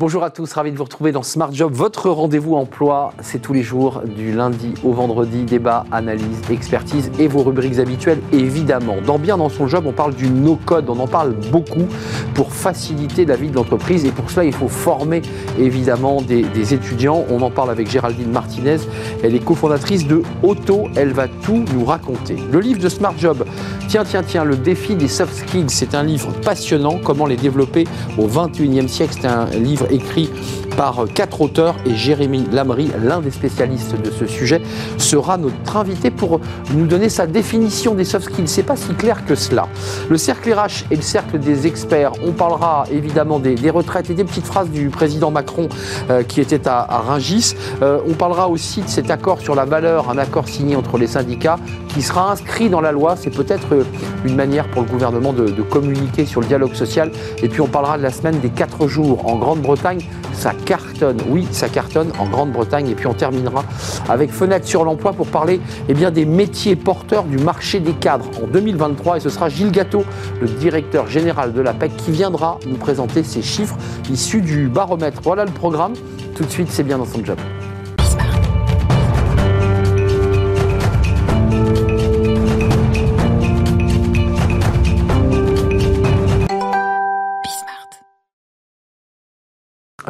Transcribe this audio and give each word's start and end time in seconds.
Bonjour 0.00 0.22
à 0.22 0.30
tous, 0.30 0.52
ravi 0.52 0.70
de 0.70 0.76
vous 0.76 0.84
retrouver 0.84 1.10
dans 1.10 1.24
Smart 1.24 1.52
Job. 1.52 1.72
Votre 1.74 2.08
rendez-vous 2.08 2.54
emploi, 2.54 3.12
c'est 3.20 3.42
tous 3.42 3.52
les 3.52 3.64
jours, 3.64 4.02
du 4.06 4.32
lundi 4.32 4.74
au 4.84 4.92
vendredi, 4.92 5.42
débat, 5.42 5.86
analyse, 5.90 6.40
expertise 6.52 7.10
et 7.18 7.26
vos 7.26 7.42
rubriques 7.42 7.80
habituelles, 7.80 8.20
évidemment. 8.32 8.98
Dans 9.04 9.18
Bien 9.18 9.38
dans 9.38 9.48
son 9.48 9.66
job, 9.66 9.86
on 9.88 9.92
parle 9.92 10.14
du 10.14 10.30
no-code, 10.30 10.88
on 10.88 11.00
en 11.00 11.08
parle 11.08 11.34
beaucoup 11.50 11.88
pour 12.34 12.52
faciliter 12.52 13.24
la 13.24 13.34
vie 13.34 13.50
de 13.50 13.56
l'entreprise 13.56 14.04
et 14.04 14.12
pour 14.12 14.30
cela, 14.30 14.44
il 14.44 14.52
faut 14.52 14.68
former 14.68 15.20
évidemment 15.58 16.22
des, 16.22 16.44
étudiants. 16.72 17.24
On 17.28 17.42
en 17.42 17.50
parle 17.50 17.70
avec 17.70 17.90
Géraldine 17.90 18.30
Martinez, 18.30 18.76
elle 19.24 19.34
est 19.34 19.44
cofondatrice 19.44 20.06
de 20.06 20.22
Auto, 20.44 20.84
elle 20.94 21.10
va 21.10 21.26
tout 21.26 21.64
nous 21.74 21.84
raconter. 21.84 22.36
Le 22.52 22.60
livre 22.60 22.78
de 22.78 22.88
Smart 22.88 23.14
Job, 23.18 23.44
tiens, 23.88 24.04
tiens, 24.04 24.22
tiens, 24.22 24.44
le 24.44 24.54
défi 24.54 24.94
des 24.94 25.08
soft 25.08 25.34
skills, 25.34 25.70
c'est 25.70 25.96
un 25.96 26.04
livre 26.04 26.30
passionnant, 26.44 27.00
comment 27.02 27.26
les 27.26 27.34
développer 27.34 27.82
au 28.16 28.28
21e 28.28 28.86
siècle, 28.86 29.14
c'est 29.20 29.26
un 29.26 29.46
livre 29.46 29.87
écrit 29.90 30.30
par 30.78 31.06
quatre 31.12 31.40
auteurs 31.40 31.74
et 31.84 31.96
Jérémy 31.96 32.46
Lamry, 32.52 32.92
l'un 33.02 33.20
des 33.20 33.32
spécialistes 33.32 34.00
de 34.00 34.12
ce 34.12 34.26
sujet, 34.26 34.62
sera 34.96 35.36
notre 35.36 35.76
invité 35.76 36.12
pour 36.12 36.40
nous 36.72 36.86
donner 36.86 37.08
sa 37.08 37.26
définition 37.26 37.96
des 37.96 38.04
soft 38.04 38.26
skills. 38.26 38.46
C'est 38.46 38.62
pas 38.62 38.76
si 38.76 38.94
clair 38.94 39.26
que 39.26 39.34
cela. 39.34 39.66
Le 40.08 40.16
cercle 40.16 40.52
RH 40.52 40.84
et 40.92 40.96
le 40.96 41.02
cercle 41.02 41.40
des 41.40 41.66
experts, 41.66 42.12
on 42.24 42.30
parlera 42.30 42.84
évidemment 42.92 43.40
des, 43.40 43.56
retraites 43.70 44.08
et 44.10 44.14
des 44.14 44.22
petites 44.22 44.46
phrases 44.46 44.70
du 44.70 44.88
président 44.88 45.32
Macron 45.32 45.68
euh, 46.10 46.22
qui 46.22 46.40
était 46.40 46.68
à, 46.68 46.86
à 46.88 46.98
Rungis. 46.98 47.56
Euh, 47.82 47.98
on 48.08 48.14
parlera 48.14 48.48
aussi 48.48 48.82
de 48.82 48.88
cet 48.88 49.10
accord 49.10 49.40
sur 49.40 49.56
la 49.56 49.64
valeur, 49.64 50.08
un 50.10 50.16
accord 50.16 50.46
signé 50.48 50.76
entre 50.76 50.96
les 50.96 51.08
syndicats 51.08 51.58
qui 51.88 52.02
sera 52.02 52.30
inscrit 52.30 52.70
dans 52.70 52.80
la 52.80 52.92
loi. 52.92 53.16
C'est 53.16 53.34
peut-être 53.34 53.84
une 54.24 54.36
manière 54.36 54.68
pour 54.68 54.82
le 54.82 54.88
gouvernement 54.88 55.32
de 55.32 55.62
communiquer 55.62 56.24
sur 56.24 56.40
le 56.40 56.46
dialogue 56.46 56.74
social. 56.74 57.10
Et 57.42 57.48
puis 57.48 57.60
on 57.60 57.66
parlera 57.66 57.98
de 57.98 58.04
la 58.04 58.12
semaine 58.12 58.38
des 58.38 58.50
quatre 58.50 58.86
jours 58.86 59.26
en 59.26 59.36
Grande-Bretagne. 59.38 60.02
Ça 60.38 60.52
cartonne, 60.54 61.16
oui, 61.28 61.48
ça 61.50 61.68
cartonne 61.68 62.12
en 62.20 62.28
Grande-Bretagne. 62.28 62.88
Et 62.90 62.94
puis 62.94 63.08
on 63.08 63.12
terminera 63.12 63.64
avec 64.08 64.30
Fenêtre 64.30 64.68
sur 64.68 64.84
l'emploi 64.84 65.12
pour 65.12 65.26
parler 65.26 65.60
eh 65.88 65.94
bien, 65.94 66.12
des 66.12 66.24
métiers 66.24 66.76
porteurs 66.76 67.24
du 67.24 67.38
marché 67.38 67.80
des 67.80 67.92
cadres 67.92 68.30
en 68.40 68.46
2023. 68.46 69.16
Et 69.16 69.20
ce 69.20 69.30
sera 69.30 69.48
Gilles 69.48 69.72
Gâteau, 69.72 70.04
le 70.40 70.46
directeur 70.46 71.08
général 71.08 71.52
de 71.52 71.60
l'APEC, 71.60 71.96
qui 71.96 72.12
viendra 72.12 72.60
nous 72.68 72.76
présenter 72.76 73.24
ces 73.24 73.42
chiffres 73.42 73.76
issus 74.12 74.40
du 74.40 74.68
baromètre. 74.68 75.20
Voilà 75.24 75.44
le 75.44 75.50
programme. 75.50 75.94
Tout 76.36 76.44
de 76.44 76.50
suite, 76.50 76.68
c'est 76.70 76.84
bien 76.84 76.98
dans 76.98 77.04
son 77.04 77.24
job. 77.24 77.38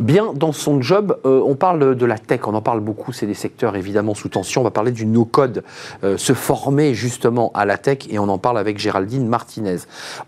Bien 0.09 0.33
dans 0.33 0.53
son 0.53 0.81
job, 0.81 1.19
euh, 1.27 1.43
on 1.45 1.55
parle 1.55 1.95
de 1.95 2.07
la 2.07 2.17
tech, 2.17 2.41
on 2.47 2.55
en 2.55 2.63
parle 2.63 2.81
beaucoup, 2.81 3.13
c'est 3.13 3.27
des 3.27 3.35
secteurs 3.35 3.77
évidemment 3.77 4.15
sous 4.15 4.31
tension. 4.31 4.63
On 4.63 4.65
va 4.65 4.71
parler 4.71 4.91
du 4.91 5.05
no-code, 5.05 5.63
euh, 6.03 6.17
se 6.17 6.33
former 6.33 6.95
justement 6.95 7.51
à 7.53 7.67
la 7.67 7.77
tech 7.77 7.99
et 8.09 8.19
on 8.19 8.31
en 8.31 8.39
parle 8.39 8.57
avec 8.57 8.79
Géraldine 8.79 9.29
Martinez. 9.29 9.77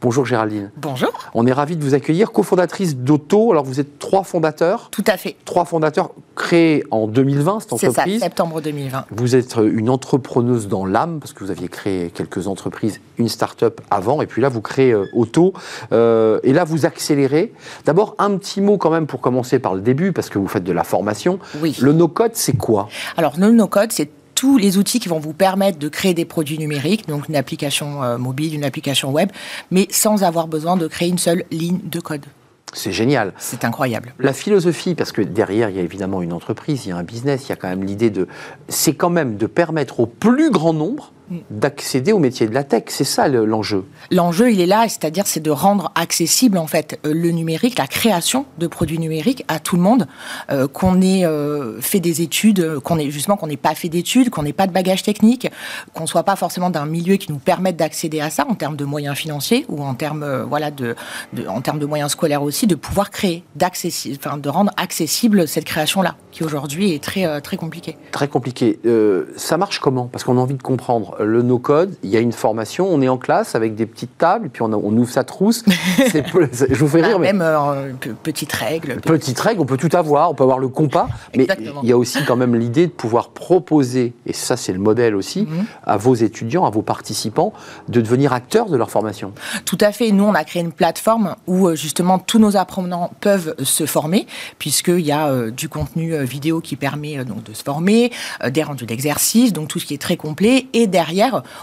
Bonjour 0.03 0.27
Géraldine. 0.27 0.71
Bonjour. 0.77 1.09
On 1.33 1.47
est 1.47 1.53
ravi 1.55 1.79
de 1.79 1.83
vous 1.83 1.95
accueillir, 1.95 2.31
cofondatrice 2.31 2.95
d'Auto. 2.95 3.53
Alors 3.53 3.65
vous 3.65 3.81
êtes 3.81 3.99
trois 3.99 4.23
fondateurs. 4.23 4.91
Tout 4.91 5.05
à 5.07 5.17
fait. 5.17 5.37
Trois 5.47 5.65
fondateurs 5.65 6.11
créés 6.41 6.85
en 6.91 7.07
2020, 7.07 7.61
cette 7.61 7.71
C'est 7.71 7.79
ça, 7.87 7.89
entreprise. 7.91 8.21
septembre 8.21 8.61
2020. 8.61 9.05
Vous 9.11 9.37
êtes 9.37 9.57
une 9.57 9.91
entrepreneuse 9.91 10.69
dans 10.69 10.87
l'âme, 10.87 11.21
parce 11.21 11.33
que 11.33 11.45
vous 11.45 11.51
aviez 11.51 11.69
créé 11.69 12.11
quelques 12.11 12.47
entreprises, 12.47 13.01
une 13.19 13.29
start-up 13.29 13.81
avant, 13.91 14.23
et 14.23 14.27
puis 14.27 14.41
là, 14.41 14.49
vous 14.49 14.63
créez 14.63 14.93
euh, 14.93 15.05
Auto. 15.13 15.53
Euh, 15.93 16.41
et 16.43 16.55
là, 16.55 16.65
vous 16.65 16.87
accélérez. 16.87 17.53
D'abord, 17.85 18.15
un 18.19 18.37
petit 18.39 18.63
mot 18.63 18.79
quand 18.79 18.91
même 18.91 19.07
pour 19.07 19.21
commencer 19.21 19.59
par 19.59 19.70
le 19.75 19.81
début, 19.81 20.13
parce 20.13 20.29
que 20.29 20.39
vous 20.39 20.49
faites 20.49 20.65
de 20.65 20.73
la 20.73 20.85
formation. 20.85 21.39
Oui. 21.61 21.77
Le 21.81 21.93
no-code, 21.93 22.33
c'est 22.35 22.57
quoi? 22.57 22.89
Alors, 23.17 23.35
le 23.39 23.51
no-code, 23.51 23.93
c'est 23.93 24.11
tous 24.35 24.57
les 24.57 24.79
outils 24.79 25.01
qui 25.01 25.09
vont 25.09 25.19
vous 25.19 25.35
permettre 25.35 25.79
de 25.79 25.89
créer 25.89 26.15
des 26.15 26.25
produits 26.25 26.59
numériques, 26.59 27.07
donc 27.07 27.29
une 27.29 27.37
application 27.37 28.03
euh, 28.03 28.17
mobile, 28.17 28.55
une 28.55 28.65
application 28.65 29.13
web, 29.13 29.31
mais 29.71 29.87
sans 29.91 30.23
avoir 30.23 30.49
besoin 30.49 30.79
de 30.79 30.87
créer 30.87 31.09
une 31.09 31.19
seule 31.19 31.45
ligne 31.51 31.81
de 31.85 32.01
code. 32.01 32.25
C'est 32.73 32.93
génial. 32.93 33.33
C'est 33.37 33.65
incroyable. 33.65 34.15
La 34.19 34.33
philosophie, 34.33 34.95
parce 34.95 35.13
que 35.13 35.23
derrière, 35.23 35.71
il 35.71 35.77
y 35.77 35.79
a 35.79 35.83
évidemment 35.83 36.23
une 36.23 36.33
entreprise, 36.33 36.87
il 36.87 36.91
y 36.91 36.93
a 36.93 36.97
un 36.97 37.03
business, 37.03 37.47
il 37.47 37.49
y 37.51 37.53
a 37.53 37.57
quand 37.57 37.69
même 37.69 37.85
l'idée 37.85 38.11
de... 38.11 38.29
C'est 38.69 38.95
quand 38.95 39.11
même 39.11 39.37
de 39.37 39.47
permettre 39.47 40.01
au 40.01 40.07
plus 40.07 40.51
grand 40.51 40.73
nombre 40.73 41.13
d'accéder 41.51 42.13
au 42.13 42.19
métier 42.19 42.47
de 42.49 42.55
la 42.55 42.65
tech. 42.65 42.85
C'est 42.89 43.05
ça 43.05 43.29
le- 43.29 43.45
l'enjeu. 43.45 43.85
L'enjeu, 44.11 44.51
il 44.53 44.61
est 44.61 44.67
là, 44.67 44.85
c'est-à-dire 44.89 45.27
c'est 45.27 45.41
de 45.41 45.51
rendre 45.51 45.93
accessible 45.95 46.59
en 46.59 46.67
fait 46.67 46.99
euh, 47.07 47.13
le 47.15 47.31
numérique, 47.31 47.79
la 47.79 47.87
création 47.87 48.47
de 48.59 48.67
produits 48.67 48.99
numériques 48.99 49.45
à 49.49 49.59
tout 49.61 49.77
le 49.77 49.83
monde, 49.83 50.07
euh, 50.51 50.67
qu'on 50.69 51.01
ait 51.01 51.25
euh, 51.25 51.81
fait 51.81 52.01
des 52.01 52.23
études, 52.23 52.79
qu'on 52.81 52.99
ait 52.99 53.11
justement 53.11 53.37
qu'on 53.37 53.47
n'ait 53.47 53.57
pas 53.57 53.75
fait 53.75 53.89
d'études, 53.89 54.31
qu'on 54.31 54.43
n'ait 54.43 54.53
pas 54.53 54.67
de 54.67 54.73
bagage 54.73 55.03
technique, 55.03 55.49
qu'on 55.95 56.07
soit 56.07 56.23
pas 56.25 56.37
forcément 56.37 56.71
d'un 56.71 56.87
milieu 56.87 57.17
qui 57.17 57.31
nous 57.33 57.39
permette 57.39 57.77
d'accéder 57.77 58.21
à 58.21 58.31
ça 58.31 58.47
en 58.49 58.55
termes 58.55 58.77
de 58.77 58.85
moyens 58.85 59.17
financiers 59.17 59.65
ou 59.69 59.83
en 59.83 59.95
termes 59.95 60.23
euh, 60.23 60.45
voilà 60.45 60.71
de, 60.71 60.95
de- 61.33 61.47
en 61.47 61.61
termes 61.61 61.79
de 61.79 61.87
moyens 61.87 62.13
scolaires 62.13 62.43
aussi, 62.43 62.67
de 62.67 62.75
pouvoir 62.75 63.11
créer, 63.11 63.45
d'accessi- 63.57 64.17
enfin 64.17 64.37
de 64.37 64.49
rendre 64.49 64.73
accessible 64.77 65.47
cette 65.49 65.65
création-là, 65.65 66.17
qui 66.33 66.45
aujourd'hui 66.45 66.93
est 66.95 67.03
très 67.03 67.41
très 67.41 67.57
compliquée. 67.57 67.97
Très 68.13 68.29
compliqué. 68.29 68.79
Euh, 68.87 69.27
ça 69.37 69.57
marche 69.57 69.79
comment? 69.79 70.07
Parce 70.07 70.25
qu'on 70.25 70.37
a 70.39 70.41
envie 70.41 70.55
de 70.55 70.63
comprendre. 70.63 71.17
Le 71.25 71.43
no-code, 71.43 71.95
il 72.03 72.11
y 72.11 72.17
a 72.17 72.21
une 72.21 72.33
formation, 72.33 72.87
on 72.91 73.01
est 73.03 73.09
en 73.09 73.17
classe 73.19 73.55
avec 73.55 73.75
des 73.75 73.87
petites 73.87 74.17
tables, 74.19 74.47
et 74.47 74.49
puis 74.49 74.63
on, 74.63 74.73
a- 74.73 74.77
on 74.77 74.97
ouvre 74.97 75.11
sa 75.11 75.25
trousse. 75.25 75.65
Je 75.99 76.75
vous 76.79 76.89
fais 76.89 77.03
rire, 77.03 77.17
Ah, 77.17 77.19
mais... 77.21 77.33
Même 77.33 77.43
euh, 77.43 77.93
pe- 78.01 78.11
petite 78.23 78.53
règle. 78.53 79.01
Petite 79.01 79.39
règle, 79.39 79.61
on 79.61 79.67
peut 79.67 79.77
tout 79.77 79.95
avoir, 79.97 80.31
on 80.31 80.35
peut 80.35 80.43
avoir 80.43 80.59
le 80.59 80.69
compas, 80.69 81.09
mais 81.37 81.47
il 81.83 81.89
y 81.89 81.93
a 81.93 81.97
aussi 81.99 82.19
quand 82.25 82.37
même 82.37 82.55
l'idée 82.55 82.87
de 82.87 82.93
pouvoir 82.93 83.31
proposer, 83.31 84.13
et 84.27 84.33
ça 84.33 84.57
c'est 84.57 84.73
le 84.73 84.79
modèle 84.79 85.15
aussi, 85.15 85.43
Mhm. 85.43 85.65
à 85.85 85.97
vos 85.97 86.15
étudiants, 86.15 86.65
à 86.65 86.71
vos 86.71 86.83
participants, 86.83 87.53
de 87.89 88.01
devenir 88.01 88.33
acteurs 88.33 88.69
de 88.69 88.77
leur 88.77 88.91
formation. 88.91 89.33
Tout 89.65 89.79
à 89.81 89.93
fait. 89.93 90.11
Nous, 90.13 90.25
on 90.25 90.35
a 90.35 90.45
créé 90.45 90.63
une 90.63 90.73
plateforme 90.73 91.37
où 91.47 91.69
euh, 91.69 91.75
justement 91.75 92.19
tous 92.19 92.39
nos 92.39 92.57
apprenants 92.57 93.11
peuvent 93.21 93.55
se 93.63 93.87
former, 93.87 94.27
puisqu'il 94.59 95.01
y 95.01 95.13
a 95.13 95.29
euh, 95.29 95.51
du 95.51 95.69
contenu 95.69 96.15
euh, 96.15 96.25
vidéo 96.25 96.61
qui 96.61 96.77
permet 96.77 97.19
euh, 97.19 97.25
donc 97.25 97.43
de 97.45 97.53
se 97.53 97.63
former, 97.63 98.11
des 98.51 98.63
rendus 98.63 98.87
d'exercices, 98.87 99.53
donc 99.53 99.69
tout 99.69 99.79
ce 99.79 99.87
qui 99.87 99.95
est 99.95 99.99
très 100.01 100.17
complet. 100.17 100.67
Et 100.73 100.87
derrière, 100.87 101.10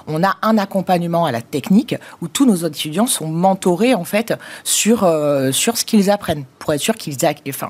on 0.08 0.24
a 0.24 0.36
un 0.42 0.58
accompagnement 0.58 1.26
à 1.26 1.32
la 1.32 1.42
technique 1.42 1.96
où 2.22 2.28
tous 2.28 2.46
nos 2.46 2.56
étudiants 2.68 3.08
sont 3.08 3.28
mentorés 3.28 3.94
en 3.96 4.04
fait 4.04 4.34
sur 4.64 5.04
euh, 5.04 5.52
sur 5.52 5.78
ce 5.78 5.86
qu'ils 5.86 6.10
apprennent, 6.10 6.46
pour 6.60 6.74
être 6.74 6.80
sûr 6.82 6.96
qu'ils 6.96 7.16
enfin, 7.50 7.70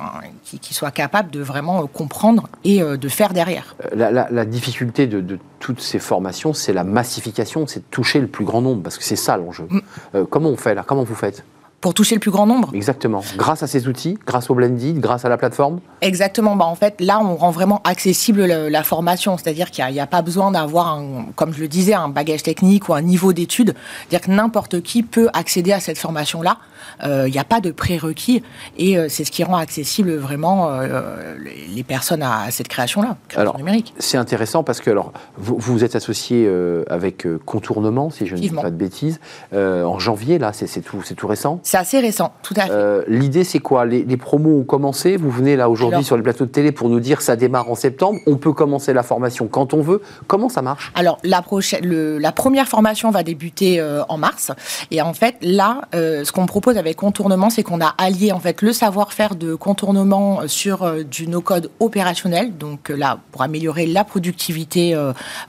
soient 0.71 0.91
capables 0.91 1.31
de 1.31 1.41
vraiment 1.41 1.83
euh, 1.83 1.85
comprendre 1.85 2.47
et 2.63 2.81
euh, 2.81 2.97
de 2.97 3.09
faire 3.09 3.33
derrière. 3.33 3.75
La, 3.95 4.11
la- 4.11 4.27
la 4.29 4.45
difficulté 4.45 5.07
de, 5.07 5.21
de 5.21 5.39
toutes 5.59 5.81
ces 5.81 5.99
formations, 5.99 6.53
c'est 6.53 6.73
la 6.73 6.83
massification, 6.83 7.67
c'est 7.67 7.79
de 7.79 7.85
toucher 7.91 8.19
le 8.19 8.27
plus 8.27 8.45
grand 8.45 8.61
nombre, 8.61 8.83
parce 8.83 8.97
que 8.97 9.03
c'est 9.03 9.15
ça 9.15 9.37
l'enjeu. 9.37 9.67
Mm. 9.69 9.79
Euh, 10.15 10.25
comment 10.29 10.49
on 10.49 10.57
fait 10.57 10.75
là? 10.75 10.83
Comment 10.85 11.03
vous 11.03 11.15
faites? 11.15 11.43
Pour 11.79 11.93
toucher 11.93 12.15
le 12.15 12.19
plus 12.19 12.31
grand 12.31 12.47
nombre. 12.47 12.71
Exactement. 12.73 13.21
Grâce 13.37 13.61
à 13.61 13.67
ces 13.67 13.87
outils, 13.87 14.17
grâce 14.25 14.49
au 14.49 14.55
Blended, 14.55 14.99
grâce 14.99 15.25
à 15.25 15.29
la 15.29 15.37
plateforme 15.37 15.79
Exactement. 16.01 16.55
Bah, 16.55 16.65
en 16.65 16.73
fait, 16.75 16.95
là, 16.99 17.19
on 17.21 17.35
rend 17.35 17.51
vraiment 17.51 17.81
accessible 17.83 18.45
le- 18.45 18.67
la 18.67 18.83
formation. 18.83 19.37
C'est-à-dire 19.37 19.69
qu'il 19.69 19.85
n'y 19.91 19.99
a, 19.99 20.07
pas 20.07 20.23
besoin 20.23 20.49
d'avoir, 20.51 20.99
comme 21.35 21.53
je 21.53 21.59
le 21.61 21.67
disais, 21.67 21.93
un 21.93 22.09
bagage 22.09 22.41
technique 22.41 22.89
ou 22.89 22.93
un 22.95 23.01
niveau 23.03 23.31
d'études. 23.31 23.75
C'est-à-dire 24.09 24.25
que 24.27 24.31
n'importe 24.31 24.81
qui 24.81 25.03
peut 25.03 25.29
accéder 25.33 25.71
à 25.71 25.79
cette 25.79 25.99
formation-là. 25.99 26.57
Euh, 27.03 27.25
Il 27.27 27.31
n'y 27.31 27.39
a 27.39 27.43
pas 27.43 27.61
de 27.61 27.71
prérequis. 27.71 28.41
Et 28.77 28.97
euh, 28.97 29.07
c'est 29.09 29.23
ce 29.23 29.31
qui 29.31 29.43
rend 29.43 29.57
accessible 29.57 30.15
vraiment 30.15 30.69
euh, 30.69 31.35
les 31.75 31.83
personnes 31.83 32.23
à, 32.23 32.41
à 32.43 32.51
cette 32.51 32.67
création-là, 32.69 33.17
création 33.27 33.41
Alors, 33.41 33.57
numérique. 33.57 33.93
C'est 33.99 34.17
intéressant 34.17 34.63
parce 34.63 34.79
que 34.81 34.89
alors, 34.89 35.13
vous 35.37 35.55
vous 35.59 35.83
êtes 35.83 35.95
associé 35.95 36.45
euh, 36.47 36.83
avec 36.89 37.25
euh, 37.27 37.39
Contournement, 37.45 38.09
si 38.09 38.25
je 38.25 38.35
ne 38.35 38.39
dis 38.41 38.49
pas 38.49 38.71
de 38.71 38.75
bêtises, 38.75 39.19
euh, 39.53 39.83
en 39.83 39.99
janvier, 39.99 40.39
là, 40.39 40.53
c'est 40.53 40.65
c'est 40.67 40.81
tout, 40.81 41.01
c'est 41.03 41.15
tout 41.15 41.27
récent. 41.27 41.59
C'est 41.67 41.77
assez 41.77 41.99
récent, 41.99 42.31
tout 42.43 42.53
à 42.55 42.61
fait. 42.61 42.71
Euh, 42.71 43.03
L'idée, 43.09 43.43
c'est 43.43 43.59
quoi? 43.59 43.85
Les, 43.85 44.05
les 44.05 44.15
promos 44.15 44.57
ont 44.61 44.63
commencé. 44.63 45.17
Vous 45.17 45.29
venez 45.29 45.57
là 45.57 45.69
aujourd'hui 45.69 46.01
sur 46.05 46.15
les 46.15 46.23
plateaux 46.23 46.45
de 46.45 46.49
télé 46.49 46.71
pour 46.71 46.87
nous 46.87 47.01
dire 47.01 47.21
ça 47.21 47.35
démarre 47.35 47.69
en 47.69 47.75
septembre. 47.75 48.19
On 48.25 48.37
peut 48.37 48.53
commencer 48.53 48.93
la 48.93 49.03
formation 49.03 49.49
quand 49.49 49.73
on 49.73 49.81
veut. 49.81 50.01
Comment 50.27 50.47
ça 50.47 50.61
marche? 50.61 50.93
Alors 50.95 51.17
la 51.25 51.41
prochaine, 51.41 51.85
le- 51.85 52.19
la 52.19 52.31
première 52.31 52.69
formation 52.69 53.11
va 53.11 53.21
débuter 53.21 53.81
euh, 53.81 54.01
en 54.07 54.17
mars 54.17 54.53
et 54.91 55.01
en 55.01 55.13
fait 55.13 55.35
là, 55.41 55.81
euh, 55.93 56.23
ce 56.23 56.31
qu'on 56.31 56.45
propose 56.45 56.77
avec 56.77 56.95
Contournement, 56.95 57.49
c'est 57.49 57.63
qu'on 57.63 57.81
a 57.81 57.93
allié 57.97 58.31
en 58.31 58.39
fait 58.39 58.61
le 58.61 58.71
savoir-faire 58.71 59.35
de 59.35 59.53
Contournement 59.53 60.47
sur 60.47 61.03
du 61.03 61.27
no-code 61.27 61.69
opérationnel, 61.81 62.55
donc 62.57 62.87
là 62.87 63.19
pour 63.33 63.41
améliorer 63.41 63.87
la 63.87 64.05
productivité 64.05 64.95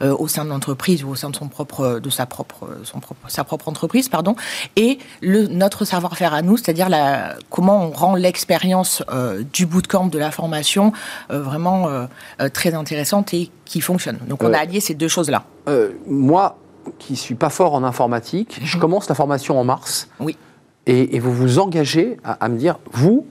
au 0.01 0.27
sein 0.27 0.45
de 0.45 0.51
l'entreprise 0.51 1.05
ou 1.05 1.11
au 1.11 1.15
sein 1.15 1.31
de 1.31 1.37
son 1.37 1.47
propre, 1.47 2.01
de 2.03 2.11
sa 2.11 2.27
propre, 2.27 2.67
son 2.83 2.99
propre, 2.99 3.21
sa 3.31 3.45
propre 3.45 3.69
entreprise, 3.69 4.09
pardon, 4.09 4.35
et 4.75 4.99
le 5.23 5.47
notre 5.47 5.85
savoir-faire 6.09 6.35
à 6.35 6.43
nous, 6.43 6.57
c'est-à-dire 6.57 6.89
la, 6.89 7.37
comment 7.51 7.87
on 7.87 7.91
rend 7.91 8.15
l'expérience 8.15 9.03
euh, 9.11 9.43
du 9.53 9.67
bootcamp 9.67 10.07
de 10.07 10.19
la 10.19 10.31
formation 10.31 10.93
euh, 11.31 11.43
vraiment 11.43 11.89
euh, 11.89 12.07
très 12.53 12.75
intéressante 12.75 13.35
et 13.35 13.51
qui 13.65 13.81
fonctionne. 13.81 14.19
Donc 14.27 14.43
on 14.43 14.53
a 14.53 14.59
allié 14.59 14.81
ces 14.81 14.95
deux 14.95 15.09
choses-là. 15.09 15.45
Moi, 16.07 16.57
qui 16.99 17.17
suis 17.17 17.35
pas 17.35 17.51
fort 17.51 17.75
en 17.75 17.85
informatique, 17.85 18.59
je 18.63 18.79
commence 18.79 19.09
la 19.09 19.15
formation 19.15 19.61
en 19.61 19.65
mars. 19.65 20.09
Oui. 20.21 20.37
Et, 20.87 21.17
et 21.17 21.19
vous 21.19 21.33
vous 21.33 21.59
engagez 21.59 22.17
à, 22.25 22.33
à 22.45 22.49
me 22.49 22.57
dire, 22.57 22.79
vous, 22.93 23.27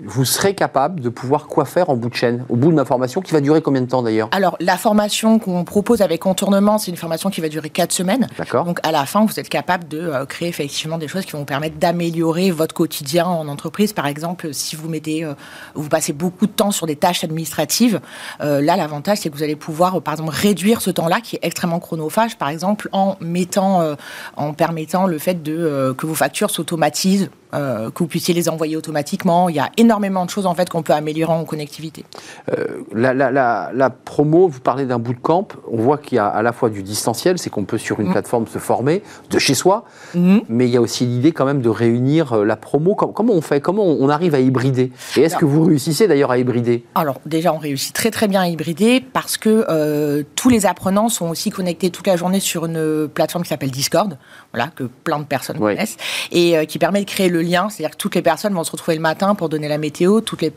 vous 0.00 0.24
serez 0.24 0.54
capable 0.54 1.00
de 1.00 1.08
pouvoir 1.08 1.46
quoi 1.46 1.64
faire 1.64 1.88
en 1.88 1.96
bout 1.96 2.08
de 2.08 2.14
chaîne, 2.14 2.44
au 2.48 2.56
bout 2.56 2.70
de 2.70 2.74
ma 2.74 2.84
formation, 2.84 3.20
qui 3.20 3.32
va 3.32 3.40
durer 3.40 3.62
combien 3.62 3.80
de 3.80 3.86
temps 3.86 4.02
d'ailleurs 4.02 4.28
Alors, 4.32 4.56
la 4.58 4.76
formation 4.76 5.38
qu'on 5.38 5.64
propose 5.64 6.02
avec 6.02 6.20
contournement, 6.20 6.78
c'est 6.78 6.90
une 6.90 6.96
formation 6.96 7.30
qui 7.30 7.40
va 7.40 7.48
durer 7.48 7.70
4 7.70 7.92
semaines. 7.92 8.26
D'accord. 8.36 8.64
Donc, 8.64 8.80
à 8.82 8.90
la 8.90 9.06
fin, 9.06 9.24
vous 9.24 9.38
êtes 9.38 9.48
capable 9.48 9.86
de 9.86 10.00
euh, 10.00 10.26
créer 10.26 10.48
effectivement 10.48 10.98
des 10.98 11.06
choses 11.06 11.24
qui 11.24 11.32
vont 11.32 11.40
vous 11.40 11.44
permettre 11.44 11.76
d'améliorer 11.78 12.50
votre 12.50 12.74
quotidien 12.74 13.26
en 13.26 13.46
entreprise. 13.46 13.92
Par 13.92 14.06
exemple, 14.06 14.52
si 14.52 14.74
vous 14.74 14.88
mettez, 14.88 15.24
euh, 15.24 15.34
vous 15.74 15.88
passez 15.88 16.12
beaucoup 16.12 16.46
de 16.46 16.52
temps 16.52 16.72
sur 16.72 16.86
des 16.86 16.96
tâches 16.96 17.22
administratives, 17.22 18.00
euh, 18.40 18.60
là, 18.60 18.76
l'avantage, 18.76 19.18
c'est 19.18 19.30
que 19.30 19.36
vous 19.36 19.44
allez 19.44 19.56
pouvoir, 19.56 20.02
par 20.02 20.14
exemple, 20.14 20.32
réduire 20.34 20.80
ce 20.80 20.90
temps-là 20.90 21.20
qui 21.20 21.36
est 21.36 21.40
extrêmement 21.42 21.78
chronophage, 21.78 22.36
par 22.36 22.48
exemple, 22.48 22.88
en 22.90 23.16
mettant, 23.20 23.94
en 24.36 24.52
permettant 24.54 25.06
le 25.06 25.18
fait 25.18 25.42
de 25.42 25.94
que 25.96 26.06
vos 26.06 26.14
factures 26.14 26.50
s'automatisent 26.50 27.30
euh, 27.54 27.90
que 27.90 28.00
vous 28.00 28.08
puissiez 28.08 28.34
les 28.34 28.48
envoyer 28.48 28.76
automatiquement. 28.76 29.48
Il 29.48 29.54
y 29.54 29.60
a 29.60 29.70
énormément 29.76 30.24
de 30.24 30.30
choses 30.30 30.46
en 30.46 30.54
fait 30.54 30.68
qu'on 30.68 30.82
peut 30.82 30.92
améliorer 30.92 31.32
en 31.32 31.44
connectivité. 31.44 32.04
Euh, 32.50 32.82
la, 32.92 33.14
la, 33.14 33.70
la, 33.72 33.90
promo, 33.90 34.48
vous 34.48 34.60
parlez 34.60 34.86
d'un 34.86 34.98
bootcamp, 34.98 35.48
on 35.70 35.76
voit 35.76 35.98
qu'il 35.98 36.16
y 36.16 36.18
a 36.18 36.26
à 36.26 36.42
la 36.42 36.52
fois 36.52 36.68
du 36.68 36.82
distanciel, 36.82 37.38
c'est 37.38 37.50
qu'on 37.50 37.64
peut 37.64 37.78
sur 37.78 38.00
une 38.00 38.08
mm. 38.08 38.12
plateforme 38.12 38.46
se 38.48 38.58
former 38.58 39.02
de 39.30 39.38
chez 39.38 39.54
soi, 39.54 39.84
mm. 40.14 40.38
mais 40.48 40.66
il 40.66 40.72
y 40.72 40.76
a 40.76 40.80
aussi 40.80 41.06
l'idée 41.06 41.32
quand 41.32 41.44
même 41.44 41.60
de 41.60 41.68
réunir 41.68 42.32
euh, 42.32 42.44
la 42.44 42.56
promo. 42.56 42.94
Comment, 42.94 43.32
on 43.32 43.40
fait? 43.40 43.60
Comment 43.60 43.84
on 43.84 44.08
arrive 44.08 44.34
à 44.34 44.40
hybrider? 44.40 44.90
Et 45.16 45.20
est-ce 45.20 45.36
que 45.36 45.44
vous 45.44 45.64
réussissez 45.64 46.08
d'ailleurs 46.08 46.32
à 46.32 46.38
hybrider? 46.38 46.84
Alors 46.96 47.20
déjà, 47.24 47.52
on 47.52 47.58
réussit 47.58 47.94
très 47.94 48.10
très 48.10 48.26
bien 48.26 48.42
à 48.42 48.48
hybrider 48.48 49.00
parce 49.00 49.36
que 49.36 50.24
tous 50.34 50.48
les 50.48 50.66
apprenants 50.66 51.08
sont 51.08 51.28
aussi 51.28 51.50
connectés 51.50 51.90
toute 51.90 52.06
la 52.06 52.16
journée 52.16 52.40
sur 52.40 52.66
une 52.66 53.08
plateforme 53.08 53.44
qui 53.44 53.50
s'appelle 53.50 53.70
Discord, 53.70 54.18
voilà, 54.52 54.70
que 54.74 54.84
plein 54.84 55.18
de 55.18 55.24
personnes 55.24 55.58
connaissent, 55.58 55.96
et 56.32 56.66
qui 56.66 56.78
permet 56.78 57.00
de 57.00 57.08
créer 57.08 57.28
le 57.28 57.43
lien, 57.44 57.68
c'est-à-dire 57.68 57.92
que 57.92 58.00
toutes 58.00 58.14
les 58.14 58.22
personnes 58.22 58.54
vont 58.54 58.64
se 58.64 58.70
retrouver 58.70 58.96
le 58.96 59.02
matin 59.02 59.34
pour 59.34 59.48
donner 59.48 59.68
la 59.68 59.78
météo. 59.78 60.20
Toutes 60.20 60.42
les, 60.42 60.52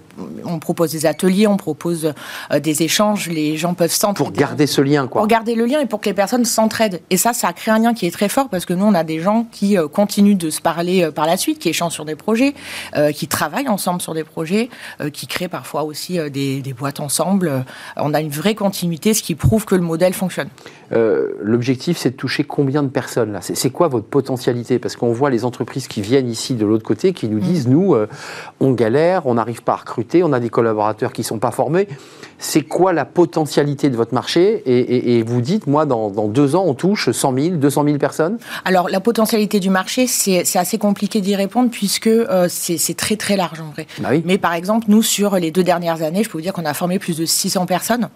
on 0.45 0.59
propose 0.59 0.91
des 0.91 1.05
ateliers, 1.05 1.47
on 1.47 1.57
propose 1.57 2.13
euh, 2.51 2.59
des 2.59 2.83
échanges. 2.83 3.29
Les 3.29 3.57
gens 3.57 3.73
peuvent 3.73 3.91
s'entraider. 3.91 4.29
Pour 4.29 4.37
garder 4.37 4.67
ce 4.67 4.81
lien, 4.81 5.07
quoi. 5.07 5.21
Pour 5.21 5.27
garder 5.27 5.55
le 5.55 5.65
lien 5.65 5.79
et 5.79 5.85
pour 5.85 6.01
que 6.01 6.09
les 6.09 6.13
personnes 6.13 6.45
s'entraident. 6.45 7.01
Et 7.09 7.17
ça, 7.17 7.33
ça 7.33 7.53
crée 7.53 7.71
un 7.71 7.79
lien 7.79 7.93
qui 7.93 8.05
est 8.05 8.11
très 8.11 8.29
fort 8.29 8.49
parce 8.49 8.65
que 8.65 8.73
nous, 8.73 8.85
on 8.85 8.93
a 8.93 9.03
des 9.03 9.19
gens 9.19 9.47
qui 9.51 9.77
euh, 9.77 9.87
continuent 9.87 10.37
de 10.37 10.49
se 10.49 10.61
parler 10.61 11.03
euh, 11.03 11.11
par 11.11 11.25
la 11.25 11.37
suite, 11.37 11.59
qui 11.59 11.69
échangent 11.69 11.93
sur 11.93 12.05
des 12.05 12.15
projets, 12.15 12.53
qui 13.13 13.27
travaillent 13.27 13.67
ensemble 13.67 14.01
sur 14.01 14.13
des 14.13 14.23
projets, 14.23 14.69
qui 15.13 15.27
créent 15.27 15.47
parfois 15.47 15.83
aussi 15.83 16.19
des, 16.29 16.61
des, 16.61 16.73
boîtes 16.73 16.99
ensemble. 16.99 17.65
on 17.95 18.13
a 18.13 18.21
une 18.21 18.29
vraie 18.29 18.55
continuité, 18.55 19.13
ce 19.13 19.21
qui 19.21 19.35
prouve 19.35 19.65
que 19.65 19.75
le 19.75 19.81
modèle 19.81 20.13
fonctionne. 20.13 20.49
L'objectif, 20.91 21.97
c'est 21.97 22.11
de 22.11 22.15
toucher 22.15 22.43
combien 22.43 22.83
de 22.83 22.87
personnes 22.87 23.31
là? 23.31 23.39
C'est 23.41 23.69
quoi 23.69 23.87
votre 23.87 24.07
potentialité? 24.07 24.79
Parce 24.79 24.95
qu'on 24.95 25.11
voit 25.11 25.29
les 25.29 25.45
entreprises 25.45 25.87
qui 25.87 26.01
viennent 26.01 26.29
ici 26.29 26.55
de 26.55 26.65
l'autre 26.67 26.83
côté 26.83 27.13
qui 27.13 27.27
nous 27.27 27.39
disent, 27.39 27.67
mm. 27.67 27.71
nous, 27.71 27.95
euh, 27.95 28.07
on 28.59 28.71
galère, 28.71 29.25
on 29.25 29.35
n'arrive 29.35 29.63
pas 29.63 29.73
à 29.73 29.77
recruter, 29.77 30.23
on 30.23 30.33
a 30.33 30.39
des 30.39 30.49
collaborateurs 30.49 31.13
qui 31.13 31.21
ne 31.21 31.25
sont 31.25 31.39
pas 31.39 31.51
formés. 31.51 31.87
C'est 32.39 32.61
quoi 32.61 32.93
la 32.93 33.05
potentialité 33.05 33.89
de 33.89 33.95
votre 33.95 34.13
marché? 34.13 34.61
Et, 34.65 35.23
vous 35.23 35.41
dites, 35.41 35.65
moi, 35.65 35.85
dans, 35.85 36.09
deux 36.27 36.55
ans, 36.55 36.65
on 36.67 36.75
touche 36.75 37.09
100 37.09 37.33
000, 37.33 37.55
200 37.55 37.83
000 37.83 37.97
personnes? 37.97 38.37
Alors, 38.63 38.89
la 38.89 38.99
potentialité 38.99 39.59
du 39.59 39.71
marché, 39.71 40.05
c'est 40.05 40.57
assez 40.57 40.77
compliqué 40.77 41.19
d'y 41.19 41.35
répondre 41.35 41.71
puisque 41.71 42.07
euh, 42.07 42.47
c'est 42.49 42.95
très, 42.95 43.15
très 43.15 43.37
large 43.37 43.59
en 43.59 43.71
vrai. 43.71 43.87
Bah 43.99 44.09
Mais 44.25 44.37
par 44.37 44.53
exemple, 44.53 44.85
nous, 44.89 45.01
sur 45.01 45.35
les 45.37 45.49
deux 45.49 45.63
dernières 45.63 46.03
années, 46.03 46.23
je 46.23 46.29
peux 46.29 46.37
vous 46.37 46.43
dire 46.43 46.53
qu'on 46.53 46.65
a 46.65 46.75
formé 46.75 46.99
plus 46.99 47.17
de 47.17 47.25
600 47.25 47.65
personnes. 47.65 48.09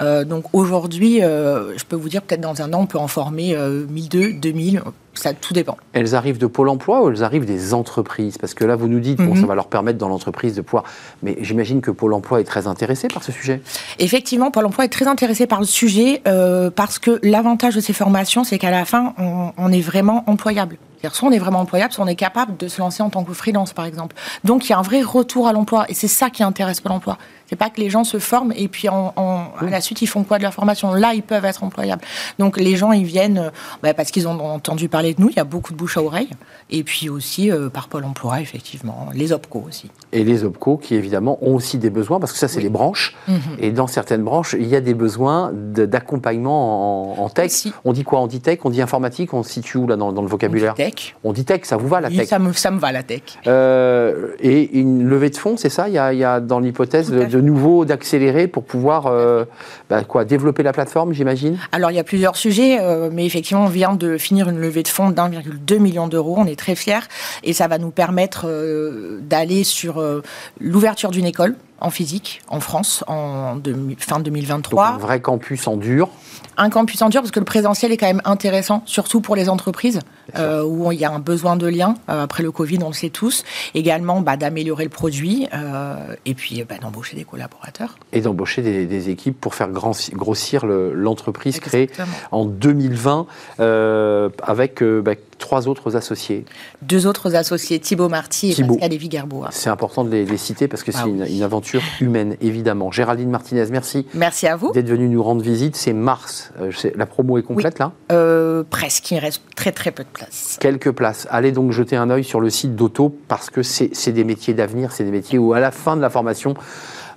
Euh, 0.00 0.24
donc 0.24 0.44
aujourd'hui, 0.52 1.20
je 1.20 1.84
peux 1.84 1.96
vous 1.96 2.08
dire 2.08 2.22
peut-être 2.22 2.40
dans 2.40 2.62
un 2.62 2.72
an, 2.72 2.80
on 2.82 2.86
peut 2.86 2.98
en 2.98 3.08
former 3.08 3.56
1002, 3.56 4.34
2000, 4.34 4.82
ça, 5.14 5.32
tout 5.32 5.54
dépend. 5.54 5.76
Elles 5.92 6.14
arrivent 6.14 6.38
de 6.38 6.46
Pôle 6.46 6.68
emploi 6.68 7.02
ou 7.02 7.10
elles 7.10 7.22
arrivent 7.22 7.44
des 7.44 7.72
entreprises? 7.72 8.36
Parce 8.38 8.54
que 8.54 8.64
là, 8.64 8.76
vous 8.76 8.88
nous 8.88 9.00
dites, 9.00 9.18
bon, 9.18 9.34
ça 9.34 9.42
mhm. 9.42 9.46
va 9.46 9.54
leur 9.54 9.68
permettre 9.68 9.98
dans 9.98 10.08
l'entreprise 10.08 10.54
de 10.54 10.60
pouvoir. 10.60 10.84
Mais 11.22 11.36
j'imagine 11.40 11.80
que 11.80 11.90
Pôle 11.90 12.12
emploi 12.14 12.40
est 12.40 12.44
très 12.44 12.66
intéressé 12.66 13.08
par 13.08 13.22
ce 13.22 13.32
sujet. 13.32 13.62
Effectivement, 13.98 14.50
Pôle 14.50 14.66
emploi 14.66 14.84
est 14.84 14.88
très 14.88 15.06
intéressé 15.06 15.46
par 15.46 15.60
le 15.60 15.66
sujet 15.66 16.22
euh, 16.26 16.70
parce 16.70 16.98
que 16.98 17.20
l'avantage 17.22 17.74
de 17.74 17.80
ces 17.80 17.92
formations, 17.92 18.44
c'est 18.44 18.58
qu'à 18.58 18.70
la 18.70 18.84
fin, 18.84 19.14
on, 19.56 19.72
est 19.72 19.80
vraiment 19.80 20.24
employable. 20.26 20.76
Soit 21.12 21.28
on 21.28 21.32
est 21.32 21.38
vraiment 21.38 21.60
employable, 21.60 21.92
soit 21.92 22.04
on 22.04 22.08
est 22.08 22.14
capable 22.14 22.56
de 22.56 22.66
se 22.66 22.80
lancer 22.80 23.02
en 23.02 23.10
tant 23.10 23.24
que 23.24 23.34
freelance, 23.34 23.74
par 23.74 23.84
exemple. 23.84 24.16
Donc 24.42 24.66
il 24.66 24.70
y 24.70 24.72
a 24.72 24.78
un 24.78 24.82
vrai 24.82 25.02
retour 25.02 25.46
à 25.46 25.52
l'emploi 25.52 25.84
et 25.90 25.94
c'est 25.94 26.08
ça 26.08 26.30
qui 26.30 26.42
intéresse 26.42 26.80
Pôle 26.80 26.92
emploi. 26.92 27.18
C'est 27.48 27.56
pas 27.56 27.70
que 27.70 27.80
les 27.80 27.90
gens 27.90 28.04
se 28.04 28.18
forment 28.18 28.52
et 28.56 28.68
puis 28.68 28.88
en, 28.88 29.12
à 29.16 29.64
la 29.64 29.80
suite 29.80 30.02
ils 30.02 30.06
font 30.06 30.24
quoi 30.24 30.38
de 30.38 30.42
leur 30.42 30.54
formation? 30.54 30.94
Là, 30.94 31.12
ils 31.14 31.22
peuvent 31.22 31.44
être 31.44 31.62
employables. 31.62 32.02
Donc 32.38 32.58
les 32.58 32.76
gens, 32.76 32.92
ils 32.92 33.04
viennent 33.04 33.38
euh, 33.38 33.50
bah, 33.82 33.94
parce 33.94 34.10
qu'ils 34.10 34.26
ont 34.28 34.40
entendu 34.40 34.88
parler 34.88 35.14
de 35.14 35.20
nous. 35.20 35.30
Il 35.30 35.36
y 35.36 35.40
a 35.40 35.44
beaucoup 35.44 35.72
de 35.72 35.78
bouche 35.78 35.96
à 35.96 36.02
oreille. 36.02 36.30
Et 36.70 36.82
puis 36.82 37.08
aussi 37.08 37.50
euh, 37.50 37.68
par 37.68 37.88
Pôle 37.88 38.04
emploi, 38.04 38.40
effectivement. 38.40 39.08
Les 39.14 39.32
OPCO 39.32 39.64
aussi. 39.68 39.90
Et 40.12 40.24
les 40.24 40.44
OPCO 40.44 40.76
qui, 40.76 40.94
évidemment, 40.94 41.38
ont 41.42 41.54
aussi 41.54 41.78
des 41.78 41.90
besoins 41.90 42.20
parce 42.20 42.32
que 42.32 42.38
ça, 42.38 42.48
c'est 42.48 42.60
les 42.60 42.70
branches. 42.70 43.14
Mhm. 43.28 43.38
Et 43.58 43.70
dans 43.70 43.86
certaines 43.86 44.22
branches, 44.22 44.56
il 44.58 44.66
y 44.66 44.76
a 44.76 44.80
des 44.80 44.94
besoins 44.94 45.50
d'accompagnement 45.52 47.22
en, 47.22 47.28
tech. 47.28 47.52
On 47.84 47.92
dit 47.92 48.04
quoi? 48.04 48.20
On 48.20 48.26
dit 48.26 48.40
tech 48.40 48.60
On 48.64 48.70
dit 48.70 48.82
informatique 48.82 49.34
On 49.34 49.42
se 49.42 49.50
situe 49.50 49.78
où 49.78 49.86
là 49.86 49.96
dans, 49.96 50.10
le 50.10 50.28
vocabulaire? 50.28 50.74
On 50.78 50.82
dit 50.82 50.90
tech. 50.90 51.16
On 51.24 51.32
dit 51.32 51.44
tech, 51.44 51.60
ça 51.64 51.76
vous 51.76 51.88
va 51.88 52.00
la 52.00 52.10
tech? 52.10 52.28
ça 52.28 52.38
me, 52.38 52.52
ça 52.52 52.70
me 52.70 52.78
va 52.78 52.92
la 52.92 53.02
tech. 53.02 53.22
Euh, 53.46 54.34
et 54.40 54.78
une 54.78 55.04
levée 55.04 55.30
de 55.30 55.36
fonds, 55.36 55.56
c'est 55.56 55.68
ça? 55.68 55.88
Il 55.88 55.94
y, 55.94 55.98
a, 55.98 56.40
dans 56.40 56.60
l'hypothèse 56.60 57.10
de, 57.10 57.33
de 57.34 57.40
nouveau 57.40 57.84
d'accélérer 57.84 58.46
pour 58.46 58.64
pouvoir 58.64 59.06
euh, 59.06 59.44
bah, 59.90 60.04
quoi, 60.04 60.24
développer 60.24 60.62
la 60.62 60.72
plateforme, 60.72 61.12
j'imagine? 61.12 61.58
Alors 61.72 61.90
il 61.90 61.94
y 61.94 62.00
a 62.00 62.04
plusieurs 62.04 62.36
sujets, 62.36 62.78
mais 63.12 63.26
effectivement, 63.26 63.64
on 63.64 63.68
vient 63.68 63.94
de 63.94 64.18
finir 64.18 64.48
une 64.48 64.58
levée 64.58 64.82
de 64.82 64.88
fonds 64.88 65.10
d'1,2 65.10 65.78
million 65.78 66.08
d'euros. 66.08 66.36
On 66.38 66.46
est 66.46 66.58
très 66.58 66.74
fiers 66.74 67.08
et 67.42 67.52
ça 67.52 67.68
va 67.68 67.78
nous 67.78 67.90
permettre 67.90 68.46
euh, 68.46 69.18
d'aller 69.22 69.64
sur 69.64 69.98
euh, 69.98 70.22
l'ouverture 70.60 71.10
d'une 71.10 71.26
école 71.26 71.56
en 71.84 71.90
physique 71.90 72.42
en 72.48 72.60
France 72.60 73.04
en 73.06 73.58
fin 73.98 74.18
2023. 74.18 74.86
Donc 74.86 74.94
un 74.94 74.98
vrai 74.98 75.20
campus 75.20 75.66
en 75.68 75.76
dur. 75.76 76.08
Un 76.56 76.70
campus 76.70 77.02
en 77.02 77.08
dur 77.08 77.20
parce 77.20 77.30
que 77.30 77.40
le 77.40 77.44
présentiel 77.44 77.92
est 77.92 77.96
quand 77.96 78.06
même 78.06 78.22
intéressant, 78.24 78.82
surtout 78.86 79.20
pour 79.20 79.36
les 79.36 79.48
entreprises 79.48 80.00
euh, 80.36 80.64
où 80.64 80.90
il 80.92 80.98
y 80.98 81.04
a 81.04 81.10
un 81.10 81.18
besoin 81.18 81.56
de 81.56 81.66
lien. 81.66 81.96
Euh, 82.08 82.22
après 82.22 82.42
le 82.42 82.52
Covid, 82.52 82.78
on 82.82 82.88
le 82.88 82.94
sait 82.94 83.10
tous. 83.10 83.44
Également 83.74 84.20
bah, 84.20 84.36
d'améliorer 84.36 84.84
le 84.84 84.90
produit 84.90 85.48
euh, 85.52 86.14
et 86.24 86.34
puis 86.34 86.64
bah, 86.64 86.76
d'embaucher 86.80 87.16
des 87.16 87.24
collaborateurs. 87.24 87.98
Et 88.12 88.20
d'embaucher 88.20 88.62
des, 88.62 89.10
équipes 89.10 89.38
pour 89.38 89.54
faire 89.54 89.68
grossir 89.70 90.64
l'entreprise 90.64 91.60
créée 91.60 91.90
en 92.30 92.46
2020 92.46 93.26
avec 93.58 94.82
bah, 94.82 95.14
trois 95.38 95.68
autres 95.68 95.96
associés. 95.96 96.44
Deux 96.82 97.06
autres 97.06 97.34
associés, 97.34 97.78
Thibaut 97.78 98.08
Marty 98.08 98.52
et 98.52 98.64
Pascal 98.64 98.90
Lévy 98.90 99.10
Gerbois. 99.10 99.48
C'est 99.50 99.70
important 99.70 100.04
de 100.04 100.10
les, 100.10 100.36
citer 100.36 100.68
parce 100.68 100.82
que 100.82 100.92
c'est 100.92 101.08
une, 101.08 101.26
une 101.26 101.42
aventure 101.42 101.82
humaine, 102.00 102.36
évidemment. 102.40 102.90
Géraldine 102.90 103.30
Martinez, 103.30 103.66
merci. 103.70 104.06
Merci 104.14 104.46
à 104.46 104.56
vous. 104.56 104.72
D'être 104.72 104.88
venue 104.88 105.08
nous 105.08 105.22
rendre 105.22 105.42
visite. 105.42 105.76
C'est 105.76 105.92
mars. 105.92 106.52
Euh, 106.60 106.70
la 106.94 107.06
promo 107.06 107.38
est 107.38 107.42
complète, 107.42 107.78
là 107.78 107.92
euh, 108.12 108.62
Presque. 108.68 109.10
Il 109.10 109.18
reste 109.18 109.42
très, 109.56 109.72
très 109.72 109.90
peu 109.90 110.02
de 110.02 110.08
places. 110.08 110.58
Quelques 110.60 110.90
places. 110.92 111.26
Allez 111.30 111.52
donc 111.52 111.72
jeter 111.72 111.96
un 111.96 112.10
œil 112.10 112.24
sur 112.24 112.40
le 112.40 112.50
site 112.50 112.74
d'Auto 112.74 113.16
parce 113.28 113.50
que 113.50 113.62
c'est 113.62 114.12
des 114.12 114.24
métiers 114.24 114.54
d'avenir. 114.54 114.92
C'est 114.92 115.04
des 115.04 115.10
métiers 115.10 115.38
où, 115.38 115.52
à 115.52 115.60
la 115.60 115.70
fin 115.70 115.96
de 115.96 116.02
la 116.02 116.10
formation, 116.10 116.54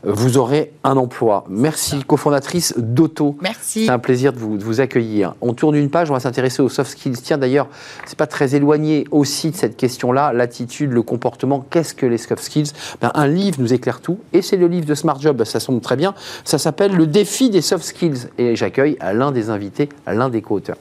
vous 0.03 0.37
aurez 0.37 0.71
un 0.83 0.97
emploi. 0.97 1.45
Merci, 1.49 2.03
cofondatrice 2.05 2.73
d'Auto. 2.77 3.37
Merci. 3.41 3.85
C'est 3.85 3.91
un 3.91 3.99
plaisir 3.99 4.33
de 4.33 4.39
vous, 4.39 4.79
accueillir. 4.81 5.35
On 5.41 5.53
tourne 5.53 5.75
une 5.75 5.89
page, 5.89 6.09
on 6.09 6.13
va 6.13 6.19
s'intéresser 6.19 6.61
aux 6.61 6.69
soft 6.69 6.91
skills. 6.91 7.17
Tiens, 7.21 7.37
d'ailleurs, 7.37 7.67
c'est 8.05 8.17
pas 8.17 8.27
très 8.27 8.55
éloigné 8.55 9.05
aussi 9.11 9.51
de 9.51 9.55
cette 9.55 9.77
question-là, 9.77 10.33
l'attitude, 10.33 10.91
le 10.91 11.01
comportement. 11.01 11.65
Qu'est-ce 11.69 11.93
que 11.93 12.05
les 12.05 12.17
soft 12.17 12.43
skills? 12.43 12.71
Ben, 13.01 13.11
Un 13.13 13.27
livre 13.27 13.57
nous 13.59 13.73
éclaire 13.73 14.01
tout, 14.01 14.19
et 14.33 14.41
c'est 14.41 14.57
le 14.57 14.67
livre 14.67 14.85
de 14.85 14.95
Smart 14.95 15.19
Job, 15.19 15.43
ça 15.43 15.59
sonne 15.59 15.81
très 15.81 15.95
bien. 15.95 16.13
Ça 16.43 16.57
s'appelle 16.57 16.95
Le 16.95 17.07
défi 17.07 17.49
des 17.49 17.61
soft 17.61 17.83
skills. 17.83 18.27
Et 18.37 18.55
j'accueille 18.55 18.97
l'un 19.13 19.31
des 19.31 19.49
invités, 19.49 19.89
l'un 20.05 20.29
des 20.29 20.41
co-auteurs. 20.41 20.77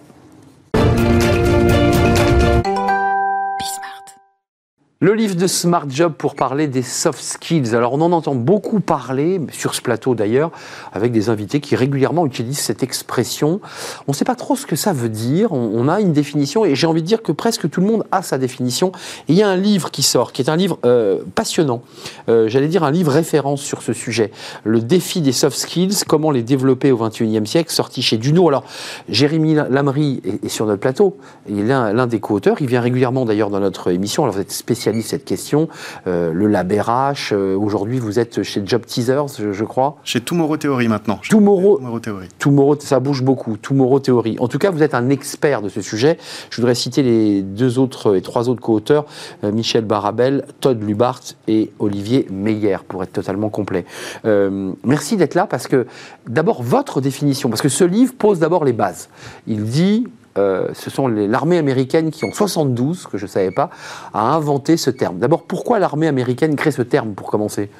Le 4.98 5.12
livre 5.12 5.34
de 5.34 5.46
Smart 5.46 5.84
Job 5.90 6.14
pour 6.16 6.34
parler 6.34 6.68
des 6.68 6.80
soft 6.80 7.22
skills. 7.22 7.74
Alors 7.74 7.92
on 7.92 8.00
en 8.00 8.12
entend 8.12 8.34
beaucoup 8.34 8.80
parler, 8.80 9.38
sur 9.52 9.74
ce 9.74 9.82
plateau 9.82 10.14
d'ailleurs, 10.14 10.50
avec 10.94 11.12
des 11.12 11.28
invités 11.28 11.60
qui 11.60 11.76
régulièrement 11.76 12.24
utilisent 12.24 12.60
cette 12.60 12.82
expression. 12.82 13.60
On 14.08 14.12
ne 14.12 14.16
sait 14.16 14.24
pas 14.24 14.36
trop 14.36 14.56
ce 14.56 14.64
que 14.64 14.74
ça 14.74 14.94
veut 14.94 15.10
dire, 15.10 15.52
on, 15.52 15.86
a 15.88 16.00
une 16.00 16.14
définition 16.14 16.64
et 16.64 16.74
j'ai 16.74 16.86
envie 16.86 17.02
de 17.02 17.06
dire 17.06 17.22
que 17.22 17.30
presque 17.30 17.68
tout 17.68 17.82
le 17.82 17.86
monde 17.86 18.04
a 18.10 18.22
sa 18.22 18.38
définition. 18.38 18.90
il 19.28 19.34
y 19.34 19.42
a 19.42 19.48
un 19.50 19.56
livre 19.56 19.90
qui 19.90 20.02
sort, 20.02 20.32
qui 20.32 20.40
est 20.40 20.48
un 20.48 20.56
livre 20.56 20.78
euh, 20.86 21.18
passionnant, 21.34 21.82
euh, 22.30 22.48
j'allais 22.48 22.68
dire 22.68 22.82
un 22.82 22.90
livre 22.90 23.12
référence 23.12 23.60
sur 23.60 23.82
ce 23.82 23.92
sujet. 23.92 24.32
Le 24.64 24.80
défi 24.80 25.20
des 25.20 25.32
soft 25.32 25.58
skills, 25.58 26.04
comment 26.08 26.30
les 26.30 26.42
développer 26.42 26.90
au 26.90 26.96
XXIe 26.96 27.46
siècle, 27.46 27.70
sorti 27.70 28.00
chez 28.00 28.16
Duno. 28.16 28.48
Alors 28.48 28.64
Jérémy 29.10 29.56
Lamry 29.68 30.22
est, 30.24 30.48
sur 30.48 30.64
notre 30.64 30.80
plateau, 30.80 31.18
il 31.50 31.58
est 31.58 31.64
l'un 31.64 32.06
des 32.06 32.18
co-auteurs, 32.18 32.56
il 32.60 32.66
vient 32.66 32.80
régulièrement 32.80 33.26
d'ailleurs 33.26 33.50
dans 33.50 33.60
notre 33.60 33.90
émission, 33.90 34.22
alors 34.22 34.36
vous 34.36 34.40
êtes 34.40 34.52
spécialiste 34.52 34.85
spécialiste 34.86 35.06
de 35.06 35.10
cette 35.10 35.24
question. 35.24 35.68
le 36.06 36.46
Lab 36.46 36.72
RH, 36.72 37.34
aujourd'hui 37.34 37.98
vous 37.98 38.18
êtes 38.18 38.42
chez 38.42 38.62
Job 38.64 38.84
Teasers, 38.86 39.52
je, 39.52 39.64
crois. 39.64 39.96
Chez 40.04 40.20
Tomorrow 40.20 40.56
Theory 40.56 40.88
maintenant. 40.88 41.18
Tomorrow, 41.28 41.78
Tomorrow 41.78 42.00
Theory. 42.00 42.28
Tomorrow, 42.38 42.76
ça 42.78 43.00
bouge 43.00 43.22
beaucoup. 43.22 43.56
Tomorrow 43.56 43.98
Theory. 44.00 44.36
En 44.38 44.48
tout 44.48 44.58
cas, 44.58 44.70
vous 44.70 44.82
êtes 44.82 44.94
un 44.94 45.10
expert 45.10 45.62
de 45.62 45.68
ce 45.68 45.80
sujet. 45.80 46.18
Je 46.50 46.60
voudrais 46.60 46.74
citer 46.74 47.02
les 47.02 47.42
deux 47.42 47.78
autres 47.78 48.16
et 48.16 48.22
trois 48.22 48.48
autres 48.48 48.60
co-auteurs, 48.60 49.06
Michel 49.42 49.84
Barabel, 49.84 50.44
Todd 50.60 50.82
Lubart 50.82 51.22
et 51.48 51.72
Olivier 51.78 52.26
Meyer, 52.30 52.78
pour 52.86 53.02
être 53.02 53.12
totalement 53.12 53.48
complet. 53.48 53.84
merci 54.24 55.16
d'être 55.16 55.34
là 55.34 55.46
parce 55.46 55.66
que 55.66 55.86
d'abord 56.28 56.62
votre 56.62 57.00
définition, 57.00 57.48
parce 57.48 57.62
que 57.62 57.68
ce 57.68 57.84
livre 57.84 58.14
pose 58.16 58.38
d'abord 58.38 58.64
les 58.64 58.72
bases. 58.72 59.08
Il 59.46 59.64
dit, 59.64 60.06
euh, 60.38 60.68
ce 60.74 60.90
sont 60.90 61.08
l'armée 61.08 61.58
américaine 61.58 62.10
qui, 62.10 62.24
en 62.24 62.32
72, 62.32 63.06
que 63.10 63.18
je 63.18 63.24
ne 63.24 63.30
savais 63.30 63.50
pas, 63.50 63.70
a 64.14 64.20
inventé 64.20 64.76
ce 64.76 64.90
terme. 64.90 65.18
D'abord, 65.18 65.42
pourquoi 65.42 65.78
l'armée 65.78 66.06
américaine 66.06 66.56
crée 66.56 66.70
ce 66.70 66.82
terme, 66.82 67.14
pour 67.14 67.30
commencer? 67.30 67.70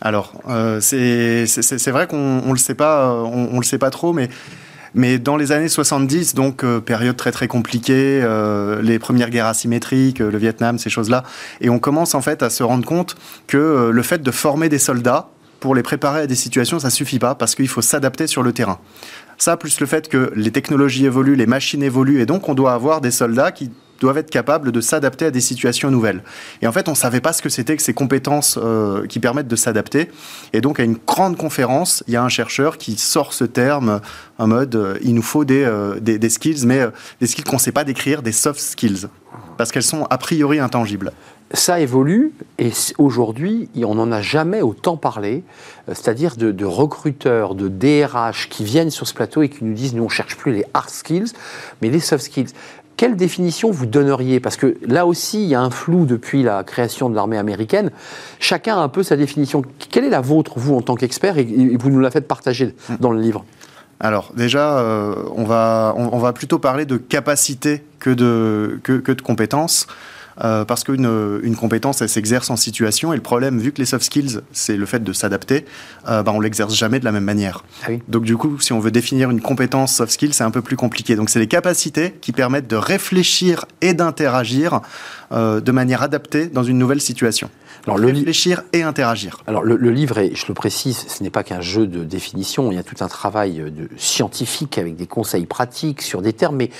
Alors, 0.00 0.32
euh, 0.48 0.80
c'est 0.80 1.90
vrai 1.90 2.06
qu'on 2.06 2.42
ne 2.42 2.50
le 2.50 2.58
sait 2.58 2.74
pas, 2.74 3.10
euh, 3.10 3.22
on, 3.22 3.58
le 3.58 3.64
sait 3.64 3.78
pas 3.78 3.90
trop, 3.90 4.12
mais 4.12 5.18
dans 5.18 5.36
les 5.36 5.50
années 5.52 5.68
70, 5.68 6.34
donc 6.34 6.64
période 6.80 7.16
très 7.16 7.32
très 7.32 7.48
compliquée, 7.48 8.24
les 8.80 8.98
premières 9.00 9.30
guerres 9.30 9.46
asymétriques, 9.46 10.20
le 10.20 10.38
Vietnam, 10.38 10.78
ces 10.78 10.90
choses-là, 10.90 11.24
et 11.60 11.68
on 11.68 11.80
commence 11.80 12.14
en 12.14 12.20
fait 12.20 12.44
à 12.44 12.50
se 12.50 12.62
rendre 12.62 12.84
compte 12.84 13.16
que 13.48 13.90
le 13.92 14.02
fait 14.02 14.22
de 14.22 14.30
former 14.30 14.68
des 14.68 14.78
soldats 14.78 15.30
pour 15.64 15.74
les 15.74 15.82
préparer 15.82 16.20
à 16.20 16.26
des 16.26 16.34
situations, 16.34 16.78
ça 16.78 16.90
suffit 16.90 17.18
pas 17.18 17.34
parce 17.34 17.54
qu'il 17.54 17.68
faut 17.68 17.80
s'adapter 17.80 18.26
sur 18.26 18.42
le 18.42 18.52
terrain. 18.52 18.78
Ça, 19.38 19.56
plus 19.56 19.80
le 19.80 19.86
fait 19.86 20.08
que 20.08 20.32
les 20.34 20.50
technologies 20.50 21.06
évoluent, 21.06 21.36
les 21.36 21.46
machines 21.46 21.82
évoluent, 21.82 22.20
et 22.20 22.26
donc 22.26 22.48
on 22.48 22.54
doit 22.54 22.72
avoir 22.72 23.00
des 23.00 23.10
soldats 23.10 23.52
qui 23.52 23.70
doivent 24.00 24.18
être 24.18 24.30
capables 24.30 24.72
de 24.72 24.80
s'adapter 24.80 25.26
à 25.26 25.30
des 25.30 25.40
situations 25.40 25.90
nouvelles. 25.90 26.22
Et 26.62 26.66
en 26.66 26.72
fait, 26.72 26.88
on 26.88 26.92
ne 26.92 26.96
savait 26.96 27.20
pas 27.20 27.32
ce 27.32 27.42
que 27.42 27.48
c'était 27.48 27.76
que 27.76 27.82
ces 27.82 27.94
compétences 27.94 28.58
euh, 28.62 29.06
qui 29.06 29.20
permettent 29.20 29.48
de 29.48 29.56
s'adapter. 29.56 30.10
Et 30.52 30.60
donc, 30.60 30.80
à 30.80 30.84
une 30.84 30.98
grande 31.06 31.36
conférence, 31.36 32.04
il 32.06 32.14
y 32.14 32.16
a 32.16 32.22
un 32.22 32.28
chercheur 32.28 32.76
qui 32.76 32.96
sort 32.96 33.32
ce 33.32 33.44
terme 33.44 34.00
en 34.38 34.46
mode 34.46 34.74
euh, 34.74 34.98
il 35.02 35.14
nous 35.14 35.22
faut 35.22 35.44
des, 35.44 35.64
euh, 35.64 36.00
des, 36.00 36.28
skills, 36.28 36.66
mais 36.66 36.86
des 37.20 37.26
skills 37.26 37.44
qu'on 37.44 37.56
ne 37.56 37.60
sait 37.60 37.72
pas 37.72 37.84
décrire, 37.84 38.22
des 38.22 38.32
soft 38.32 38.60
skills, 38.60 39.06
parce 39.56 39.72
qu'elles 39.72 39.82
sont 39.82 40.04
a 40.10 40.18
priori 40.18 40.58
intangibles 40.58 41.12
ça 41.54 41.80
évolue 41.80 42.32
et 42.58 42.70
aujourd'hui, 42.98 43.68
on 43.82 43.94
n'en 43.94 44.12
a 44.12 44.20
jamais 44.20 44.62
autant 44.62 44.96
parlé, 44.96 45.44
euh, 45.88 45.94
c'est-à-dire 45.94 46.36
de, 46.36 46.64
recruteurs, 46.64 47.54
de 47.54 47.68
DRH 47.68 48.48
qui 48.48 48.64
viennent 48.64 48.90
sur 48.90 49.06
ce 49.06 49.14
plateau 49.14 49.42
et 49.42 49.48
qui 49.48 49.64
nous 49.64 49.74
disent 49.74 49.94
nous 49.94 50.04
on 50.04 50.08
cherche 50.08 50.36
plus 50.36 50.52
les 50.52 50.64
hard 50.74 50.90
skills, 50.90 51.32
mais 51.80 51.90
les 51.90 52.00
soft 52.00 52.24
skills. 52.24 52.50
Quelle 52.96 53.16
définition 53.16 53.72
vous 53.72 53.86
donneriez? 53.86 54.38
Parce 54.38 54.56
que 54.56 54.76
là 54.86 55.04
aussi, 55.04 55.42
il 55.42 55.48
y 55.48 55.54
a 55.56 55.60
un 55.60 55.70
flou 55.70 56.04
depuis 56.06 56.44
la 56.44 56.62
création 56.62 57.10
de 57.10 57.16
l'armée 57.16 57.38
américaine. 57.38 57.90
Chacun 58.38 58.76
a 58.76 58.80
un 58.80 58.88
peu 58.88 59.02
sa 59.02 59.16
définition. 59.16 59.62
Quelle 59.90 60.04
est 60.04 60.10
la 60.10 60.20
vôtre, 60.20 60.52
vous, 60.56 60.76
en 60.76 60.80
tant 60.80 60.94
qu'expert, 60.94 61.36
et 61.38 61.44
vous 61.76 61.90
nous 61.90 61.98
la 61.98 62.12
faites 62.12 62.28
partager 62.28 62.74
dans 63.00 63.10
le 63.10 63.20
livre 63.20 63.44
alors 64.00 64.32
déjà, 64.36 64.80
euh, 64.80 65.14
on, 65.36 65.44
va, 65.44 65.94
on, 65.96 66.18
va 66.18 66.32
plutôt 66.32 66.58
parler 66.58 66.84
de 66.84 66.96
capacité 66.96 67.84
que 68.00 68.10
de, 68.10 68.80
que, 68.82 68.94
que 68.94 69.12
de 69.12 69.22
compétences. 69.22 69.86
Euh, 70.42 70.64
parce 70.64 70.84
qu'une 70.84 71.40
une 71.42 71.56
compétence, 71.56 72.02
elle 72.02 72.08
s'exerce 72.08 72.50
en 72.50 72.56
situation, 72.56 73.12
et 73.12 73.16
le 73.16 73.22
problème, 73.22 73.58
vu 73.58 73.72
que 73.72 73.78
les 73.78 73.84
soft 73.84 74.04
skills, 74.04 74.40
c'est 74.52 74.76
le 74.76 74.86
fait 74.86 75.02
de 75.02 75.12
s'adapter, 75.12 75.64
euh, 76.08 76.22
bah, 76.22 76.32
on 76.34 76.40
l'exerce 76.40 76.74
jamais 76.74 76.98
de 76.98 77.04
la 77.04 77.12
même 77.12 77.24
manière. 77.24 77.64
Ah 77.86 77.90
Donc 78.08 78.24
du 78.24 78.36
coup, 78.36 78.58
si 78.60 78.72
on 78.72 78.80
veut 78.80 78.90
définir 78.90 79.30
une 79.30 79.40
compétence 79.40 79.94
soft 79.94 80.12
skill, 80.12 80.34
c'est 80.34 80.44
un 80.44 80.50
peu 80.50 80.62
plus 80.62 80.76
compliqué. 80.76 81.16
Donc 81.16 81.30
c'est 81.30 81.38
les 81.38 81.46
capacités 81.46 82.14
qui 82.20 82.32
permettent 82.32 82.68
de 82.68 82.76
réfléchir 82.76 83.66
et 83.80 83.94
d'interagir 83.94 84.80
euh, 85.32 85.60
de 85.60 85.72
manière 85.72 86.02
adaptée 86.02 86.46
dans 86.46 86.64
une 86.64 86.78
nouvelle 86.78 87.00
situation. 87.00 87.50
Alors, 87.86 87.98
le 87.98 88.06
réfléchir 88.06 88.62
et 88.72 88.82
interagir. 88.82 89.42
Alors 89.46 89.62
le, 89.62 89.90
livre, 89.90 90.18
et 90.18 90.34
je 90.34 90.46
le 90.48 90.54
précise, 90.54 91.04
ce 91.06 91.22
n'est 91.22 91.30
pas 91.30 91.42
qu'un 91.42 91.60
jeu 91.60 91.86
de 91.86 92.02
définition, 92.02 92.70
il 92.72 92.76
y 92.76 92.78
a 92.78 92.82
tout 92.82 92.96
un 93.04 93.08
travail 93.08 93.70
de 93.70 93.88
scientifique 93.96 94.78
avec 94.78 94.96
des 94.96 95.06
conseils 95.06 95.46
pratiques 95.46 96.00
sur 96.00 96.22
des 96.22 96.32
termes, 96.32 96.56
mais 96.56 96.70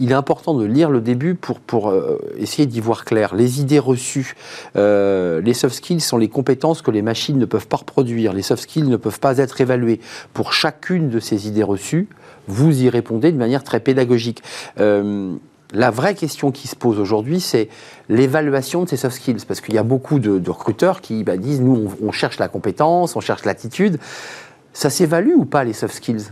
il 0.00 0.10
est 0.10 0.14
important 0.14 0.54
de 0.54 0.64
lire 0.64 0.90
le 0.90 1.00
début 1.00 1.34
pour, 1.34 1.60
pour 1.60 1.92
essayer 2.38 2.66
d'y 2.66 2.80
voir 2.80 3.04
clair. 3.04 3.34
Les 3.34 3.60
idées 3.60 3.78
reçues, 3.78 4.34
euh, 4.76 5.40
les 5.40 5.54
soft 5.54 5.76
skills 5.76 6.00
sont 6.00 6.16
les 6.16 6.28
compétences 6.28 6.82
que 6.82 6.90
les 6.90 7.02
machines 7.02 7.38
ne 7.38 7.46
peuvent 7.46 7.68
pas 7.68 7.78
reproduire. 7.78 8.32
Les 8.32 8.42
soft 8.42 8.62
skills 8.62 8.88
ne 8.88 8.96
peuvent 8.96 9.20
pas 9.20 9.38
être 9.38 9.60
évalués. 9.60 10.00
Pour 10.32 10.52
chacune 10.52 11.10
de 11.10 11.20
ces 11.20 11.48
idées 11.48 11.62
reçues, 11.62 12.08
vous 12.46 12.82
y 12.82 12.88
répondez 12.88 13.32
de 13.32 13.38
manière 13.38 13.64
très 13.64 13.80
pédagogique. 13.80 14.42
Euh, 14.78 15.34
la 15.72 15.90
vraie 15.90 16.14
question 16.14 16.50
qui 16.50 16.68
se 16.68 16.76
pose 16.76 16.98
aujourd'hui, 16.98 17.40
c'est 17.40 17.68
l'évaluation 18.08 18.84
de 18.84 18.88
ces 18.88 18.96
soft 18.96 19.16
skills. 19.16 19.44
Parce 19.46 19.60
qu'il 19.60 19.74
y 19.74 19.78
a 19.78 19.82
beaucoup 19.82 20.18
de, 20.18 20.50
recruteurs 20.50 21.00
qui 21.00 21.24
bah, 21.24 21.36
disent, 21.36 21.60
nous, 21.60 21.92
on 22.02 22.12
cherche 22.12 22.38
la 22.38 22.48
compétence, 22.48 23.16
on 23.16 23.20
cherche 23.20 23.44
l'attitude. 23.44 23.98
Ça 24.72 24.90
s'évalue 24.90 25.34
ou 25.36 25.44
pas, 25.44 25.64
les 25.64 25.72
soft 25.72 25.94
skills? 25.94 26.30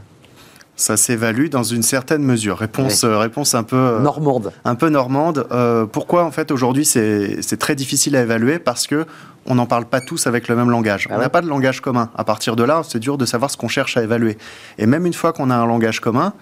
Ça 0.74 0.96
s'évalue 0.96 1.48
dans 1.48 1.62
une 1.62 1.82
certaine 1.82 2.22
mesure. 2.22 2.58
Réponse, 2.58 3.04
euh, 3.04 3.18
réponse 3.18 3.54
un 3.54 3.62
peu 3.62 3.76
euh, 3.76 3.98
normande. 4.00 4.52
Un 4.64 4.74
peu 4.74 4.88
normande. 4.88 5.46
Euh, 5.52 5.84
pourquoi 5.84 6.24
en 6.24 6.30
fait 6.30 6.50
aujourd'hui 6.50 6.86
c'est 6.86 7.58
très 7.58 7.74
difficile 7.74 8.16
à 8.16 8.22
évaluer? 8.22 8.58
Parce 8.58 8.86
que 8.86 9.04
on 9.44 9.56
n'en 9.56 9.66
parle 9.66 9.84
pas 9.84 10.00
tous 10.00 10.26
avec 10.26 10.48
le 10.48 10.56
même 10.56 10.70
langage. 10.70 11.08
Ah 11.10 11.14
on 11.16 11.20
n'a 11.20 11.28
pas 11.28 11.42
de 11.42 11.46
langage 11.46 11.80
commun. 11.80 12.10
À 12.16 12.24
partir 12.24 12.56
de 12.56 12.62
là, 12.62 12.82
c'est 12.88 13.00
dur 13.00 13.18
de 13.18 13.26
savoir 13.26 13.50
ce 13.50 13.56
qu'on 13.56 13.68
cherche 13.68 13.96
à 13.96 14.02
évaluer. 14.02 14.38
Et 14.78 14.86
même 14.86 15.04
une 15.04 15.12
fois 15.12 15.32
qu'on 15.32 15.50
a 15.50 15.54
un 15.54 15.66
langage 15.66 16.00
commun, 16.00 16.32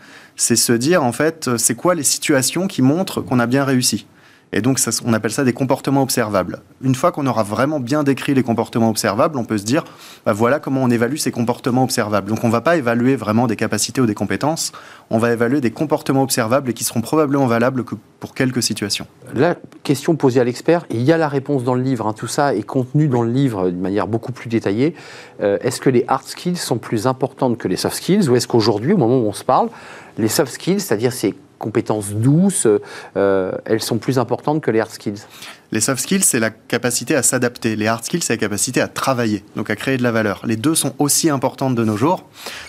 c'est 0.40 0.56
se 0.56 0.72
dire 0.72 1.04
en 1.04 1.12
fait, 1.12 1.56
c'est 1.58 1.74
quoi 1.74 1.94
les 1.94 2.02
situations 2.02 2.66
qui 2.66 2.80
montrent 2.80 3.20
qu'on 3.20 3.38
a 3.38 3.46
bien 3.46 3.64
réussi. 3.64 4.06
Et 4.52 4.62
donc, 4.62 4.80
on 5.04 5.12
appelle 5.12 5.30
ça 5.30 5.44
des 5.44 5.52
comportements 5.52 6.02
observables. 6.02 6.60
Une 6.82 6.94
fois 6.94 7.12
qu'on 7.12 7.26
aura 7.26 7.44
vraiment 7.44 7.78
bien 7.78 8.02
décrit 8.02 8.34
les 8.34 8.42
comportements 8.42 8.90
observables, 8.90 9.38
on 9.38 9.44
peut 9.44 9.58
se 9.58 9.64
dire, 9.64 9.84
bah, 10.26 10.32
voilà 10.32 10.58
comment 10.58 10.82
on 10.82 10.90
évalue 10.90 11.16
ces 11.16 11.30
comportements 11.30 11.84
observables. 11.84 12.28
Donc, 12.28 12.42
on 12.42 12.48
ne 12.48 12.52
va 12.52 12.60
pas 12.60 12.76
évaluer 12.76 13.14
vraiment 13.14 13.46
des 13.46 13.56
capacités 13.56 14.00
ou 14.00 14.06
des 14.06 14.14
compétences, 14.14 14.72
on 15.10 15.18
va 15.18 15.32
évaluer 15.32 15.60
des 15.60 15.70
comportements 15.70 16.22
observables 16.22 16.70
et 16.70 16.72
qui 16.74 16.82
seront 16.82 17.00
probablement 17.00 17.46
valables 17.46 17.84
pour 18.18 18.34
quelques 18.34 18.62
situations. 18.62 19.06
La 19.34 19.56
question 19.84 20.16
posée 20.16 20.40
à 20.40 20.44
l'expert, 20.44 20.84
il 20.90 21.02
y 21.02 21.12
a 21.12 21.16
la 21.16 21.28
réponse 21.28 21.62
dans 21.62 21.74
le 21.74 21.82
livre, 21.82 22.06
hein. 22.08 22.12
tout 22.12 22.26
ça 22.26 22.54
est 22.54 22.62
contenu 22.62 23.06
dans 23.06 23.22
le 23.22 23.30
livre 23.30 23.70
de 23.70 23.76
manière 23.76 24.08
beaucoup 24.08 24.32
plus 24.32 24.48
détaillée. 24.48 24.94
Euh, 25.40 25.58
est-ce 25.60 25.80
que 25.80 25.90
les 25.90 26.04
hard 26.08 26.24
skills 26.24 26.56
sont 26.56 26.78
plus 26.78 27.06
importantes 27.06 27.56
que 27.56 27.68
les 27.68 27.76
soft 27.76 27.96
skills 27.96 28.28
ou 28.28 28.36
est-ce 28.36 28.48
qu'aujourd'hui, 28.48 28.94
au 28.94 28.96
moment 28.96 29.18
où 29.18 29.26
on 29.26 29.32
se 29.32 29.44
parle, 29.44 29.68
les 30.18 30.28
soft 30.28 30.52
skills, 30.52 30.80
c'est-à-dire 30.80 31.12
ces 31.12 31.34
compétences 31.60 32.10
douces, 32.10 32.66
euh, 33.16 33.52
elles 33.64 33.82
sont 33.82 33.98
plus 33.98 34.18
importantes 34.18 34.60
que 34.60 34.72
les 34.72 34.80
hard 34.80 34.90
skills 34.90 35.22
les 35.72 35.80
soft 35.80 36.02
skills, 36.02 36.22
c'est 36.22 36.40
la 36.40 36.50
capacité 36.50 37.14
à 37.14 37.22
s'adapter. 37.22 37.76
Les 37.76 37.86
hard 37.86 38.04
skills, 38.04 38.22
c'est 38.22 38.32
la 38.32 38.38
capacité 38.38 38.80
à 38.80 38.88
travailler, 38.88 39.44
donc 39.54 39.70
à 39.70 39.76
créer 39.76 39.96
de 39.96 40.02
la 40.02 40.10
valeur. 40.10 40.42
Les 40.44 40.56
deux 40.56 40.74
sont 40.74 40.94
aussi 40.98 41.30
importantes 41.30 41.76
de 41.76 41.84
nos 41.84 41.96
jours 41.96 42.24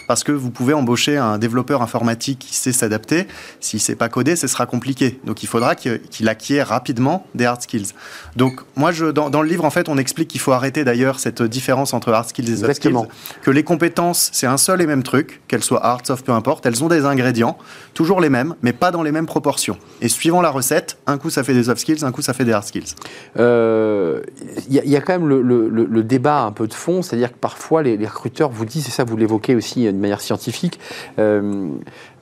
parce 0.07 0.23
que 0.23 0.31
vous 0.31 0.51
pouvez 0.51 0.73
embaucher 0.73 1.17
un 1.17 1.39
développeur 1.39 1.81
informatique 1.81 2.39
qui 2.39 2.55
sait 2.55 2.71
s'adapter. 2.71 3.27
S'il 3.59 3.77
ne 3.77 3.81
sait 3.81 3.95
pas 3.95 4.07
coder, 4.07 4.35
ce 4.35 4.47
sera 4.47 4.67
compliqué. 4.67 5.19
Donc 5.25 5.41
il 5.41 5.47
faudra 5.47 5.73
qu'il 5.75 6.29
acquiert 6.29 6.67
rapidement 6.67 7.25
des 7.33 7.45
hard 7.45 7.61
skills. 7.61 7.87
Donc 8.35 8.61
moi, 8.75 8.91
je, 8.91 9.05
dans, 9.07 9.41
le 9.41 9.49
livre, 9.49 9.65
en 9.65 9.71
fait, 9.71 9.89
on 9.89 9.97
explique 9.97 10.27
qu'il 10.27 10.41
faut 10.41 10.51
arrêter 10.51 10.83
d'ailleurs 10.83 11.19
cette 11.19 11.41
différence 11.41 11.93
entre 11.93 12.11
hard 12.13 12.29
skills 12.29 12.51
et 12.51 12.57
soft 12.57 12.75
skills. 12.75 13.07
Que 13.41 13.49
les 13.49 13.63
compétences, 13.63 14.29
c'est 14.31 14.47
un 14.47 14.57
seul 14.57 14.81
et 14.81 14.85
même 14.85 15.01
truc, 15.01 15.41
qu'elles 15.47 15.63
soient 15.63 15.83
hard, 15.83 16.05
soft, 16.05 16.25
peu 16.25 16.33
importe. 16.33 16.65
Elles 16.67 16.83
ont 16.83 16.87
des 16.87 17.05
ingrédients, 17.05 17.57
toujours 17.95 18.21
les 18.21 18.29
mêmes, 18.29 18.55
mais 18.61 18.73
pas 18.73 18.91
dans 18.91 19.01
les 19.01 19.11
mêmes 19.11 19.25
proportions. 19.25 19.77
Et 20.01 20.07
suivant 20.07 20.41
la 20.41 20.51
recette, 20.51 20.97
un 21.07 21.17
coup 21.17 21.31
ça 21.31 21.43
fait 21.43 21.53
des 21.53 21.63
soft 21.63 21.81
skills, 21.81 22.05
un 22.05 22.11
coup 22.11 22.21
ça 22.21 22.33
fait 22.33 22.45
des 22.45 22.53
hard 22.53 22.65
skills. 22.65 22.90
Il 23.35 23.41
euh, 23.41 24.21
y, 24.69 24.95
a 24.95 25.01
quand 25.01 25.13
même 25.13 25.27
le, 25.27 26.03
débat 26.03 26.43
un 26.43 26.51
peu 26.51 26.67
de 26.67 26.73
fond, 26.73 27.01
c'est-à-dire 27.01 27.31
que 27.31 27.37
parfois 27.37 27.83
les, 27.83 27.95
recruteurs 28.05 28.49
vous 28.49 28.65
disent, 28.65 28.87
et 28.87 28.91
ça 28.91 29.03
vous 29.03 29.15
l'évoquez 29.15 29.55
aussi 29.55 29.85
de 29.85 29.91
manière 29.91 30.21
scientifique, 30.21 30.79
euh, 31.19 31.69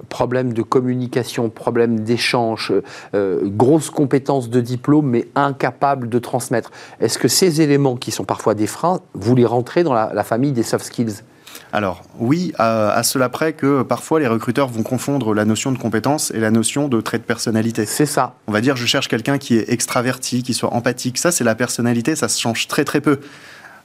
problème 0.10 0.54
de 0.54 0.62
communication, 0.62 1.50
problème 1.50 2.02
d'échange, 2.02 2.74
euh, 3.16 3.42
grosses 3.44 3.90
compétences 3.90 4.50
de 4.50 4.62
diplôme, 4.62 5.08
mais 5.08 5.28
incapable 5.36 6.10
de 6.10 6.20
transmettre. 6.20 6.72
Est-ce 7.00 7.18
que 7.18 7.28
ces 7.28 7.62
éléments 7.62 7.96
qui 7.96 8.12
sont 8.12 8.26
parfois 8.26 8.54
des 8.54 8.68
freins, 8.68 9.00
vous 9.14 9.36
les 9.36 9.46
rentrez 9.46 9.84
dans 9.84 9.94
la 9.94 10.24
famille 10.24 10.52
des 10.52 10.64
soft 10.64 10.86
skills? 10.86 11.24
Alors 11.72 12.04
oui, 12.18 12.52
à, 12.58 13.02
cela 13.04 13.30
près 13.30 13.54
que 13.54 13.84
parfois 13.84 14.20
les 14.20 14.28
recruteurs 14.28 14.68
vont 14.68 14.84
confondre 14.84 15.34
la 15.34 15.46
notion 15.46 15.72
de 15.72 15.78
compétence 15.78 16.32
et 16.32 16.40
la 16.40 16.52
notion 16.52 16.88
de 16.88 17.00
trait 17.02 17.20
de 17.20 17.24
personnalité. 17.24 17.86
C'est 17.86 18.06
ça. 18.06 18.36
On 18.48 18.52
va 18.52 18.62
dire 18.62 18.76
je 18.76 18.86
cherche 18.86 19.08
quelqu'un 19.08 19.38
qui 19.38 19.56
est 19.56 19.70
extraverti, 19.70 20.42
qui 20.42 20.54
soit 20.54 20.74
empathique. 20.74 21.18
Ça 21.18 21.32
c'est 21.32 21.44
la 21.44 21.56
personnalité, 21.56 22.16
ça 22.16 22.28
se 22.28 22.40
change 22.40 22.68
très 22.68 22.86
très 22.86 23.02
peu. 23.02 23.20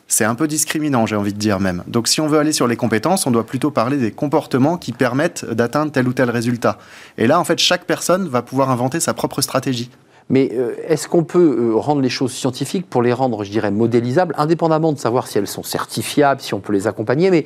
C'est 0.06 0.24
un 0.24 0.34
peu 0.34 0.46
discriminant, 0.46 1.06
j'ai 1.06 1.16
envie 1.16 1.32
de 1.32 1.38
dire 1.38 1.60
même. 1.60 1.82
Donc 1.86 2.08
si 2.08 2.20
on 2.20 2.26
veut 2.26 2.38
aller 2.38 2.52
sur 2.52 2.66
les 2.66 2.76
compétences, 2.76 3.26
on 3.26 3.30
doit 3.30 3.46
plutôt 3.46 3.70
parler 3.70 3.96
des 3.96 4.10
comportements 4.10 4.76
qui 4.76 4.92
permettent 4.92 5.46
d'atteindre 5.46 5.92
tel 5.92 6.06
ou 6.06 6.12
tel 6.12 6.30
résultat. 6.30 6.78
Et 7.16 7.26
là, 7.26 7.40
en 7.40 7.44
fait, 7.44 7.58
chaque 7.58 7.86
personne 7.86 8.28
va 8.28 8.42
pouvoir 8.42 8.70
inventer 8.70 9.00
sa 9.00 9.14
propre 9.14 9.40
stratégie. 9.40 9.90
Mais 10.31 10.50
euh, 10.54 10.75
est-ce 10.88 11.07
qu'on 11.07 11.25
peut 11.25 11.57
euh, 11.59 11.76
rendre 11.76 12.00
les 12.00 12.09
choses 12.09 12.33
scientifiques 12.33 12.88
pour 12.88 13.02
les 13.02 13.12
rendre, 13.12 13.45
je 13.45 13.50
dirais, 13.50 13.71
modélisables, 13.71 14.35
indépendamment 14.38 14.93
de 14.93 14.99
savoir 14.99 15.26
si 15.26 15.37
elles 15.37 15.47
sont 15.47 15.62
certifiables, 15.62 16.40
si 16.40 16.54
on 16.54 16.61
peut 16.61 16.73
les 16.73 16.87
accompagner, 16.87 17.31
mais 17.31 17.45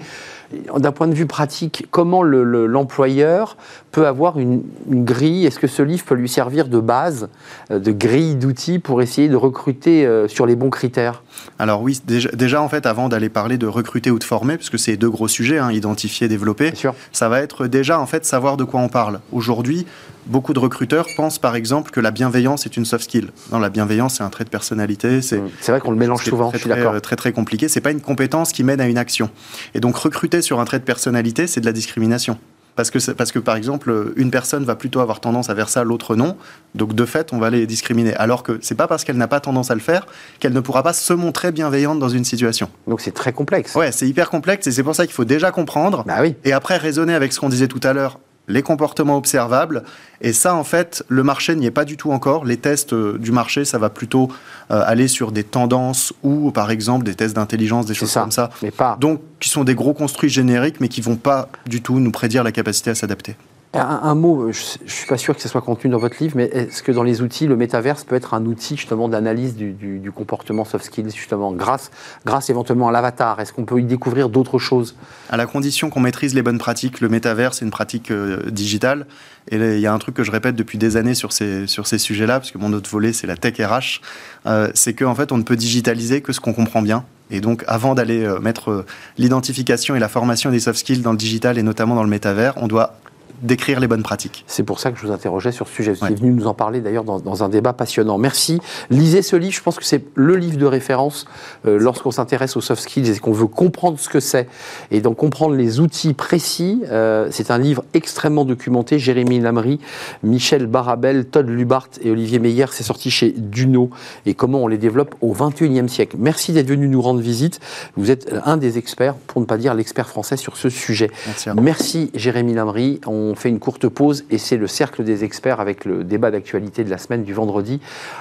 d'un 0.76 0.92
point 0.92 1.08
de 1.08 1.14
vue 1.14 1.26
pratique, 1.26 1.86
comment 1.90 2.22
l'employeur 2.22 3.56
peut 3.98 4.06
avoir 4.06 4.38
une, 4.38 4.62
grille 4.88 5.44
Est-ce 5.46 5.58
que 5.58 5.66
ce 5.66 5.82
livre 5.82 6.04
peut 6.04 6.14
lui 6.14 6.28
servir 6.28 6.68
de 6.68 6.78
base, 6.78 7.28
de 7.70 7.92
grille 7.92 8.36
d'outils 8.36 8.78
pour 8.78 9.02
essayer 9.02 9.28
de 9.28 9.36
recruter 9.36 10.08
sur 10.28 10.46
les 10.46 10.54
bons 10.54 10.70
critères? 10.70 11.22
Alors 11.58 11.82
oui, 11.82 12.00
déjà, 12.06 12.62
en 12.62 12.68
fait, 12.68 12.86
avant 12.86 13.08
d'aller 13.08 13.28
parler 13.28 13.58
de 13.58 13.66
recruter 13.66 14.10
ou 14.10 14.18
de 14.18 14.24
former, 14.24 14.56
parce 14.56 14.70
que 14.70 14.78
c'est 14.78 14.96
deux 14.96 15.10
gros 15.10 15.28
sujets, 15.28 15.58
hein, 15.58 15.72
identifier, 15.72 16.28
développer, 16.28 16.72
ça 17.12 17.28
va 17.28 17.40
être 17.40 17.66
déjà 17.66 17.98
en 17.98 18.06
fait 18.06 18.24
savoir 18.24 18.56
de 18.56 18.64
quoi 18.64 18.80
on 18.80 18.88
parle. 18.88 19.20
Aujourd'hui, 19.32 19.86
beaucoup 20.26 20.52
de 20.52 20.58
recruteurs 20.58 21.06
pensent 21.16 21.38
par 21.38 21.56
exemple 21.56 21.90
que 21.90 22.00
la 22.00 22.10
bienveillance 22.10 22.66
est 22.66 22.76
une 22.76 22.84
soft 22.84 23.04
skill. 23.04 23.30
Non, 23.50 23.58
la 23.58 23.70
bienveillance, 23.70 24.16
c'est 24.16 24.22
un 24.22 24.30
trait 24.30 24.44
de 24.44 24.50
personnalité. 24.50 25.22
C'est 25.22 25.38
mmh. 25.38 25.48
vrai 25.66 25.80
qu'on 25.80 25.90
le 25.90 25.96
mélange 25.96 26.24
souvent, 26.24 26.50
très, 26.50 26.58
je 26.58 26.62
suis 26.62 26.70
d'accord. 26.70 26.92
Très, 26.92 27.00
très, 27.00 27.16
très 27.16 27.32
compliqué. 27.32 27.68
C'est 27.68 27.80
pas 27.80 27.90
une 27.90 28.00
compétence 28.00 28.52
qui 28.52 28.62
mène 28.62 28.80
à 28.80 28.86
une 28.86 28.98
action. 28.98 29.30
Et 29.74 29.80
donc, 29.80 29.96
recruter 29.96 30.42
sur 30.42 30.60
un 30.60 30.64
trait 30.64 30.78
de 30.78 30.84
personnalité, 30.84 31.46
c'est 31.46 31.60
de 31.60 31.66
la 31.66 31.72
discrimination. 31.72 32.38
Parce 32.78 32.92
que, 32.92 33.10
parce 33.10 33.32
que, 33.32 33.40
par 33.40 33.56
exemple, 33.56 34.12
une 34.14 34.30
personne 34.30 34.64
va 34.64 34.76
plutôt 34.76 35.00
avoir 35.00 35.18
tendance 35.18 35.50
à 35.50 35.56
faire 35.56 35.68
ça, 35.68 35.82
l'autre 35.82 36.14
non. 36.14 36.36
Donc, 36.76 36.94
de 36.94 37.04
fait, 37.04 37.32
on 37.32 37.38
va 37.38 37.50
les 37.50 37.66
discriminer. 37.66 38.14
Alors 38.14 38.44
que 38.44 38.60
c'est 38.62 38.76
pas 38.76 38.86
parce 38.86 39.02
qu'elle 39.02 39.16
n'a 39.16 39.26
pas 39.26 39.40
tendance 39.40 39.72
à 39.72 39.74
le 39.74 39.80
faire 39.80 40.06
qu'elle 40.38 40.52
ne 40.52 40.60
pourra 40.60 40.84
pas 40.84 40.92
se 40.92 41.12
montrer 41.12 41.50
bienveillante 41.50 41.98
dans 41.98 42.08
une 42.08 42.24
situation. 42.24 42.70
Donc, 42.86 43.00
c'est 43.00 43.10
très 43.10 43.32
complexe. 43.32 43.74
Ouais, 43.74 43.90
c'est 43.90 44.06
hyper 44.06 44.30
complexe 44.30 44.68
et 44.68 44.70
c'est 44.70 44.84
pour 44.84 44.94
ça 44.94 45.06
qu'il 45.06 45.14
faut 45.14 45.24
déjà 45.24 45.50
comprendre. 45.50 46.04
Bah 46.06 46.18
oui. 46.20 46.36
Et 46.44 46.52
après, 46.52 46.76
raisonner 46.76 47.14
avec 47.14 47.32
ce 47.32 47.40
qu'on 47.40 47.48
disait 47.48 47.66
tout 47.66 47.80
à 47.82 47.92
l'heure 47.92 48.20
les 48.48 48.62
comportements 48.62 49.16
observables. 49.16 49.84
Et 50.20 50.32
ça, 50.32 50.54
en 50.54 50.64
fait, 50.64 51.04
le 51.08 51.22
marché 51.22 51.54
n'y 51.54 51.66
est 51.66 51.70
pas 51.70 51.84
du 51.84 51.96
tout 51.96 52.10
encore. 52.10 52.44
Les 52.44 52.56
tests 52.56 52.92
euh, 52.92 53.18
du 53.18 53.30
marché, 53.30 53.64
ça 53.64 53.78
va 53.78 53.90
plutôt 53.90 54.28
euh, 54.70 54.82
aller 54.84 55.06
sur 55.06 55.30
des 55.30 55.44
tendances 55.44 56.12
ou, 56.22 56.50
par 56.50 56.70
exemple, 56.70 57.04
des 57.04 57.14
tests 57.14 57.36
d'intelligence, 57.36 57.86
des 57.86 57.94
choses 57.94 58.12
comme 58.12 58.32
ça. 58.32 58.50
Mais 58.62 58.70
pas. 58.70 58.96
Donc, 59.00 59.20
qui 59.38 59.48
sont 59.48 59.64
des 59.64 59.74
gros 59.74 59.94
construits 59.94 60.30
génériques, 60.30 60.80
mais 60.80 60.88
qui 60.88 61.00
vont 61.00 61.16
pas 61.16 61.48
du 61.66 61.82
tout 61.82 62.00
nous 62.00 62.10
prédire 62.10 62.42
la 62.42 62.52
capacité 62.52 62.90
à 62.90 62.94
s'adapter. 62.94 63.36
Un, 63.74 64.14
mot, 64.14 64.50
je 64.50 64.62
ne 64.82 64.88
suis 64.88 65.06
pas 65.06 65.18
sûr 65.18 65.36
que 65.36 65.42
ce 65.42 65.48
soit 65.48 65.60
contenu 65.60 65.90
dans 65.90 65.98
votre 65.98 66.16
livre, 66.20 66.34
mais 66.36 66.44
est-ce 66.44 66.82
que 66.82 66.90
dans 66.90 67.02
les 67.02 67.20
outils, 67.20 67.46
le 67.46 67.54
métaverse 67.54 68.02
peut 68.02 68.16
être 68.16 68.32
un 68.32 68.46
outil 68.46 68.76
justement 68.78 69.10
d'analyse 69.10 69.56
du, 69.56 70.10
comportement 70.14 70.64
soft 70.64 70.86
skills, 70.86 71.10
justement, 71.14 71.52
grâce, 71.52 71.90
grâce 72.24 72.48
éventuellement 72.48 72.88
à 72.88 72.92
l'avatar? 72.92 73.40
Est-ce 73.40 73.52
qu'on 73.52 73.66
peut 73.66 73.78
y 73.78 73.84
découvrir 73.84 74.30
d'autres 74.30 74.58
choses? 74.58 74.96
À 75.28 75.36
la 75.36 75.44
condition 75.44 75.90
qu'on 75.90 76.00
maîtrise 76.00 76.34
les 76.34 76.40
bonnes 76.40 76.56
pratiques, 76.56 77.02
le 77.02 77.10
métaverse 77.10 77.60
est 77.60 77.66
une 77.66 77.70
pratique 77.70 78.10
euh, 78.10 78.50
digitale. 78.50 79.06
Et 79.50 79.56
il 79.56 79.80
y 79.80 79.86
a 79.86 79.92
un 79.92 79.98
truc 79.98 80.14
que 80.14 80.24
je 80.24 80.30
répète 80.30 80.56
depuis 80.56 80.78
des 80.78 80.96
années 80.96 81.14
sur 81.14 81.32
ces, 81.32 81.66
sur 81.66 81.86
ces 81.86 81.98
sujets-là, 81.98 82.40
parce 82.40 82.50
que 82.50 82.58
mon 82.58 82.72
autre 82.72 82.88
volet, 82.88 83.12
c'est 83.12 83.26
la 83.26 83.36
tech 83.36 83.58
RH, 83.58 84.00
euh, 84.46 84.70
c'est 84.72 84.94
qu'en 84.94 85.14
fait, 85.14 85.30
on 85.30 85.36
ne 85.36 85.42
peut 85.42 85.56
digitaliser 85.56 86.22
que 86.22 86.32
ce 86.32 86.40
qu'on 86.40 86.54
comprend 86.54 86.80
bien. 86.80 87.04
Et 87.30 87.42
donc, 87.42 87.64
avant 87.66 87.94
d'aller 87.94 88.24
euh, 88.24 88.40
mettre 88.40 88.86
l'identification 89.18 89.94
et 89.94 89.98
la 89.98 90.08
formation 90.08 90.50
des 90.50 90.60
soft 90.60 90.78
skills 90.78 91.02
dans 91.02 91.12
le 91.12 91.18
digital 91.18 91.58
et 91.58 91.62
notamment 91.62 91.94
dans 91.94 92.02
le 92.02 92.08
métavers, 92.08 92.54
on 92.56 92.66
doit 92.66 92.94
d'écrire 93.42 93.80
les 93.80 93.86
bonnes 93.86 94.02
pratiques. 94.02 94.44
C'est 94.46 94.62
pour 94.62 94.80
ça 94.80 94.90
que 94.90 94.98
je 94.98 95.06
vous 95.06 95.12
interrogeais 95.12 95.52
sur 95.52 95.68
ce 95.68 95.74
sujet. 95.74 95.92
Vous 95.92 96.06
êtes 96.06 96.20
venu 96.20 96.32
nous 96.32 96.46
en 96.46 96.54
parler 96.54 96.80
d'ailleurs 96.80 97.04
dans, 97.04 97.42
un 97.42 97.48
débat 97.48 97.72
passionnant. 97.72 98.18
Merci. 98.18 98.60
Lisez 98.90 99.22
ce 99.22 99.36
livre. 99.36 99.54
Je 99.54 99.62
pense 99.62 99.76
que 99.76 99.84
c'est 99.84 100.04
le 100.14 100.36
livre 100.36 100.58
de 100.58 100.66
référence 100.66 101.26
euh, 101.66 101.78
lorsqu'on 101.78 102.10
s'intéresse 102.10 102.56
aux 102.56 102.60
soft 102.60 102.82
skills 102.82 103.10
et 103.10 103.18
qu'on 103.18 103.32
veut 103.32 103.46
comprendre 103.46 103.98
ce 103.98 104.08
que 104.08 104.20
c'est 104.20 104.48
et 104.90 105.00
donc 105.00 105.16
comprendre 105.16 105.54
les 105.54 105.80
outils 105.80 106.14
précis. 106.14 106.82
Euh, 106.90 107.28
c'est 107.30 107.50
un 107.50 107.58
livre 107.58 107.84
extrêmement 107.94 108.44
documenté. 108.44 108.98
Jérémy 108.98 109.40
Lamry, 109.40 109.80
Michel 110.22 110.66
Barabel, 110.66 111.26
Todd 111.26 111.48
Lubart 111.48 111.88
et 112.02 112.10
Olivier 112.10 112.38
Meyer. 112.38 112.66
C'est 112.72 112.84
sorti 112.84 113.10
chez 113.10 113.34
Duno 113.36 113.90
et 114.26 114.34
comment 114.34 114.58
on 114.58 114.66
les 114.66 114.78
développe 114.78 115.14
au 115.20 115.34
21e 115.34 115.88
siècle. 115.88 116.16
Merci 116.18 116.52
d'être 116.52 116.68
venu 116.68 116.88
nous 116.88 117.02
rendre 117.02 117.20
visite. 117.20 117.60
Vous 117.96 118.10
êtes 118.10 118.32
un 118.44 118.56
des 118.56 118.78
experts, 118.78 119.14
pour 119.14 119.40
ne 119.40 119.46
pas 119.46 119.56
dire 119.56 119.74
l'expert 119.74 120.08
français 120.08 120.36
sur 120.36 120.56
ce 120.56 120.68
sujet. 120.68 121.10
Merci, 121.26 121.50
Merci 121.56 122.10
Jérémy 122.14 122.54
Lamry. 122.54 123.00
On 123.06 123.27
on 123.28 123.34
fait 123.34 123.48
une 123.48 123.58
courte 123.58 123.88
pause 123.88 124.24
et 124.30 124.38
c'est 124.38 124.56
le 124.56 124.66
cercle 124.66 125.04
des 125.04 125.24
experts 125.24 125.60
avec 125.60 125.84
le 125.84 126.04
débat 126.04 126.30
d'actualité 126.30 126.84
de 126.84 126.90
la 126.90 126.98
semaine 126.98 127.24
du 127.24 127.34
vendredi. 127.34 127.80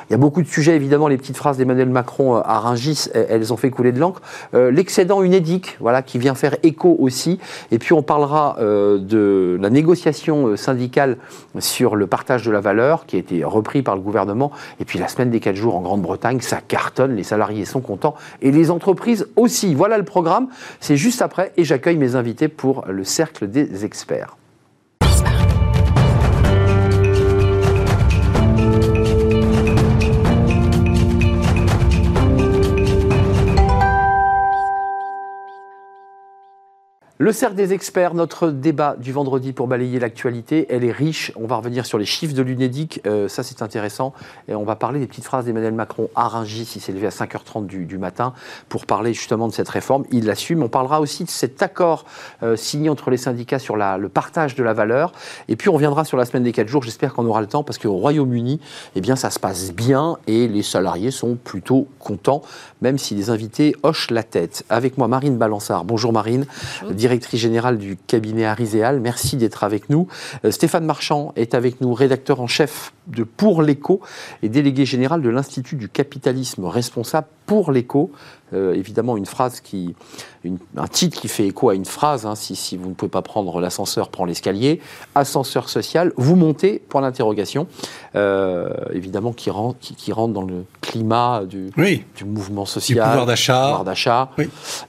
Il 0.09 0.13
y 0.13 0.15
a 0.15 0.17
beaucoup 0.17 0.41
de 0.41 0.47
sujets, 0.47 0.75
évidemment, 0.75 1.07
les 1.07 1.17
petites 1.17 1.37
phrases 1.37 1.57
d'Emmanuel 1.57 1.89
Macron 1.89 2.37
euh, 2.37 2.41
à 2.43 2.59
Rungis, 2.59 3.07
elles 3.13 3.53
ont 3.53 3.57
fait 3.57 3.69
couler 3.69 3.91
de 3.91 3.99
l'encre. 3.99 4.21
Euh, 4.53 4.71
l'excédent 4.71 5.23
UNEDIC, 5.23 5.77
voilà, 5.79 6.01
qui 6.01 6.19
vient 6.19 6.35
faire 6.35 6.55
écho 6.63 6.95
aussi. 6.99 7.39
Et 7.71 7.79
puis 7.79 7.93
on 7.93 8.03
parlera 8.03 8.57
euh, 8.59 8.97
de 8.97 9.57
la 9.61 9.69
négociation 9.69 10.55
syndicale 10.55 11.17
sur 11.59 11.95
le 11.95 12.07
partage 12.07 12.43
de 12.43 12.51
la 12.51 12.59
valeur 12.59 13.05
qui 13.05 13.15
a 13.15 13.19
été 13.19 13.43
repris 13.43 13.81
par 13.81 13.95
le 13.95 14.01
gouvernement. 14.01 14.51
Et 14.79 14.85
puis 14.85 14.99
la 14.99 15.07
semaine 15.07 15.29
des 15.29 15.39
4 15.39 15.55
jours 15.55 15.75
en 15.75 15.81
Grande-Bretagne, 15.81 16.41
ça 16.41 16.59
cartonne, 16.65 17.15
les 17.15 17.23
salariés 17.23 17.65
sont 17.65 17.81
contents 17.81 18.15
et 18.41 18.51
les 18.51 18.71
entreprises 18.71 19.27
aussi. 19.35 19.73
Voilà 19.73 19.97
le 19.97 20.05
programme, 20.05 20.47
c'est 20.79 20.97
juste 20.97 21.21
après 21.21 21.51
et 21.57 21.63
j'accueille 21.63 21.97
mes 21.97 22.15
invités 22.15 22.47
pour 22.47 22.85
le 22.87 23.03
cercle 23.03 23.47
des 23.47 23.85
experts. 23.85 24.36
Le 37.19 37.31
cercle 37.31 37.55
des 37.55 37.73
experts, 37.73 38.13
notre 38.13 38.49
débat 38.49 38.95
du 38.95 39.11
vendredi 39.11 39.51
pour 39.51 39.65
balayer 39.65 39.99
l'actualité, 39.99 40.67
elle 40.69 40.83
est 40.83 40.91
riche. 40.91 41.31
On 41.35 41.47
va 41.47 41.55
revenir 41.55 41.87
sur 41.87 41.97
les 41.97 42.05
chiffres 42.05 42.35
de 42.35 42.43
l'UNEDIC, 42.43 43.01
euh, 43.07 43.27
ça 43.27 43.41
c'est 43.41 43.63
intéressant. 43.63 44.13
Et 44.47 44.53
on 44.53 44.63
va 44.63 44.75
parler 44.75 44.99
des 44.99 45.07
petites 45.07 45.23
phrases 45.23 45.45
d'Emmanuel 45.45 45.73
Macron 45.73 46.11
à 46.13 46.27
Rungis, 46.27 46.73
il 46.75 46.79
s'est 46.79 46.91
levé 46.91 47.07
à 47.07 47.09
5h30 47.09 47.65
du, 47.65 47.97
matin 47.97 48.33
pour 48.69 48.85
parler 48.85 49.15
justement 49.15 49.47
de 49.47 49.53
cette 49.53 49.67
réforme. 49.67 50.03
Il 50.11 50.27
l'assume. 50.27 50.61
On 50.61 50.69
parlera 50.69 51.01
aussi 51.01 51.23
de 51.23 51.29
cet 51.31 51.63
accord 51.63 52.05
euh, 52.43 52.55
signé 52.55 52.87
entre 52.87 53.09
les 53.09 53.17
syndicats 53.17 53.57
sur 53.57 53.77
le 53.77 54.09
partage 54.09 54.53
de 54.53 54.61
la 54.61 54.73
valeur. 54.73 55.11
Et 55.47 55.55
puis 55.55 55.69
on 55.69 55.73
reviendra 55.73 56.05
sur 56.05 56.17
la 56.17 56.25
semaine 56.25 56.43
des 56.43 56.51
4 56.51 56.67
jours. 56.67 56.83
J'espère 56.83 57.15
qu'on 57.15 57.25
aura 57.25 57.41
le 57.41 57.47
temps 57.47 57.63
parce 57.63 57.79
qu'au 57.79 57.95
Royaume-Uni, 57.95 58.59
eh 58.95 59.01
bien 59.01 59.15
ça 59.15 59.31
se 59.31 59.39
passe 59.39 59.73
bien 59.73 60.17
et 60.27 60.47
les 60.47 60.61
salariés 60.61 61.09
sont 61.09 61.33
plutôt 61.33 61.87
contents, 61.97 62.43
même 62.83 62.99
si 62.99 63.15
les 63.15 63.31
invités 63.31 63.75
hochent 63.81 64.11
la 64.11 64.21
tête. 64.21 64.65
Avec 64.69 64.99
moi, 64.99 65.07
Marine 65.07 65.37
Balançard. 65.37 65.83
Bonjour 65.83 66.13
Marine 66.13 66.45
directrice 67.07 67.39
générale 67.39 67.77
du 67.77 67.95
cabinet 67.95 68.45
Ariséal. 68.45 68.99
Merci 68.99 69.37
d'être 69.37 69.63
avec 69.63 69.89
nous. 69.89 70.07
Euh, 70.43 70.51
Stéphane 70.51 70.85
Marchand 70.85 71.31
est 71.37 71.53
avec 71.53 71.79
nous, 71.79 71.93
rédacteur 71.93 72.41
en 72.41 72.47
chef 72.47 72.91
de 73.07 73.23
Pour 73.23 73.61
l'écho 73.61 74.01
et 74.43 74.49
délégué 74.49 74.85
général 74.85 75.21
de 75.21 75.29
l'Institut 75.29 75.75
du 75.75 75.89
capitalisme 75.89 76.65
responsable 76.65 77.27
pour 77.47 77.71
l'écho. 77.71 78.11
Euh, 78.53 78.73
évidemment, 78.73 79.17
une 79.17 79.25
phrase 79.25 79.59
qui, 79.59 79.93
un 80.77 80.87
titre 80.87 81.19
qui 81.19 81.27
fait 81.27 81.47
écho 81.47 81.69
à 81.69 81.75
une 81.75 81.85
phrase. 81.85 82.25
Hein, 82.25 82.35
si, 82.35 82.55
si, 82.55 82.77
vous 82.77 82.89
ne 82.89 82.93
pouvez 82.93 83.09
pas 83.09 83.21
prendre 83.21 83.59
l'ascenseur, 83.59 84.09
prends 84.09 84.25
l'escalier. 84.25 84.79
Ascenseur 85.15 85.67
social, 85.67 86.13
vous 86.15 86.35
montez 86.35 86.81
pour 86.87 87.01
l'interrogation. 87.01 87.67
Euh, 88.15 88.69
évidemment, 88.93 89.33
qui 89.33 89.49
rentre, 89.49 89.79
qui, 89.79 90.11
rentre 90.13 90.33
dans 90.33 90.43
le 90.43 90.65
climat 90.81 91.43
du, 91.45 91.71
du 92.15 92.25
mouvement 92.25 92.65
social, 92.65 93.05
du 93.05 93.09
pouvoir 93.09 93.25
d'achat, 93.25 93.81
d'achat 93.85 94.29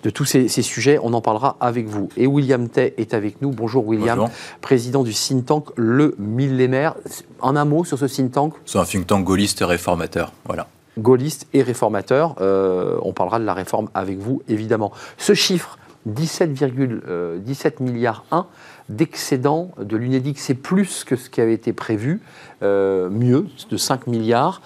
de 0.02 0.10
tous 0.10 0.24
ces, 0.24 0.48
sujets. 0.48 0.98
On 1.02 1.12
en 1.12 1.20
parlera 1.20 1.56
avec 1.60 1.86
vous. 1.86 2.08
Et 2.16 2.26
William 2.26 2.68
Tay 2.68 2.94
est 2.96 3.14
avec 3.14 3.42
nous. 3.42 3.50
Bonjour 3.50 3.86
William, 3.86 4.28
président 4.60 5.02
du 5.02 5.12
think 5.12 5.46
tank 5.46 5.66
Le 5.76 6.14
Millénaire. 6.18 6.94
En 7.40 7.54
un 7.54 7.64
mot 7.64 7.84
sur 7.84 7.98
ce 7.98 8.07
think 8.08 8.32
tank? 8.32 8.54
C'est 8.66 8.78
un 8.78 8.84
think 8.84 9.06
tank 9.06 9.24
gaulliste 9.24 9.62
et 9.62 9.64
réformateur. 9.64 10.32
Voilà 10.44 10.68
gaulliste 10.98 11.46
et 11.54 11.62
réformateur. 11.62 12.36
Euh, 12.40 12.98
on 13.02 13.12
parlera 13.12 13.38
de 13.38 13.44
la 13.44 13.54
réforme 13.54 13.88
avec 13.94 14.18
vous, 14.18 14.42
évidemment. 14.48 14.92
Ce 15.16 15.34
chiffre, 15.34 15.78
17,17 16.08 17.02
euh, 17.06 17.40
milliards 17.80 18.24
1 18.30 18.46
d'excédent 18.88 19.70
de 19.80 19.96
l'UNEDIC, 19.96 20.38
c'est 20.38 20.54
plus 20.54 21.04
que 21.04 21.16
ce 21.16 21.30
qui 21.30 21.40
avait 21.40 21.54
été 21.54 21.72
prévu, 21.72 22.20
euh, 22.62 23.08
mieux, 23.10 23.46
de 23.70 23.76
5 23.76 24.06
milliards. 24.06 24.62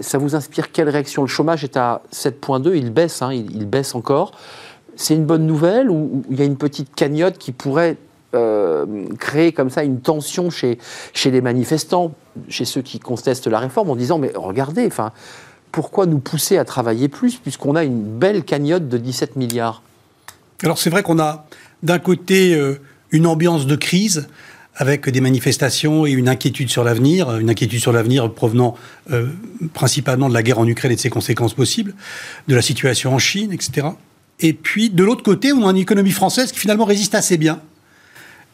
Ça 0.00 0.18
vous 0.18 0.34
inspire 0.34 0.72
quelle 0.72 0.88
réaction? 0.88 1.22
Le 1.22 1.28
chômage 1.28 1.62
est 1.62 1.76
à 1.76 2.02
7,2, 2.12 2.74
il 2.76 2.92
baisse, 2.92 3.22
hein, 3.22 3.32
il, 3.32 3.66
baisse 3.66 3.94
encore. 3.94 4.32
C'est 4.96 5.14
une 5.14 5.26
bonne 5.26 5.46
nouvelle 5.46 5.90
ou 5.90 6.24
il 6.28 6.38
y 6.38 6.42
a 6.42 6.44
une 6.44 6.56
petite 6.56 6.92
cagnotte 6.94 7.38
qui 7.38 7.52
pourrait 7.52 7.96
créer 9.18 9.52
comme 9.52 9.70
ça 9.70 9.82
une 9.82 10.00
tension 10.00 10.50
chez, 10.50 10.78
chez 11.12 11.30
les 11.30 11.40
manifestants, 11.40 12.12
chez 12.48 12.64
ceux 12.64 12.82
qui 12.82 13.00
contestent 13.00 13.48
la 13.48 13.58
réforme, 13.58 13.90
en 13.90 13.96
disant 13.96 14.18
mais 14.18 14.32
regardez, 14.34 14.86
enfin, 14.86 15.12
pourquoi 15.72 16.06
nous 16.06 16.18
pousser 16.18 16.58
à 16.58 16.64
travailler 16.64 17.08
plus 17.08 17.36
puisqu'on 17.36 17.76
a 17.76 17.84
une 17.84 18.02
belle 18.02 18.44
cagnotte 18.44 18.88
de 18.88 18.98
17 18.98 19.36
milliards? 19.36 19.82
Alors 20.62 20.78
c'est 20.78 20.90
vrai 20.90 21.02
qu'on 21.02 21.18
a 21.18 21.46
d'un 21.82 21.98
côté 21.98 22.54
euh, 22.54 22.80
une 23.10 23.26
ambiance 23.26 23.66
de 23.66 23.76
crise 23.76 24.28
avec 24.76 25.08
des 25.08 25.20
manifestations 25.20 26.06
et 26.06 26.10
une 26.10 26.28
inquiétude 26.28 26.70
sur 26.70 26.84
l'avenir, 26.84 27.36
une 27.38 27.50
inquiétude 27.50 27.80
sur 27.80 27.92
l'avenir 27.92 28.32
provenant 28.32 28.76
euh, 29.10 29.26
principalement 29.74 30.28
de 30.28 30.34
la 30.34 30.42
guerre 30.42 30.58
en 30.58 30.66
Ukraine 30.66 30.92
et 30.92 30.96
de 30.96 31.00
ses 31.00 31.10
conséquences 31.10 31.54
possibles, 31.54 31.94
de 32.48 32.54
la 32.54 32.62
situation 32.62 33.12
en 33.14 33.18
Chine, 33.18 33.52
etc. 33.52 33.88
Et 34.38 34.52
puis 34.52 34.90
de 34.90 35.04
l'autre 35.04 35.22
côté, 35.22 35.52
on 35.52 35.66
a 35.66 35.70
une 35.70 35.76
économie 35.76 36.12
française 36.12 36.52
qui 36.52 36.58
finalement 36.58 36.84
résiste 36.84 37.14
assez 37.14 37.36
bien 37.36 37.60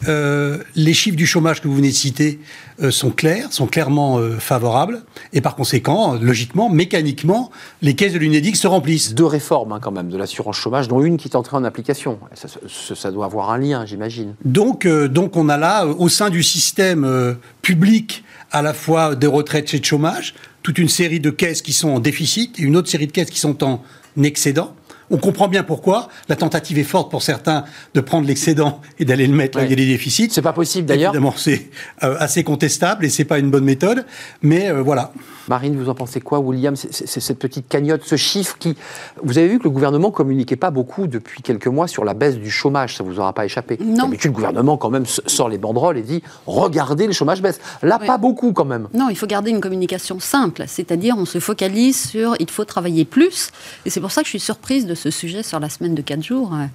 euh, 0.08 0.58
les 0.74 0.92
chiffres 0.92 1.16
du 1.16 1.26
chômage 1.26 1.62
que 1.62 1.68
vous 1.68 1.76
venez 1.76 1.88
de 1.88 1.94
citer 1.94 2.38
euh, 2.82 2.90
sont 2.90 3.10
clairs, 3.10 3.52
sont 3.52 3.66
clairement 3.66 4.18
euh, 4.18 4.38
favorables, 4.38 5.02
et 5.32 5.40
par 5.40 5.56
conséquent, 5.56 6.14
logiquement, 6.14 6.68
mécaniquement, 6.68 7.50
les 7.80 7.94
caisses 7.94 8.12
de 8.12 8.18
l'UNEDIC 8.18 8.56
se 8.56 8.66
remplissent. 8.66 9.14
Deux 9.14 9.24
réformes 9.24 9.72
hein, 9.72 9.80
quand 9.80 9.92
même 9.92 10.10
de 10.10 10.18
l'assurance 10.18 10.56
chômage, 10.56 10.88
dont 10.88 11.02
une 11.02 11.16
qui 11.16 11.28
est 11.28 11.36
entrée 11.36 11.56
en 11.56 11.64
application. 11.64 12.18
Ça, 12.34 12.48
ça, 12.48 12.94
ça 12.94 13.10
doit 13.10 13.24
avoir 13.24 13.50
un 13.50 13.58
lien, 13.58 13.86
j'imagine. 13.86 14.34
Donc, 14.44 14.86
donc 14.86 15.36
on 15.36 15.48
a 15.48 15.56
là, 15.56 15.86
au 15.86 16.08
sein 16.08 16.28
du 16.28 16.42
système 16.42 17.36
public, 17.62 18.22
à 18.52 18.62
la 18.62 18.74
fois 18.74 19.14
des 19.14 19.26
retraites 19.26 19.72
et 19.72 19.80
de 19.80 19.84
chômage, 19.84 20.34
toute 20.62 20.78
une 20.78 20.88
série 20.88 21.20
de 21.20 21.30
caisses 21.30 21.62
qui 21.62 21.72
sont 21.72 21.88
en 21.88 22.00
déficit 22.00 22.58
et 22.58 22.62
une 22.62 22.76
autre 22.76 22.88
série 22.88 23.06
de 23.06 23.12
caisses 23.12 23.30
qui 23.30 23.40
sont 23.40 23.64
en 23.64 23.82
excédent. 24.22 24.74
On 25.10 25.18
comprend 25.18 25.48
bien 25.48 25.62
pourquoi. 25.62 26.08
La 26.28 26.36
tentative 26.36 26.78
est 26.78 26.84
forte 26.84 27.10
pour 27.10 27.22
certains 27.22 27.64
de 27.94 28.00
prendre 28.00 28.26
l'excédent 28.26 28.80
et 28.98 29.04
d'aller 29.04 29.26
le 29.26 29.34
mettre 29.34 29.58
là 29.58 29.64
où 29.64 29.66
il 29.66 29.70
y 29.70 29.72
a 29.72 29.76
des 29.76 29.86
déficits. 29.86 30.28
C'est 30.30 30.42
pas 30.42 30.52
possible 30.52 30.86
d'ailleurs. 30.86 31.14
Évidemment, 31.14 31.34
c'est 31.36 31.70
euh, 32.02 32.16
assez 32.18 32.44
contestable 32.44 33.04
et 33.04 33.08
c'est 33.08 33.24
pas 33.24 33.38
une 33.38 33.50
bonne 33.50 33.64
méthode. 33.64 34.04
Mais 34.42 34.70
euh, 34.70 34.82
voilà. 34.82 35.12
Marine, 35.48 35.76
vous 35.76 35.88
en 35.88 35.94
pensez 35.94 36.20
quoi, 36.20 36.40
William? 36.40 36.74
C'est 36.74 37.20
cette 37.20 37.38
petite 37.38 37.68
cagnotte, 37.68 38.02
ce 38.04 38.16
chiffre 38.16 38.56
qui. 38.58 38.76
Vous 39.22 39.38
avez 39.38 39.46
vu 39.46 39.58
que 39.58 39.64
le 39.64 39.70
gouvernement 39.70 40.10
communiquait 40.10 40.56
pas 40.56 40.72
beaucoup 40.72 41.06
depuis 41.06 41.40
quelques 41.42 41.68
mois 41.68 41.86
sur 41.86 42.04
la 42.04 42.14
baisse 42.14 42.36
du 42.36 42.50
chômage. 42.50 42.96
Ça 42.96 43.04
vous 43.04 43.20
aura 43.20 43.32
pas 43.32 43.44
échappé. 43.44 43.78
Non. 43.80 44.06
D'habitude, 44.06 44.32
le 44.32 44.34
gouvernement 44.34 44.76
quand 44.76 44.90
même 44.90 45.06
sort 45.06 45.48
les 45.48 45.58
banderoles 45.58 45.98
et 45.98 46.02
dit 46.02 46.22
regardez, 46.46 47.06
le 47.06 47.12
chômage 47.12 47.42
baisse. 47.42 47.60
Là, 47.82 48.00
pas 48.00 48.18
beaucoup 48.18 48.52
quand 48.52 48.64
même. 48.64 48.88
Non, 48.92 49.08
il 49.08 49.16
faut 49.16 49.28
garder 49.28 49.52
une 49.52 49.60
communication 49.60 50.18
simple, 50.18 50.64
c'est-à-dire 50.66 51.14
on 51.16 51.26
se 51.26 51.38
focalise 51.38 52.08
sur 52.08 52.34
il 52.40 52.50
faut 52.50 52.64
travailler 52.64 53.04
plus. 53.04 53.50
Et 53.84 53.90
c'est 53.90 54.00
pour 54.00 54.10
ça 54.10 54.22
que 54.22 54.26
je 54.26 54.30
suis 54.30 54.40
surprise 54.40 54.84
de 54.84 54.95
ce 54.96 55.10
sujet 55.10 55.42
sur 55.42 55.60
la 55.60 55.68
semaine 55.68 55.94
de 55.94 56.02
4 56.02 56.22
jours, 56.22 56.52
euh, 56.54 56.66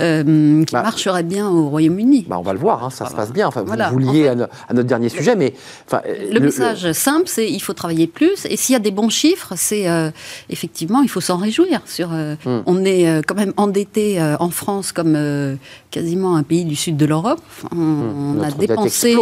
euh, 0.00 0.64
qui 0.64 0.72
bah, 0.72 0.82
marcherait 0.82 1.22
bien 1.22 1.48
au 1.48 1.68
Royaume-Uni. 1.68 2.26
Bah 2.28 2.36
on 2.38 2.42
va 2.42 2.52
le 2.52 2.58
voir, 2.58 2.84
hein, 2.84 2.90
ça 2.90 3.08
se 3.08 3.14
passe 3.14 3.32
bien. 3.32 3.48
Enfin, 3.48 3.62
vous, 3.62 3.74
vous 3.92 3.98
liez 3.98 4.28
à, 4.28 4.34
notre 4.34 4.88
dernier 4.88 5.08
sujet, 5.08 5.36
mais. 5.36 5.54
Le, 5.92 6.34
le, 6.34 6.40
message 6.40 6.92
simple, 6.92 7.24
c'est 7.26 7.50
il 7.50 7.60
faut 7.60 7.72
travailler 7.72 8.06
plus. 8.06 8.46
Et 8.46 8.56
s'il 8.56 8.72
y 8.72 8.76
a 8.76 8.80
des 8.80 8.90
bons 8.90 9.08
chiffres, 9.08 9.54
c'est 9.56 9.88
euh, 9.88 10.10
effectivement, 10.50 11.02
il 11.02 11.08
faut 11.08 11.20
s'en 11.20 11.36
réjouir. 11.36 11.80
Sur, 11.86 12.10
euh, 12.12 12.34
hmm. 12.44 12.62
On 12.66 12.84
est 12.84 13.08
euh, 13.08 13.22
quand 13.26 13.34
même 13.34 13.52
endetté 13.56 14.20
euh, 14.20 14.36
en 14.38 14.50
France 14.50 14.92
comme 14.92 15.14
euh, 15.16 15.56
quasiment 15.90 16.36
un 16.36 16.42
pays 16.42 16.64
du 16.64 16.76
sud 16.76 16.96
de 16.96 17.06
l'Europe. 17.06 17.40
On, 17.70 17.76
hmm. 17.76 18.38
on 18.38 18.42
a 18.42 18.50
dépensé. 18.50 19.16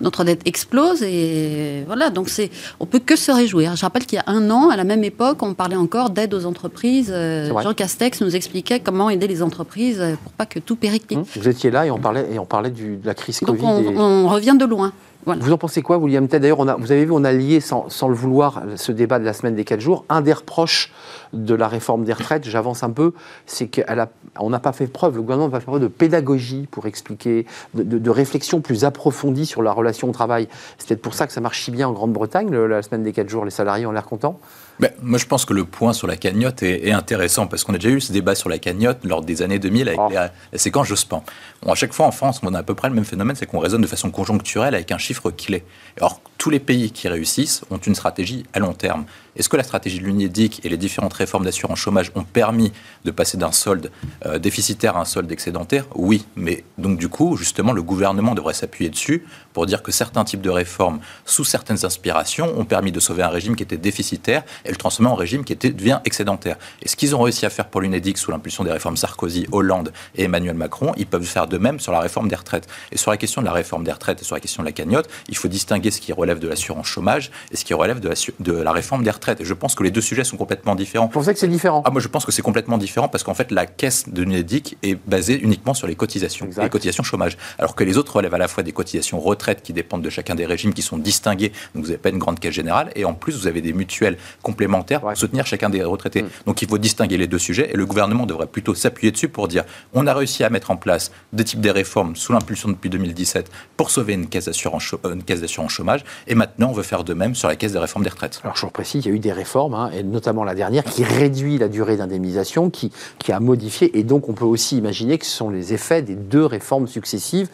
Notre 0.00 0.24
dette 0.24 0.42
explose. 0.44 1.02
Et 1.02 1.84
voilà, 1.86 2.10
donc 2.10 2.28
c'est, 2.28 2.50
on 2.80 2.86
peut 2.86 2.98
que 2.98 3.16
se 3.16 3.32
réjouir. 3.32 3.76
Je 3.76 3.82
rappelle 3.82 4.06
qu'il 4.06 4.16
y 4.16 4.20
a 4.20 4.24
un 4.26 4.50
an, 4.50 4.70
à 4.70 4.76
la 4.76 4.84
même 4.84 5.04
époque, 5.04 5.42
on 5.42 5.54
parlait 5.54 5.76
encore 5.76 6.10
d'aide 6.10 6.34
aux 6.34 6.46
entreprises. 6.46 7.08
Jean 7.08 7.74
Castex 7.76 8.20
nous 8.20 8.34
expliquait 8.34 8.80
comment 8.80 9.10
aider 9.10 9.28
les 9.28 9.42
entreprises 9.42 10.02
pour 10.24 10.32
pas 10.32 10.46
que 10.46 10.58
tout 10.58 10.76
périclite. 10.76 11.18
Hmm. 11.18 11.40
Vous 11.40 11.48
étiez 11.48 11.70
là 11.70 11.86
et 11.86 11.90
on 11.90 11.98
parlait, 11.98 12.26
et 12.32 12.38
on 12.38 12.46
parlait 12.46 12.70
du, 12.70 12.96
de 12.96 13.06
la 13.06 13.14
crise 13.14 13.40
donc 13.40 13.58
Covid. 13.58 13.66
On, 13.66 13.82
et... 13.82 13.98
on 13.98 14.28
revient 14.28 14.56
de 14.58 14.64
loin. 14.64 14.92
Voilà. 15.26 15.42
Vous 15.42 15.52
en 15.52 15.58
pensez 15.58 15.82
quoi, 15.82 15.98
William 15.98 16.28
Ted 16.28 16.38
D'ailleurs, 16.38 16.78
vous 16.78 16.92
avez 16.92 17.04
vu, 17.04 17.10
on 17.10 17.24
a 17.24 17.32
lié, 17.32 17.58
sans, 17.58 17.88
sans, 17.88 18.06
le 18.08 18.14
vouloir, 18.14 18.62
ce 18.76 18.92
débat 18.92 19.18
de 19.18 19.24
la 19.24 19.32
semaine 19.32 19.56
des 19.56 19.64
4 19.64 19.80
jours. 19.80 20.04
Un 20.08 20.20
des 20.20 20.32
reproches 20.32 20.92
de 21.32 21.52
la 21.52 21.66
réforme 21.66 22.04
des 22.04 22.12
retraites, 22.12 22.48
j'avance 22.48 22.84
un 22.84 22.90
peu, 22.90 23.12
c'est 23.44 23.66
qu'on 23.66 24.50
n'a 24.50 24.58
pas 24.60 24.72
fait 24.72 24.86
preuve, 24.86 25.16
le 25.16 25.22
gouvernement 25.22 25.48
n'a 25.48 25.52
pas 25.52 25.58
fait 25.58 25.66
preuve 25.66 25.82
de 25.82 25.88
pédagogie 25.88 26.68
pour 26.70 26.86
expliquer, 26.86 27.44
de, 27.74 27.82
de, 27.82 27.98
de, 27.98 28.10
réflexion 28.10 28.60
plus 28.60 28.84
approfondie 28.84 29.46
sur 29.46 29.62
la 29.62 29.72
relation 29.72 30.08
au 30.08 30.12
travail. 30.12 30.46
C'est 30.78 30.86
peut-être 30.86 31.02
pour 31.02 31.14
ça 31.14 31.26
que 31.26 31.32
ça 31.32 31.40
marche 31.40 31.60
si 31.64 31.72
bien 31.72 31.88
en 31.88 31.92
Grande-Bretagne, 31.92 32.48
la 32.54 32.82
semaine 32.82 33.02
des 33.02 33.12
4 33.12 33.28
jours, 33.28 33.44
les 33.44 33.50
salariés 33.50 33.84
ont 33.84 33.92
l'air 33.92 34.06
contents 34.06 34.38
ben, 34.78 34.90
moi, 35.00 35.18
je 35.18 35.26
pense 35.26 35.44
que 35.44 35.54
le 35.54 35.64
point 35.64 35.92
sur 35.92 36.06
la 36.06 36.16
cagnotte 36.16 36.62
est, 36.62 36.86
est 36.86 36.92
intéressant 36.92 37.46
parce 37.46 37.64
qu'on 37.64 37.74
a 37.74 37.78
déjà 37.78 37.88
eu 37.88 38.00
ce 38.00 38.12
débat 38.12 38.34
sur 38.34 38.48
la 38.48 38.58
cagnotte 38.58 38.98
lors 39.04 39.22
des 39.22 39.42
années 39.42 39.58
2000 39.58 39.88
avec 39.88 40.00
oh. 40.00 40.08
la, 40.12 40.32
la, 40.52 40.58
séquence 40.58 40.86
Jospin. 40.86 41.22
Bon, 41.62 41.72
à 41.72 41.74
chaque 41.74 41.92
fois 41.92 42.06
en 42.06 42.10
France, 42.10 42.40
on 42.42 42.52
a 42.54 42.58
à 42.58 42.62
peu 42.62 42.74
près 42.74 42.88
le 42.88 42.94
même 42.94 43.04
phénomène, 43.04 43.36
c'est 43.36 43.46
qu'on 43.46 43.58
raisonne 43.58 43.80
de 43.80 43.86
façon 43.86 44.10
conjoncturelle 44.10 44.74
avec 44.74 44.92
un 44.92 44.98
chiffre 44.98 45.30
clé. 45.30 45.64
Or, 46.00 46.20
tous 46.38 46.50
les 46.50 46.60
pays 46.60 46.90
qui 46.90 47.08
réussissent 47.08 47.62
ont 47.70 47.78
une 47.78 47.94
stratégie 47.94 48.44
à 48.52 48.58
long 48.58 48.74
terme. 48.74 49.06
Est-ce 49.36 49.48
que 49.48 49.56
la 49.56 49.62
stratégie 49.62 50.00
de 50.00 50.04
l'UNEDIC 50.04 50.64
et 50.64 50.68
les 50.68 50.76
différentes 50.76 51.12
réformes 51.12 51.44
d'assurance 51.44 51.78
chômage 51.78 52.10
ont 52.14 52.24
permis 52.24 52.72
de 53.04 53.10
passer 53.10 53.36
d'un 53.36 53.52
solde 53.52 53.90
euh, 54.24 54.38
déficitaire 54.38 54.96
à 54.96 55.00
un 55.00 55.04
solde 55.04 55.30
excédentaire? 55.30 55.86
Oui, 55.94 56.24
mais 56.36 56.64
donc 56.78 56.98
du 56.98 57.08
coup, 57.08 57.36
justement, 57.36 57.72
le 57.72 57.82
gouvernement 57.82 58.34
devrait 58.34 58.54
s'appuyer 58.54 58.90
dessus 58.90 59.24
pour 59.52 59.66
dire 59.66 59.82
que 59.82 59.92
certains 59.92 60.24
types 60.24 60.40
de 60.40 60.50
réformes, 60.50 61.00
sous 61.24 61.44
certaines 61.44 61.84
inspirations, 61.84 62.58
ont 62.58 62.64
permis 62.64 62.92
de 62.92 63.00
sauver 63.00 63.22
un 63.22 63.28
régime 63.28 63.56
qui 63.56 63.62
était 63.62 63.76
déficitaire 63.76 64.42
et 64.64 64.70
le 64.70 64.76
transformer 64.76 65.10
en 65.10 65.14
régime 65.14 65.44
qui 65.44 65.52
était, 65.52 65.70
devient 65.70 66.00
excédentaire. 66.04 66.56
Et 66.82 66.88
ce 66.88 66.96
qu'ils 66.96 67.14
ont 67.14 67.22
réussi 67.22 67.44
à 67.44 67.50
faire 67.50 67.68
pour 67.68 67.80
l'UNEDIC 67.80 68.16
sous 68.16 68.30
l'impulsion 68.30 68.64
des 68.64 68.72
réformes 68.72 68.96
Sarkozy, 68.96 69.46
Hollande 69.52 69.92
et 70.14 70.24
Emmanuel 70.24 70.54
Macron, 70.54 70.92
ils 70.96 71.06
peuvent 71.06 71.24
faire 71.24 71.46
de 71.46 71.58
même 71.58 71.78
sur 71.80 71.92
la 71.92 72.00
réforme 72.00 72.28
des 72.28 72.36
retraites. 72.36 72.66
Et 72.90 72.96
sur 72.96 73.10
la 73.10 73.16
question 73.16 73.42
de 73.42 73.46
la 73.46 73.52
réforme 73.52 73.84
des 73.84 73.92
retraites 73.92 74.22
et 74.22 74.24
sur 74.24 74.34
la 74.34 74.40
question 74.40 74.62
de 74.62 74.68
la 74.68 74.72
cagnotte, 74.72 75.08
il 75.28 75.36
faut 75.36 75.48
distinguer 75.48 75.90
ce 75.90 76.00
qui 76.00 76.12
relève 76.12 76.38
de 76.38 76.48
l'assurance 76.48 76.86
chômage 76.86 77.30
et 77.50 77.56
ce 77.56 77.64
qui 77.64 77.74
relève 77.74 78.00
de 78.00 78.08
la, 78.08 78.14
de 78.40 78.52
la 78.52 78.72
réforme 78.72 79.02
des 79.02 79.10
retraites. 79.10 79.25
Et 79.40 79.44
je 79.44 79.54
pense 79.54 79.74
que 79.74 79.82
les 79.82 79.90
deux 79.90 80.00
sujets 80.00 80.24
sont 80.24 80.36
complètement 80.36 80.74
différents. 80.74 81.06
Vous 81.06 81.12
pensez 81.12 81.32
que 81.32 81.38
c'est 81.38 81.48
différent 81.48 81.82
ah, 81.84 81.90
Moi, 81.90 82.00
je 82.00 82.08
pense 82.08 82.24
que 82.24 82.32
c'est 82.32 82.42
complètement 82.42 82.78
différent 82.78 83.08
parce 83.08 83.24
qu'en 83.24 83.34
fait, 83.34 83.50
la 83.50 83.66
caisse 83.66 84.08
de 84.08 84.22
l'UNEDIC 84.22 84.78
est 84.82 84.98
basée 85.06 85.38
uniquement 85.40 85.74
sur 85.74 85.86
les 85.86 85.94
cotisations, 85.94 86.46
exact. 86.46 86.62
les 86.62 86.70
cotisations 86.70 87.02
chômage. 87.02 87.36
Alors 87.58 87.74
que 87.74 87.84
les 87.84 87.98
autres 87.98 88.16
relèvent 88.16 88.34
à 88.34 88.38
la 88.38 88.48
fois 88.48 88.62
des 88.62 88.72
cotisations 88.72 89.20
retraite 89.20 89.62
qui 89.62 89.72
dépendent 89.72 90.02
de 90.02 90.10
chacun 90.10 90.34
des 90.34 90.46
régimes 90.46 90.74
qui 90.74 90.82
sont 90.82 90.98
distingués. 90.98 91.52
Donc, 91.74 91.84
vous 91.84 91.90
n'avez 91.90 91.98
pas 91.98 92.10
une 92.10 92.18
grande 92.18 92.40
caisse 92.40 92.54
générale 92.54 92.90
et 92.94 93.04
en 93.04 93.14
plus, 93.14 93.36
vous 93.36 93.46
avez 93.46 93.60
des 93.60 93.72
mutuelles 93.72 94.16
complémentaires 94.42 95.00
pour 95.00 95.16
soutenir 95.16 95.46
chacun 95.46 95.70
des 95.70 95.82
retraités. 95.82 96.22
Mmh. 96.22 96.28
Donc, 96.46 96.62
il 96.62 96.68
faut 96.68 96.78
distinguer 96.78 97.16
les 97.16 97.26
deux 97.26 97.38
sujets 97.38 97.70
et 97.72 97.76
le 97.76 97.86
gouvernement 97.86 98.26
devrait 98.26 98.46
plutôt 98.46 98.74
s'appuyer 98.74 99.12
dessus 99.12 99.28
pour 99.28 99.48
dire 99.48 99.64
on 99.94 100.06
a 100.06 100.14
réussi 100.14 100.44
à 100.44 100.50
mettre 100.50 100.70
en 100.70 100.76
place 100.76 101.10
des 101.32 101.44
types 101.44 101.60
de 101.60 101.70
réformes 101.70 102.16
sous 102.16 102.32
l'impulsion 102.32 102.68
depuis 102.68 102.90
2017 102.90 103.50
pour 103.76 103.90
sauver 103.90 104.14
une 104.14 104.28
caisse 104.28 104.46
d'assurance 104.46 105.72
chômage 105.72 106.04
et 106.26 106.34
maintenant 106.34 106.70
on 106.70 106.72
veut 106.72 106.82
faire 106.82 107.04
de 107.04 107.14
même 107.14 107.34
sur 107.34 107.48
la 107.48 107.56
caisse 107.56 107.72
des 107.72 107.78
réformes 107.78 108.04
des 108.04 108.10
retraites. 108.10 108.40
Alors, 108.42 108.56
je 108.56 108.62
vous 108.62 108.70
précise, 108.70 109.04
il 109.04 109.08
y 109.08 109.12
a 109.12 109.14
eu 109.14 109.15
des 109.18 109.32
réformes, 109.32 109.74
hein, 109.74 109.90
et 109.92 110.02
notamment 110.02 110.44
la 110.44 110.54
dernière, 110.54 110.84
qui 110.84 111.04
réduit 111.04 111.58
la 111.58 111.68
durée 111.68 111.96
d'indemnisation, 111.96 112.70
qui, 112.70 112.92
qui, 113.18 113.32
a 113.32 113.40
modifié, 113.40 113.98
et 113.98 114.02
donc 114.02 114.28
on 114.28 114.32
peut 114.32 114.44
aussi 114.44 114.78
imaginer 114.78 115.18
que 115.18 115.26
ce 115.26 115.36
sont 115.36 115.50
les 115.50 115.72
effets 115.72 116.02
des 116.02 116.14
deux 116.14 116.44
réformes 116.44 116.86
successives 116.86 117.48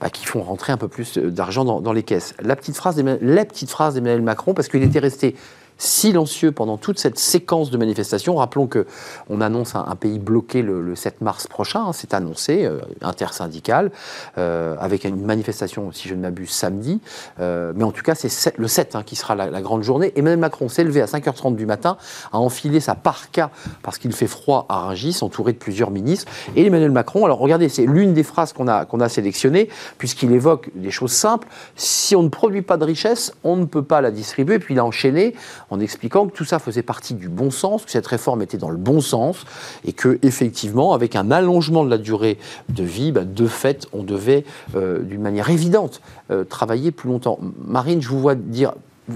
bah, 0.00 0.10
qui 0.10 0.26
font 0.26 0.42
rentrer 0.42 0.72
un 0.72 0.76
peu 0.76 0.88
plus 0.88 1.18
d'argent 1.18 1.64
dans, 1.64 1.92
les 1.92 2.02
caisses. 2.02 2.34
La 2.40 2.56
petite 2.56 2.76
phrase 2.76 3.02
la 3.20 3.44
petite 3.44 3.70
phrase 3.70 3.94
d'Emmanuel 3.94 4.22
Macron, 4.22 4.54
parce 4.54 4.68
qu'il 4.68 4.82
était 4.82 4.98
resté 4.98 5.34
silencieux 5.78 6.52
pendant 6.52 6.76
toute 6.76 6.98
cette 6.98 7.18
séquence 7.18 7.70
de 7.70 7.78
manifestations. 7.78 8.36
Rappelons 8.36 8.66
que 8.66 8.86
on 9.30 9.40
annonce 9.40 9.74
un, 9.74 9.96
pays 9.96 10.18
bloqué 10.18 10.62
le, 10.62 10.82
le, 10.82 10.94
7 10.96 11.20
mars 11.20 11.46
prochain, 11.46 11.86
hein, 11.86 11.92
c'est 11.92 12.14
annoncé, 12.14 12.64
euh, 12.64 12.80
intersyndical, 13.00 13.90
euh, 14.36 14.76
avec 14.80 15.04
une 15.04 15.24
manifestation, 15.24 15.90
si 15.92 16.08
je 16.08 16.14
ne 16.14 16.20
m'abuse, 16.20 16.50
samedi. 16.50 17.00
Euh, 17.40 17.72
mais 17.74 17.84
en 17.84 17.92
tout 17.92 18.02
cas, 18.02 18.14
c'est 18.14 18.56
le 18.58 18.68
7 18.68 18.96
hein, 18.96 19.02
qui 19.04 19.16
sera 19.16 19.34
la, 19.34 19.62
grande 19.62 19.82
journée. 19.82 20.12
Emmanuel 20.16 20.38
Macron 20.38 20.68
s'est 20.68 20.84
levé 20.84 21.00
à 21.00 21.06
5h30 21.06 21.56
du 21.56 21.66
matin, 21.66 21.96
a 22.32 22.38
enfilé 22.38 22.80
sa 22.80 22.94
parka 22.94 23.50
parce 23.82 23.98
qu'il 23.98 24.12
fait 24.12 24.26
froid 24.26 24.66
à 24.68 24.80
Rungis, 24.80 25.18
entouré 25.22 25.52
de 25.52 25.58
plusieurs 25.58 25.90
ministres. 25.90 26.30
Et 26.56 26.66
Emmanuel 26.66 26.90
Macron, 26.90 27.24
alors 27.24 27.38
regardez, 27.38 27.68
c'est 27.68 27.86
l'une 27.86 28.14
des 28.14 28.22
phrases 28.22 28.52
qu'on 28.52 28.68
a, 28.68 28.84
qu'on 28.84 29.00
a 29.00 29.08
sélectionnées, 29.08 29.68
puisqu'il 29.98 30.32
évoque 30.32 30.70
des 30.74 30.90
choses 30.90 31.12
simples. 31.12 31.48
Si 31.76 32.16
on 32.16 32.22
ne 32.22 32.28
produit 32.28 32.62
pas 32.62 32.76
de 32.76 32.84
richesse, 32.84 33.32
on 33.44 33.56
ne 33.56 33.64
peut 33.64 33.82
pas 33.82 34.00
la 34.00 34.10
distribuer. 34.10 34.58
Puis 34.58 34.74
il 34.74 34.78
a 34.78 34.84
enchaîné 34.84 35.34
en 35.70 35.80
expliquant 35.80 36.26
que 36.26 36.32
tout 36.36 36.44
ça 36.44 36.58
faisait 36.58 36.82
partie 36.82 37.14
du 37.14 37.28
bon 37.28 37.50
sens, 37.50 37.84
que 37.84 37.90
cette 37.90 38.06
réforme 38.06 38.42
était 38.42 38.58
dans 38.58 38.70
le 38.70 38.76
bon 38.76 39.00
sens, 39.00 39.44
et 39.84 39.92
que 39.92 40.18
effectivement, 40.22 40.92
avec 40.92 41.16
un 41.16 41.30
allongement 41.30 41.84
de 41.84 41.90
la 41.90 41.98
durée 41.98 42.38
de 42.68 42.82
vie, 42.82 43.12
bah, 43.12 43.24
de 43.24 43.46
fait, 43.46 43.86
on 43.92 44.02
devait, 44.02 44.44
euh, 44.74 45.00
d'une 45.00 45.22
manière 45.22 45.50
évidente, 45.50 46.00
euh, 46.30 46.44
travailler 46.44 46.90
plus 46.90 47.08
longtemps. 47.08 47.38
Marine, 47.66 48.02
je 48.02 48.08
vous 48.08 48.20
vois 48.20 48.34
dire 48.34 48.72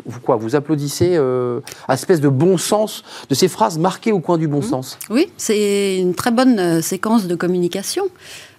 vous, 0.07 0.21
quoi, 0.21 0.37
vous 0.37 0.57
applaudissez 0.57 1.17
euh, 1.17 1.61
à 1.89 1.95
espèce 1.95 2.21
de 2.21 2.29
bon 2.29 2.57
sens, 2.57 3.05
de 3.29 3.35
ces 3.35 3.49
phrases 3.49 3.79
marquées 3.79 4.13
au 4.13 4.21
coin 4.21 4.39
du 4.39 4.49
bon 4.49 4.61
mmh. 4.61 4.63
sens? 4.63 4.99
Oui, 5.11 5.31
c'est 5.37 5.99
une 5.99 6.15
très 6.15 6.31
bonne 6.31 6.59
euh, 6.59 6.81
séquence 6.81 7.27
de 7.27 7.35
communication. 7.35 8.05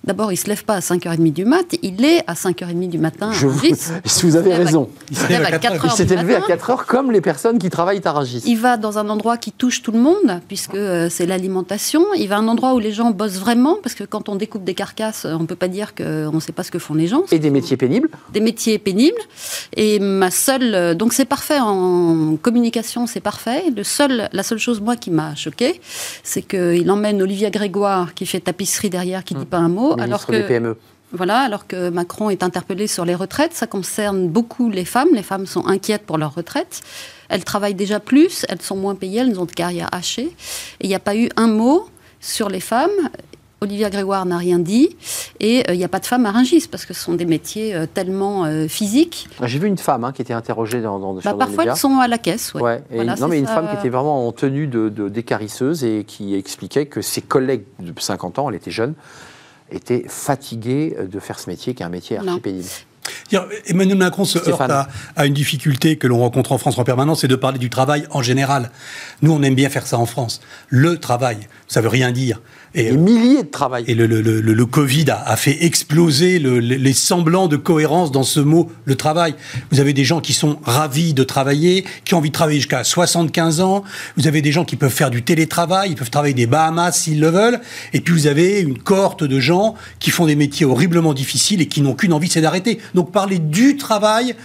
D'abord, 0.05 0.33
il 0.33 0.35
ne 0.35 0.39
se 0.39 0.47
lève 0.47 0.65
pas 0.65 0.75
à 0.75 0.79
5h30 0.81 1.31
du 1.31 1.45
mat, 1.45 1.77
il 1.81 2.03
est 2.03 2.25
à 2.27 2.33
5h30 2.33 2.89
du 2.89 2.97
matin. 2.97 3.31
Je 3.31 3.47
vous, 3.47 3.61
vous 4.23 4.35
avez 4.35 4.53
raison. 4.53 4.89
Il, 5.09 5.17
se 5.17 5.29
lève 5.29 5.45
à 5.45 5.51
4h. 5.51 5.79
Il 5.85 5.91
s'est 5.91 6.13
élevé 6.13 6.35
à 6.35 6.41
4h 6.41 6.85
comme 6.85 7.09
les 7.09 7.21
personnes 7.21 7.57
qui 7.57 7.69
travaillent 7.69 8.01
à 8.03 8.11
Rungis. 8.11 8.43
Il 8.45 8.57
va 8.57 8.75
dans 8.75 8.97
un 8.97 9.07
endroit 9.07 9.37
qui 9.37 9.53
touche 9.53 9.81
tout 9.81 9.93
le 9.93 9.99
monde, 9.99 10.41
puisque 10.49 10.75
euh, 10.75 11.07
c'est 11.09 11.25
l'alimentation. 11.25 12.03
Il 12.17 12.27
va 12.27 12.35
à 12.35 12.39
un 12.39 12.49
endroit 12.49 12.73
où 12.73 12.79
les 12.79 12.91
gens 12.91 13.11
bossent 13.11 13.39
vraiment, 13.39 13.77
parce 13.81 13.95
que 13.95 14.03
quand 14.03 14.27
on 14.27 14.35
découpe 14.35 14.65
des 14.65 14.73
carcasses, 14.73 15.23
on 15.23 15.39
ne 15.39 15.45
peut 15.45 15.55
pas 15.55 15.69
dire 15.69 15.95
qu'on 15.95 16.33
ne 16.33 16.39
sait 16.41 16.51
pas 16.51 16.63
ce 16.63 16.71
que 16.71 16.79
font 16.79 16.95
les 16.95 17.07
gens. 17.07 17.23
Et 17.31 17.39
des 17.39 17.49
métiers 17.49 17.77
pénibles 17.77 18.09
Des 18.33 18.41
métiers 18.41 18.79
pénibles. 18.79 19.21
Et 19.77 19.99
ma 19.99 20.31
seule. 20.31 20.97
Donc 20.97 21.13
c'est 21.13 21.23
parfait 21.23 21.59
en 21.61 22.35
communication, 22.41 23.07
c'est 23.07 23.21
parfait. 23.21 23.63
Le 23.73 23.83
seul, 23.83 24.27
la 24.33 24.43
seule 24.43 24.57
chose, 24.59 24.81
moi, 24.81 24.97
qui 24.97 25.11
m'a 25.11 25.33
choqué, 25.35 25.79
c'est 26.23 26.41
qu'il 26.41 26.91
emmène 26.91 27.21
Olivia 27.21 27.49
Grégoire, 27.49 28.13
qui 28.13 28.25
fait 28.25 28.41
tapisserie 28.41 28.89
derrière, 28.89 29.23
qui 29.23 29.35
ne 29.35 29.39
dit 29.39 29.45
pas 29.45 29.59
un 29.59 29.69
mot 29.69 29.92
alors 29.99 30.25
que, 30.25 30.32
des 30.32 30.43
PME. 30.43 30.77
Voilà, 31.13 31.41
alors 31.41 31.67
que 31.67 31.89
Macron 31.89 32.32
est 32.32 32.41
interpellé 32.41 32.88
sur 32.88 33.06
les 33.06 33.13
retraites, 33.13 33.53
ça 33.53 33.67
concerne 33.67 34.27
beaucoup 34.27 34.71
les 34.71 34.84
femmes. 34.84 35.10
Les 35.13 35.21
femmes 35.21 35.45
sont 35.45 35.67
inquiètes 35.67 36.08
pour 36.08 36.17
leur 36.17 36.34
retraite. 36.34 36.82
Elles 37.29 37.43
travaillent 37.43 37.75
déjà 37.75 37.99
plus, 37.99 38.45
elles 38.49 38.62
sont 38.62 38.75
moins 38.75 38.95
payées, 38.95 39.21
elles 39.21 39.39
ont 39.39 39.45
de 39.45 39.51
carrière 39.51 39.89
hachée. 39.91 40.36
Et 40.79 40.86
il 40.86 40.89
n'y 40.89 40.95
a 40.95 40.99
pas 40.99 41.15
eu 41.15 41.29
un 41.36 41.47
mot 41.47 41.88
sur 42.19 42.49
les 42.49 42.60
femmes. 42.60 42.89
Olivia 43.62 43.91
Grégoire 43.91 44.25
n'a 44.25 44.38
rien 44.38 44.58
dit. 44.58 44.97
Et 45.39 45.63
il 45.71 45.77
n'y 45.77 45.84
a 45.84 45.88
pas 45.88 45.99
de 45.99 46.06
femmes 46.08 46.25
aringistes, 46.25 46.69
parce 46.69 46.86
que 46.86 46.95
ce 46.95 47.01
sont 47.01 47.13
des 47.13 47.25
métiers 47.25 47.75
tellement 47.93 48.45
physiques. 48.67 49.29
Ah, 49.39 49.47
j'ai 49.47 49.60
vu 49.60 49.67
une 49.67 49.77
femme 49.77 50.03
hein, 50.03 50.12
qui 50.12 50.21
était 50.21 50.34
interrogée 50.34 50.82
dans, 50.82 50.99
dans, 50.99 51.13
bah, 51.13 51.36
Parfois, 51.38 51.65
elles 51.65 51.75
sont 51.75 51.99
à 51.99 52.08
la 52.08 52.17
caisse. 52.17 52.53
Ouais. 52.56 52.84
non, 52.91 53.27
mais 53.27 53.39
une 53.39 53.47
femme 53.47 53.69
qui 53.69 53.75
était 53.75 53.89
vraiment 53.89 54.27
en 54.27 54.32
tenue 54.32 54.67
de, 54.67 54.89
d'écarisseuse 54.89 55.84
et 55.84 56.03
qui 56.06 56.36
expliquait 56.36 56.88
que 56.88 57.01
ses 57.01 57.21
collègues 57.21 57.65
de 57.79 57.93
50 57.97 58.39
ans, 58.39 58.49
elle 58.49 58.56
était 58.56 58.71
jeune, 58.71 58.95
étaient 59.73 60.05
fatigués 60.07 60.95
de 61.12 61.19
faire 61.19 61.39
ce 61.39 61.49
métier, 61.49 61.73
qui 61.73 61.83
est 61.83 61.86
un 61.86 61.89
métier 61.89 62.17
archipédique. 62.17 62.86
Emmanuel 63.65 63.97
Macron 63.97 64.25
se 64.25 64.38
heurte 64.38 64.62
à, 65.15 65.25
une 65.25 65.33
difficulté 65.33 65.97
que 65.97 66.07
l'on 66.07 66.19
rencontre 66.19 66.51
en 66.51 66.57
France 66.57 66.77
en 66.77 66.83
permanence, 66.83 67.21
c'est 67.21 67.27
de 67.27 67.36
parler 67.36 67.59
du 67.59 67.69
travail 67.69 68.05
en 68.12 68.21
général. 68.21 68.71
Nous, 69.21 69.31
on 69.31 69.41
aime 69.41 69.55
bien 69.55 69.69
faire 69.69 69.88
ça 69.88 69.97
en 69.97 70.05
France. 70.05 70.41
Le 70.69 70.97
travail, 70.97 71.38
ça 71.67 71.81
veut 71.81 71.89
rien 71.89 72.12
dire. 72.12 72.41
Et, 72.75 72.91
Des 72.91 72.97
milliers 72.97 73.43
de 73.43 73.49
travail. 73.49 73.83
Et 73.88 73.93
le, 73.93 74.07
le, 74.07 74.21
le, 74.21 74.41
le 74.41 74.65
Covid 74.65 75.09
a, 75.12 75.21
a, 75.23 75.36
fait 75.36 75.63
exploser 75.63 76.39
les 76.39 76.93
semblants 76.93 77.47
de 77.47 77.55
cohérence 77.57 78.12
dans 78.12 78.23
ce 78.23 78.39
mot, 78.39 78.71
le 78.86 78.95
travail. 78.95 79.36
Vous 79.71 79.79
avez 79.79 79.93
des 79.93 80.03
gens 80.03 80.21
qui 80.21 80.33
sont 80.33 80.57
ravis 80.63 81.13
de 81.13 81.23
travailler, 81.23 81.86
qui 82.03 82.15
ont 82.15 82.17
envie 82.17 82.29
de 82.29 82.33
travailler 82.33 82.59
jusqu'à 82.59 82.83
75 82.83 83.62
ans. 83.62 83.83
Vous 84.17 84.27
avez 84.27 84.41
des 84.41 84.51
gens 84.51 84.65
qui 84.65 84.75
peuvent 84.75 84.91
faire 84.91 85.12
du 85.12 85.21
télétravail, 85.21 85.91
ils 85.91 85.95
peuvent 85.95 86.09
travailler 86.09 86.33
des 86.33 86.47
Bahamas 86.47 86.93
s'ils 86.93 87.19
le 87.19 87.29
veulent. 87.29 87.59
Et 87.93 88.01
puis 88.01 88.13
vous 88.13 88.27
avez 88.27 88.59
une 88.62 88.77
cohorte 88.79 89.23
de 89.23 89.39
gens 89.39 89.75
qui 89.99 90.09
font 90.09 90.25
des 90.25 90.36
métiers 90.36 90.65
horriblement 90.65 91.13
difficiles 91.13 91.62
et 91.62 91.67
qui 91.67 91.81
n'ont 91.81 91.93
qu'une 91.93 92.13
envie, 92.13 92.29
c'est 92.29 92.41
d'arrêter. 92.41 92.79
Donc 92.95 93.12
parler 93.12 93.39
du 93.39 93.77
travail, 93.77 94.36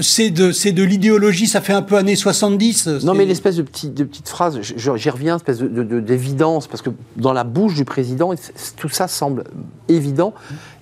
c'est 0.00 0.30
de, 0.30 0.52
c'est 0.52 0.72
de 0.72 0.82
l'idéologie, 0.82 1.46
ça 1.46 1.60
fait 1.60 1.72
un 1.72 1.82
peu 1.82 1.96
années 1.96 2.16
70. 2.16 2.86
Non, 3.04 3.14
mais 3.14 3.24
l'espèce 3.24 3.56
de, 3.56 3.62
petit, 3.62 3.88
de 3.88 4.04
petite 4.04 4.28
phrase, 4.28 4.60
j'y 4.62 5.10
reviens, 5.10 5.36
espèce 5.36 5.58
de, 5.58 6.00
d'évidence, 6.00 6.66
parce 6.66 6.82
que 6.82 6.90
dans 7.16 7.32
la 7.32 7.44
bouche 7.44 7.74
du 7.74 7.84
président, 7.84 8.34
tout 8.76 8.88
ça 8.88 9.08
semble 9.08 9.44
évident. 9.88 10.34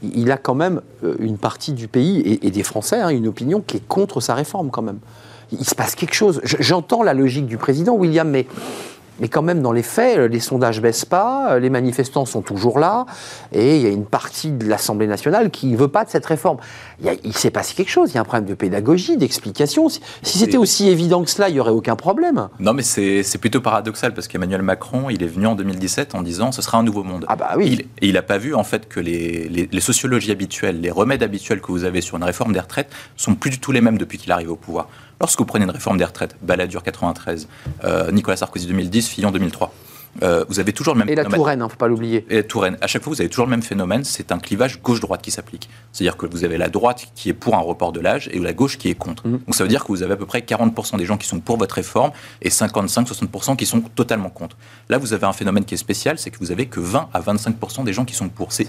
Il 0.03 0.31
a 0.31 0.37
quand 0.37 0.55
même 0.55 0.81
euh, 1.05 1.17
une 1.19 1.39
partie 1.39 1.73
du 1.73 1.89
pays 1.89 2.39
et, 2.43 2.51
des 2.51 2.63
Français, 2.63 3.01
hein, 3.01 3.09
une 3.09 3.27
opinion 3.27 3.63
qui 3.67 3.79
est 3.79 3.87
contre 3.87 4.21
sa 4.21 4.35
réforme 4.35 4.71
quand 4.71 4.83
même. 4.83 4.99
Il 5.53 5.65
se 5.65 5.75
passe 5.75 5.95
quelque 5.95 6.15
chose. 6.15 6.41
J'entends 6.45 7.03
la 7.03 7.15
logique 7.15 7.47
du 7.47 7.57
président, 7.57 7.95
William, 7.95 8.29
mais 8.29 8.47
mais 9.21 9.29
quand 9.29 9.43
même, 9.43 9.63
dans 9.63 9.73
les 9.73 9.83
faits, 9.83 10.19
euh, 10.19 10.29
les 10.29 10.41
sondages 10.41 10.81
baissent 10.81 11.05
pas, 11.05 11.53
euh, 11.53 11.59
les 11.61 11.71
manifestants 11.71 12.25
sont 12.25 12.41
toujours 12.41 12.79
là, 12.79 13.07
et 13.53 13.77
il 13.77 13.83
y 13.83 13.87
a 13.87 13.91
une 13.91 14.07
partie 14.07 14.51
de 14.51 14.67
l'Assemblée 14.67 15.07
nationale 15.07 15.51
qui 15.51 15.67
ne 15.67 15.77
veut 15.77 15.89
pas 15.89 16.05
de 16.05 16.11
cette 16.11 16.27
réforme. 16.27 16.57
Il, 17.25 17.37
s'est 17.37 17.51
passé 17.51 17.75
quelque 17.75 17.91
chose, 17.91 18.11
il 18.11 18.15
y 18.15 18.19
a 18.19 18.21
un 18.21 18.25
problème 18.25 18.49
de 18.49 18.55
pédagogie, 18.55 19.17
d'explication. 19.17 19.89
Si, 19.89 20.01
c'était 20.23 20.57
aussi 20.57 20.89
évident 20.89 21.23
que 21.23 21.31
cela, 21.31 21.49
il 21.49 21.55
n'y 21.55 21.61
aurait 21.61 21.71
aucun 21.71 21.97
problème. 21.97 22.49
Non, 22.59 22.73
mais 22.73 22.83
c'est 22.83 23.39
plutôt 23.39 23.61
paradoxal, 23.61 24.15
parce 24.15 24.29
qu'Emmanuel 24.29 24.63
Macron, 24.63 25.11
il 25.11 25.23
est 25.23 25.27
venu 25.27 25.47
en 25.47 25.55
2017 25.55 26.15
en 26.15 26.23
disant 26.23 26.53
ce 26.53 26.63
sera 26.63 26.79
un 26.79 26.83
nouveau 26.83 27.03
monde. 27.03 27.25
Ah 27.29 27.37
bah 27.37 27.53
oui. 27.57 27.87
et 28.01 28.09
il 28.09 28.15
n'a 28.15 28.23
pas 28.23 28.39
vu, 28.39 28.55
en 28.55 28.65
fait, 28.65 28.89
que 28.89 29.01
les, 29.01 29.49
les, 29.49 29.81
sociologies 29.81 30.31
habituelles, 30.31 30.81
les 30.81 30.91
remèdes 30.91 31.23
habituels 31.23 31.61
que 31.61 31.73
vous 31.73 31.85
avez 31.85 32.01
sur 32.01 32.17
une 32.17 32.25
réforme 32.25 32.53
des 32.53 32.61
retraites 32.61 32.91
sont 33.17 33.35
plus 33.35 33.51
du 33.51 33.59
tout 33.59 33.73
les 33.73 33.81
mêmes 33.81 33.99
depuis 33.99 34.19
qu'il 34.19 34.33
arrive 34.33 34.51
au 34.51 34.57
pouvoir. 34.57 34.89
Lorsque 35.21 35.39
vous 35.39 35.45
prenez 35.45 35.65
une 35.65 35.71
réforme 35.71 35.99
des 35.99 36.05
retraites, 36.05 36.35
Balladur 36.41 36.83
93, 36.83 37.47
euh, 37.85 38.11
Nicolas 38.11 38.39
Sarkozy 38.39 38.67
2010, 38.67 39.09
Fillon 39.09 39.31
2003, 39.31 39.73
euh, 40.23 40.45
vous 40.49 40.61
avez 40.61 40.73
toujours 40.73 40.95
le 40.95 40.99
même 40.99 41.09
et 41.09 41.13
phénomène. 41.13 41.29
Et 41.29 41.33
la 41.33 41.37
Touraine, 41.37 41.59
il 41.59 41.63
hein, 41.63 41.67
ne 41.67 41.71
faut 41.71 41.77
pas 41.77 41.89
l'oublier. 41.89 42.27
Et 42.29 42.43
Touraine. 42.43 42.77
À 42.81 42.87
chaque 42.87 43.03
fois, 43.03 43.13
vous 43.13 43.21
avez 43.21 43.31
toujours 43.31 43.47
le 43.47 43.51
même 43.51 43.63
phénomène, 43.63 44.05
c'est 44.05 44.33
un 44.33 44.39
clivage 44.39 44.81
gauche-droite 44.83 45.23
qui 45.23 45.31
s'applique. 45.31 45.69
C'est-à-dire 45.93 46.17
que 46.17 46.27
vous 46.27 46.45
avez 46.45 46.59
la 46.59 46.69
droite 46.69 47.07
qui 47.15 47.29
est 47.29 47.35
pour 47.35 47.55
un 47.55 47.61
report 47.61 47.93
de 47.93 48.01
l'âge 48.01 48.29
et 48.33 48.39
la 48.39 48.53
gauche 48.53 48.79
qui 48.79 48.89
est 48.89 48.95
contre. 48.95 49.27
Mhm. 49.27 49.39
Donc 49.47 49.55
ça 49.55 49.65
veut 49.65 49.69
dire 49.69 49.85
que 49.85 49.89
vous 49.89 50.03
avez 50.03 50.15
à 50.15 50.17
peu 50.17 50.27
près 50.27 50.41
40% 50.41 50.97
des 50.97 51.05
gens 51.05 51.17
qui 51.17 51.27
sont 51.27 51.41
pour 51.41 51.57
votre 51.57 51.75
réforme 51.75 52.13
et 52.43 52.49
55-60% 52.49 53.57
qui 53.57 53.67
sont 53.67 53.81
totalement 53.81 54.31
contre. 54.31 54.57
Là, 54.89 54.99
vous 54.99 55.13
avez 55.13 55.27
un 55.27 55.33
phénomène 55.33 55.65
qui 55.65 55.75
est 55.75 55.79
spécial, 55.79 56.19
c'est 56.19 56.31
que 56.31 56.39
vous 56.39 56.53
avez 56.53 56.67
que 56.67 56.81
20 56.81 57.09
à 57.13 57.21
25% 57.21 57.85
des 57.85 57.93
gens 57.93 58.05
qui 58.05 58.15
sont 58.15 58.29
pour. 58.29 58.53
C'est 58.53 58.69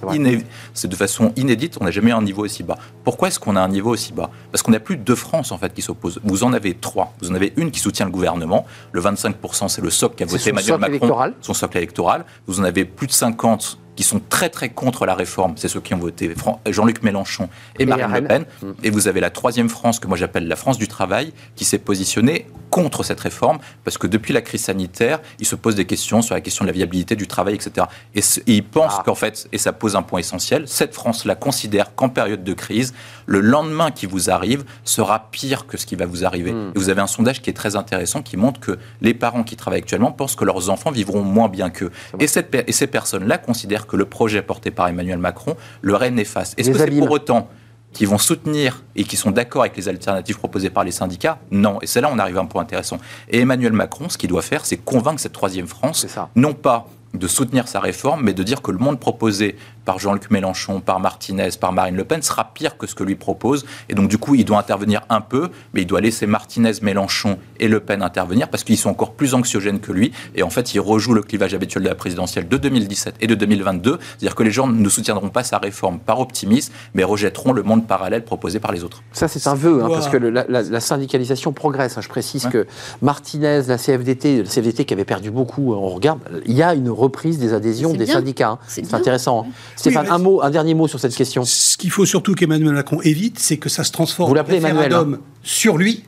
de 0.88 0.95
façon 0.95 1.34
inédite, 1.36 1.77
on 1.80 1.86
n'a 1.86 1.91
jamais 1.91 2.12
eu 2.12 2.13
un 2.13 2.21
niveau 2.21 2.43
aussi 2.43 2.63
bas. 2.63 2.77
Pourquoi 3.04 3.30
est-ce 3.30 3.39
qu'on 3.39 3.56
a 3.56 3.62
un 3.62 3.67
niveau 3.67 3.91
aussi 3.91 4.13
bas? 4.13 4.30
Parce 4.51 4.62
qu'on 4.62 4.71
n'a 4.71 4.80
plus 4.80 4.97
deux 4.97 5.15
France 5.15 5.51
en 5.51 5.58
fait 5.58 5.73
qui 5.73 5.82
s'opposent. 5.82 6.19
Vous 6.23 6.43
en 6.43 6.54
avez 6.54 6.73
trois. 6.73 7.13
Vous 7.21 7.32
en 7.32 7.36
avez 7.36 7.54
une 7.58 7.71
qui 7.71 7.80
soutient 7.80 8.06
le 8.06 8.12
gouvernement. 8.12 8.65
Le 8.91 9.01
25%, 9.01 9.69
c'est 9.69 9.82
le 9.82 9.89
socle 9.89 10.15
qui 10.15 10.23
a 10.23 10.25
voté 10.25 10.49
Emmanuel 10.49 10.77
Macron. 10.77 11.30
Son 11.41 11.53
socle 11.53 11.77
électoral. 11.77 12.25
Vous 12.47 12.59
en 12.59 12.63
avez 12.63 12.85
plus 12.85 13.07
de 13.07 13.11
50 13.11 13.79
qui 13.95 14.03
sont 14.03 14.21
très 14.29 14.49
très 14.49 14.69
contre 14.69 15.05
la 15.05 15.15
réforme, 15.15 15.53
c'est 15.57 15.67
ceux 15.67 15.81
qui 15.81 15.93
ont 15.93 15.99
voté 15.99 16.33
Jean-Luc 16.67 17.03
Mélenchon 17.03 17.49
et, 17.77 17.85
Marine 17.85 18.07
Le 18.13 18.23
Pen. 18.23 18.45
Mm. 18.61 18.71
Et 18.83 18.89
vous 18.89 19.07
avez 19.07 19.19
la 19.19 19.29
troisième 19.29 19.69
France, 19.69 19.99
que 19.99 20.07
moi 20.07 20.17
j'appelle 20.17 20.47
la 20.47 20.55
France 20.55 20.77
du 20.77 20.87
travail, 20.87 21.33
qui 21.55 21.65
s'est 21.65 21.77
positionnée 21.77 22.47
contre 22.69 23.03
cette 23.03 23.19
réforme, 23.19 23.59
parce 23.83 23.97
que 23.97 24.07
depuis 24.07 24.33
la 24.33 24.41
crise 24.41 24.61
sanitaire, 24.61 25.19
il 25.39 25.45
se 25.45 25.55
pose 25.55 25.75
des 25.75 25.85
questions 25.85 26.21
sur 26.21 26.33
la 26.33 26.41
question 26.41 26.63
de 26.63 26.69
la 26.69 26.73
viabilité 26.73 27.15
du 27.15 27.27
travail, 27.27 27.55
etc. 27.55 27.87
Et, 28.15 28.21
il 28.47 28.63
pense 28.63 28.93
ah. 28.97 29.03
qu'en 29.05 29.15
fait, 29.15 29.47
et 29.51 29.57
ça 29.57 29.73
pose 29.73 29.95
un 29.95 30.01
point 30.01 30.19
essentiel, 30.19 30.67
cette 30.67 30.93
France-là 30.93 31.35
considère 31.35 31.93
qu'en 31.93 32.09
période 32.09 32.43
de 32.43 32.53
crise, 32.53 32.93
le 33.25 33.39
lendemain 33.41 33.91
qui 33.91 34.05
vous 34.05 34.29
arrive 34.29 34.63
sera 34.84 35.29
pire 35.31 35.67
que 35.67 35.77
ce 35.77 35.86
qui 35.86 35.95
va 35.95 36.05
vous 36.05 36.25
arriver. 36.25 36.51
Mm. 36.51 36.71
Et 36.75 36.79
vous 36.79 36.89
avez 36.89 37.01
un 37.01 37.07
sondage 37.07 37.41
qui 37.41 37.49
est 37.49 37.53
très 37.53 37.75
intéressant 37.75 38.21
qui 38.21 38.38
montre 38.38 38.60
que 38.60 38.77
les 39.01 39.13
parents 39.13 39.43
qui 39.43 39.55
travaillent 39.55 39.79
actuellement 39.79 40.12
pensent 40.12 40.36
que 40.36 40.45
leurs 40.45 40.69
enfants 40.69 40.91
vivront 40.91 41.23
moins 41.23 41.49
bien 41.49 41.69
qu'eux. 41.69 41.91
Et, 42.19 42.25
et 42.25 42.71
ces 42.71 42.88
personnes-là 42.88 43.38
considèrent 43.38 43.88
que 43.88 43.95
le 43.95 44.05
projet 44.05 44.41
porté 44.41 44.71
par 44.71 44.88
Emmanuel 44.88 45.17
Macron 45.17 45.55
leur 45.81 46.03
est 46.03 46.12
néfaste. 46.12 46.60
Est-ce 46.60 46.71
que 46.71 46.77
c'est 46.77 46.91
pour 46.91 47.12
autant 47.12 47.47
qu'ils 47.93 48.07
vont 48.07 48.17
soutenir 48.17 48.84
et 48.95 49.03
qui 49.03 49.17
sont 49.17 49.31
d'accord 49.31 49.63
avec 49.63 49.75
les 49.75 49.89
alternatives 49.89 50.38
proposées 50.38 50.69
par 50.69 50.84
les 50.84 50.91
syndicats? 50.91 51.39
Non. 51.51 51.79
Et 51.81 51.88
c'est 51.88 52.01
là 52.01 52.10
où 52.10 52.13
on 52.13 52.19
arrive 52.19 52.38
à 52.38 52.41
un 52.41 52.45
point 52.45 52.62
intéressant. 52.62 52.97
Et 53.29 53.39
Emmanuel 53.39 53.73
Macron, 53.73 54.10
ce 54.10 54.17
qu'il 54.17 54.29
doit 54.29 54.41
faire, 54.41 54.65
c'est 54.65 54.77
convaincre 54.77 55.19
cette 55.19 55.34
troisième 55.34 55.67
France, 55.67 56.05
non 56.36 56.53
pas 56.53 56.88
de 57.13 57.28
soutenir 57.28 57.67
sa 57.67 57.80
réforme, 57.80 58.24
mais 58.24 58.34
de 58.34 58.43
dire 58.43 58.62
que 58.62 58.71
le 58.71 58.78
monde 58.78 59.00
proposé 59.00 59.56
par 59.86 60.00
Jean-Luc 60.00 60.30
Mélenchon, 60.32 60.80
par 60.80 61.00
Martinez, 61.00 61.50
par 61.60 61.74
Marine 61.74 61.95
Le 61.95 62.04
Pen 62.04 62.21
sera 62.21 62.54
pire 62.54 62.78
que 62.78 62.88
ce 62.88 62.95
que 62.95 63.04
lui 63.04 63.15
propose. 63.15 63.65
Et 63.89 63.95
donc, 63.95 64.10
du 64.10 64.17
coup, 64.17 64.36
il 64.36 64.45
doit 64.45 64.60
intervenir 64.60 65.02
un 65.10 65.21
peu, 65.21 65.50
mais 65.74 65.82
il 65.82 65.88
doit 65.88 66.02
laisser 66.02 66.28
Martinez, 66.28 66.74
Mélenchon 66.82 67.38
et 67.60 67.67
Le 67.67 67.80
Pen 67.80 68.02
intervenir 68.02 68.50
parce 68.50 68.63
qu'ils 68.63 68.78
sont 68.78 68.89
encore 68.89 69.13
plus 69.13 69.34
anxiogènes 69.34 69.80
que 69.80 69.91
lui. 69.91 70.12
Et 70.36 70.43
en 70.43 70.50
fait, 70.50 70.74
il 70.74 70.80
rejoue 70.80 71.13
le 71.13 71.21
clivage 71.21 71.54
habituel 71.54 71.84
de 71.84 71.89
la 71.89 71.95
présidentielle 71.95 72.47
de 72.47 72.58
2017 72.58 73.15
et 73.21 73.28
de 73.28 73.36
2022. 73.36 73.97
C'est-à-dire 74.02 74.36
que 74.36 74.43
les 74.43 74.52
gens 74.52 74.67
ne 74.67 74.89
soutiendront 74.89 75.30
pas 75.30 75.43
sa 75.43 75.58
réforme 75.58 76.00
par 76.00 76.19
optimisme, 76.19 76.74
mais 76.93 77.04
rejetteront 77.04 77.54
le 77.54 77.63
monde 77.63 77.88
parallèle 77.88 78.24
proposé 78.24 78.60
par 78.60 78.71
les 78.71 78.84
autres. 78.84 79.02
Ça, 79.12 79.28
c'est 79.28 79.47
un 79.47 79.56
vœu, 79.56 79.84
hein, 79.84 79.89
parce 79.89 80.10
que 80.10 80.17
la, 80.17 80.80
syndicalisation 80.80 81.54
progresse. 81.54 81.97
Hein. 81.97 82.02
Je 82.02 82.10
précise 82.10 82.47
que 82.47 82.67
Martinez, 83.02 83.63
la 83.67 83.78
CFDT, 83.78 84.43
la 84.43 84.50
CFDT 84.50 84.86
qui 84.86 84.93
avait 84.93 85.06
perdu 85.06 85.32
beaucoup, 85.32 85.74
on 85.74 85.89
regarde, 85.89 86.19
il 86.45 86.54
y 86.54 86.63
a 86.63 86.74
une 86.74 86.89
reprise 87.01 87.37
des 87.37 87.53
adhésions 87.53 87.93
des 87.93 88.05
syndicats. 88.05 88.51
Hein. 88.51 88.59
C'est 88.67 88.93
intéressant. 88.93 89.47
Stéphane, 89.75 90.07
un, 90.09 90.17
mot, 90.17 90.41
un 90.41 90.49
dernier 90.49 90.73
mot 90.73 90.87
sur 90.87 90.99
cette 90.99 91.15
question. 91.15 91.43
Ce 91.45 91.77
qu'il 91.77 91.91
faut 91.91 92.05
surtout 92.05 92.33
qu'Emmanuel 92.33 92.73
Macron 92.73 93.01
évite, 93.01 93.39
c'est 93.39 93.57
que 93.57 93.69
ça 93.69 93.83
se 93.83 93.91
transforme 93.91 94.37
en 94.37 94.43
référendum 94.43 95.19
sur 95.43 95.77
lui 95.77 96.03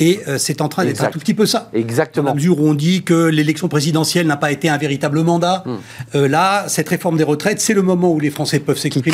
et 0.00 0.20
euh, 0.28 0.38
c'est 0.38 0.62
en 0.62 0.68
train 0.68 0.84
d'être 0.84 1.04
un 1.04 1.10
tout 1.10 1.18
petit 1.18 1.34
peu 1.34 1.46
ça. 1.46 1.68
Exactement. 1.74 2.24
Dans 2.24 2.30
la 2.30 2.34
mesure 2.34 2.58
où 2.58 2.66
on 2.66 2.74
dit 2.74 3.02
que 3.02 3.26
l'élection 3.26 3.68
présidentielle 3.68 4.26
n'a 4.26 4.38
pas 4.38 4.50
été 4.50 4.68
un 4.68 4.78
véritable 4.78 5.22
mandat, 5.22 5.62
hmm. 5.66 5.76
euh, 6.14 6.28
là, 6.28 6.64
cette 6.68 6.88
réforme 6.88 7.18
des 7.18 7.24
retraites, 7.24 7.60
c'est 7.60 7.74
le 7.74 7.82
moment 7.82 8.10
où 8.10 8.18
les 8.18 8.30
Français 8.30 8.60
peuvent 8.60 8.78
s'exprimer 8.78 9.10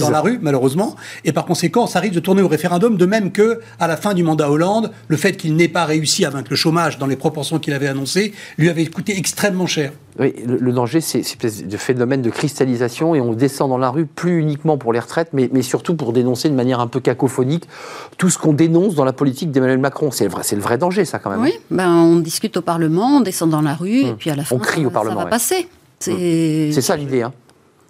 dans 0.00 0.10
la 0.10 0.20
rue, 0.20 0.38
malheureusement. 0.40 0.96
Et 1.24 1.32
par 1.32 1.44
conséquent, 1.44 1.86
ça 1.86 2.00
risque 2.00 2.14
de 2.14 2.20
tourner 2.20 2.42
au 2.42 2.48
référendum, 2.48 2.96
de 2.96 3.06
même 3.06 3.32
que 3.32 3.60
à 3.78 3.86
la 3.86 3.96
fin 3.96 4.14
du 4.14 4.22
mandat 4.22 4.50
Hollande, 4.50 4.90
le 5.08 5.16
fait 5.16 5.36
qu'il 5.36 5.56
n'ait 5.56 5.68
pas 5.68 5.84
réussi 5.84 6.24
à 6.24 6.30
vaincre 6.30 6.48
le 6.50 6.56
chômage 6.56 6.98
dans 6.98 7.06
les 7.06 7.16
proportions 7.16 7.58
qu'il 7.58 7.74
avait 7.74 7.88
annoncées, 7.88 8.32
lui 8.56 8.70
avait 8.70 8.86
coûté 8.86 9.18
extrêmement 9.18 9.66
cher. 9.66 9.92
Oui, 10.18 10.32
le, 10.46 10.72
danger, 10.72 11.00
c'est 11.00 11.22
de 11.66 11.76
phénomène 11.76 12.22
de 12.22 12.30
cristallisation 12.30 13.16
et 13.16 13.20
on 13.20 13.32
descend 13.32 13.68
dans 13.68 13.78
la 13.78 13.90
rue 13.90 14.06
plus 14.06 14.38
uniquement 14.38 14.78
pour 14.78 14.92
les 14.92 15.00
retraites, 15.00 15.30
mais, 15.32 15.50
mais 15.52 15.62
surtout 15.62 15.96
pour 15.96 16.12
dénoncer 16.12 16.48
de 16.48 16.54
manière 16.54 16.78
un 16.78 16.86
peu 16.86 17.00
cacophonique 17.00 17.68
tout 18.16 18.30
ce 18.30 18.38
qu'on 18.38 18.52
dénonce 18.52 18.94
dans 18.94 19.04
la 19.04 19.12
politique 19.12 19.50
d'Emmanuel 19.50 19.78
Macron. 19.78 20.12
C'est 20.12 20.28
le, 20.28 20.62
vrai 20.62 20.78
danger, 20.78 21.04
ça, 21.04 21.18
quand 21.18 21.30
même. 21.30 21.40
Oui, 21.40 21.54
ben, 21.70 21.90
on 21.90 22.16
discute 22.16 22.56
au 22.56 22.62
Parlement, 22.62 23.16
on 23.16 23.20
descend 23.22 23.50
dans 23.50 23.62
la 23.62 23.74
rue, 23.74 24.02
et 24.02 24.10
hum. 24.10 24.16
puis 24.16 24.30
à 24.30 24.36
la 24.36 24.44
fin, 24.44 24.54
on 24.54 24.60
crie 24.60 24.86
au 24.86 24.90
Parlement, 24.90 25.18
ça 25.18 25.24
va 25.24 25.30
passer. 25.30 25.68
Hum. 26.06 26.16
C'est 26.16 26.80
ça 26.80 26.96
l'idée. 26.96 27.22
Hein. 27.22 27.32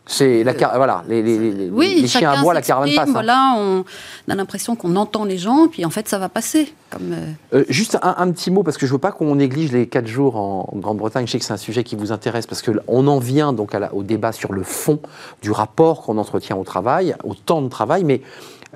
C'est 0.07 0.45
la 0.45 0.53
voilà, 0.77 1.03
les, 1.09 1.23
les, 1.23 1.71
oui, 1.71 1.99
les 2.03 2.09
chiens 2.09 2.33
à 2.33 2.43
bois, 2.43 2.53
la 2.53 2.61
caravane 2.61 2.95
passe. 2.95 3.09
Hein. 3.09 3.13
Voilà, 3.13 3.55
on, 3.57 3.85
a 4.29 4.35
l'impression 4.35 4.77
qu'on 4.77 4.97
entend 4.97 5.25
les 5.25 5.39
gens, 5.39 5.67
puis 5.69 5.87
en 5.87 5.91
fait, 5.91 6.09
ça 6.09 6.19
va 6.19 6.29
passer. 6.29 6.75
Comme 6.91 7.13
euh, 7.13 7.61
euh, 7.61 7.65
juste 7.71 7.99
un, 8.03 8.31
petit 8.31 8.51
mot, 8.51 8.63
parce 8.63 8.77
que 8.77 8.85
je 8.85 8.93
ne 8.93 8.97
veux 8.97 9.01
pas 9.01 9.13
qu'on 9.13 9.35
néglige 9.37 9.73
les 9.73 9.87
quatre 9.87 10.07
jours 10.07 10.37
en, 10.37 10.69
Grande-Bretagne. 10.75 11.27
Je 11.27 11.33
sais 11.33 11.39
que 11.39 11.45
c'est 11.45 11.55
un 11.55 11.59
sujet 11.59 11.85
qui 11.85 11.97
vous 11.97 12.13
intéresse, 12.13 12.47
parce 12.47 12.61
qu'on 12.61 13.07
en 13.07 13.19
vient 13.19 13.55
donc 13.55 13.75
au 13.93 14.03
débat 14.03 14.33
sur 14.33 14.53
le 14.53 14.63
fond 14.63 15.01
du 15.41 15.51
rapport 15.51 16.03
qu'on 16.03 16.19
entretient 16.19 16.57
au 16.57 16.65
travail, 16.65 17.17
au 17.25 17.35
temps 17.35 17.63
de 17.63 17.69
travail, 17.69 18.05
mais 18.05 18.21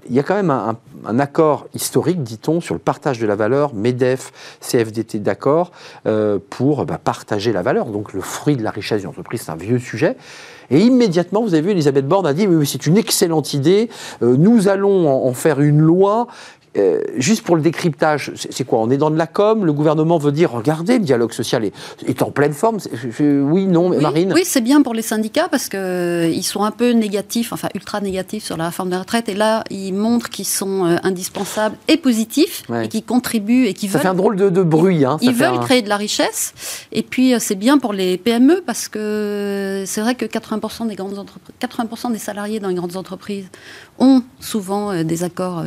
il 0.09 0.15
y 0.15 0.21
a 0.21 0.23
quand 0.23 0.35
même 0.35 0.51
un, 0.51 1.19
accord 1.19 1.67
historique, 1.75 2.23
dit-on, 2.23 2.61
sur 2.61 2.75
le 2.75 2.81
partage 2.81 3.19
de 3.19 3.27
la 3.27 3.37
valeur, 3.37 3.75
MEDEF, 3.75 4.33
CFDT 4.61 5.19
d'accord, 5.19 5.73
euh, 6.07 6.39
pour 6.51 6.87
bah, 6.87 6.99
partager 7.03 7.53
la 7.53 7.63
valeur, 7.63 7.87
donc 7.87 8.13
le 8.13 8.21
fruit 8.21 8.57
de 8.57 8.63
la 8.63 8.71
richesse 8.71 9.01
d'une 9.01 9.11
entreprise, 9.11 9.43
c'est 9.43 9.53
un 9.53 9.57
vieux 9.57 9.79
sujet. 9.79 10.17
Et 10.71 10.81
immédiatement, 10.81 11.43
vous 11.43 11.55
avez 11.55 11.63
vu, 11.63 11.71
Elisabeth 11.71 12.07
Borne 12.07 12.27
a 12.27 12.35
dit, 12.35 12.47
oui, 12.47 12.67
c'est 12.67 12.87
une 12.87 12.99
excellente 12.99 13.55
idée, 13.55 13.89
euh, 14.23 14.37
nous 14.37 14.69
allons 14.69 15.09
en, 15.09 15.33
faire 15.33 15.61
une 15.61 15.81
loi 15.81 16.27
Euh, 16.77 17.01
juste 17.17 17.43
pour 17.43 17.57
le 17.57 17.63
décryptage, 17.63 18.33
c'est 18.35 18.65
quoi? 18.65 18.81
On 18.81 18.91
est 18.91 18.99
dans 18.99 19.11
de 19.11 19.17
la 19.17 19.27
com, 19.27 19.65
le 19.65 19.73
gouvernement 19.73 20.19
veut 20.19 20.33
dire, 20.33 20.53
regardez, 20.53 20.99
le 20.99 21.05
dialogue 21.05 21.33
social 21.33 21.65
est, 21.65 22.23
en 22.23 22.31
pleine 22.31 22.53
forme. 22.53 22.79
oui, 23.21 23.67
non, 23.67 23.89
oui, 23.89 23.99
Marine 24.01 24.33
Oui, 24.35 24.43
c'est 24.45 24.61
bien 24.61 24.83
pour 24.83 24.95
les 24.95 25.03
syndicats 25.03 25.49
parce 25.49 25.69
qu'ils 25.69 25.79
euh, 25.79 26.43
sont 26.43 26.65
un 26.65 26.71
peu 26.71 26.91
négatifs, 26.91 27.53
enfin 27.53 27.69
ultra 27.75 28.01
négatifs 28.01 28.45
sur 28.45 28.57
la 28.57 28.67
réforme 28.67 28.91
des 28.91 28.97
retraites. 28.97 29.29
Et 29.29 29.35
là, 29.35 29.65
ils 29.71 29.93
montrent 29.93 30.29
qu'ils 30.29 30.47
sont 30.47 30.85
euh, 30.85 30.97
indispensables 31.03 31.77
et 31.89 31.97
positifs 31.97 32.65
et 32.83 32.89
qui 32.89 33.03
contribuent 33.03 33.67
et 33.67 33.75
qui 33.75 33.89
ça 33.89 33.95
veulent... 33.95 34.03
fait 34.03 34.09
un 34.09 34.15
drôle 34.15 34.37
de, 34.37 34.63
bruit. 34.63 35.05
Hein, 35.05 35.17
ils 35.23 35.33
veulent 35.33 35.61
créer 35.61 35.83
de 35.83 35.89
la 35.89 35.97
richesse. 35.97 36.53
Et 36.93 37.03
puis, 37.03 37.35
c'est 37.39 37.57
bien 37.57 37.79
pour 37.79 37.93
les 37.93 38.19
PME 38.19 38.63
parce 38.65 38.89
que 38.89 39.85
c'est 39.87 40.01
vrai 40.01 40.15
que 40.15 40.27
80% 40.27 40.87
des, 40.89 40.95
grandes 40.95 41.19
entreprises, 41.19 41.55
80 41.61 42.11
des 42.11 42.19
salariés 42.19 42.61
dans 42.61 42.69
les 42.69 42.75
grandes 42.75 42.97
entreprises 42.97 43.47
ont 43.99 44.23
souvent 44.39 45.03
des 45.03 45.25
accords 45.25 45.65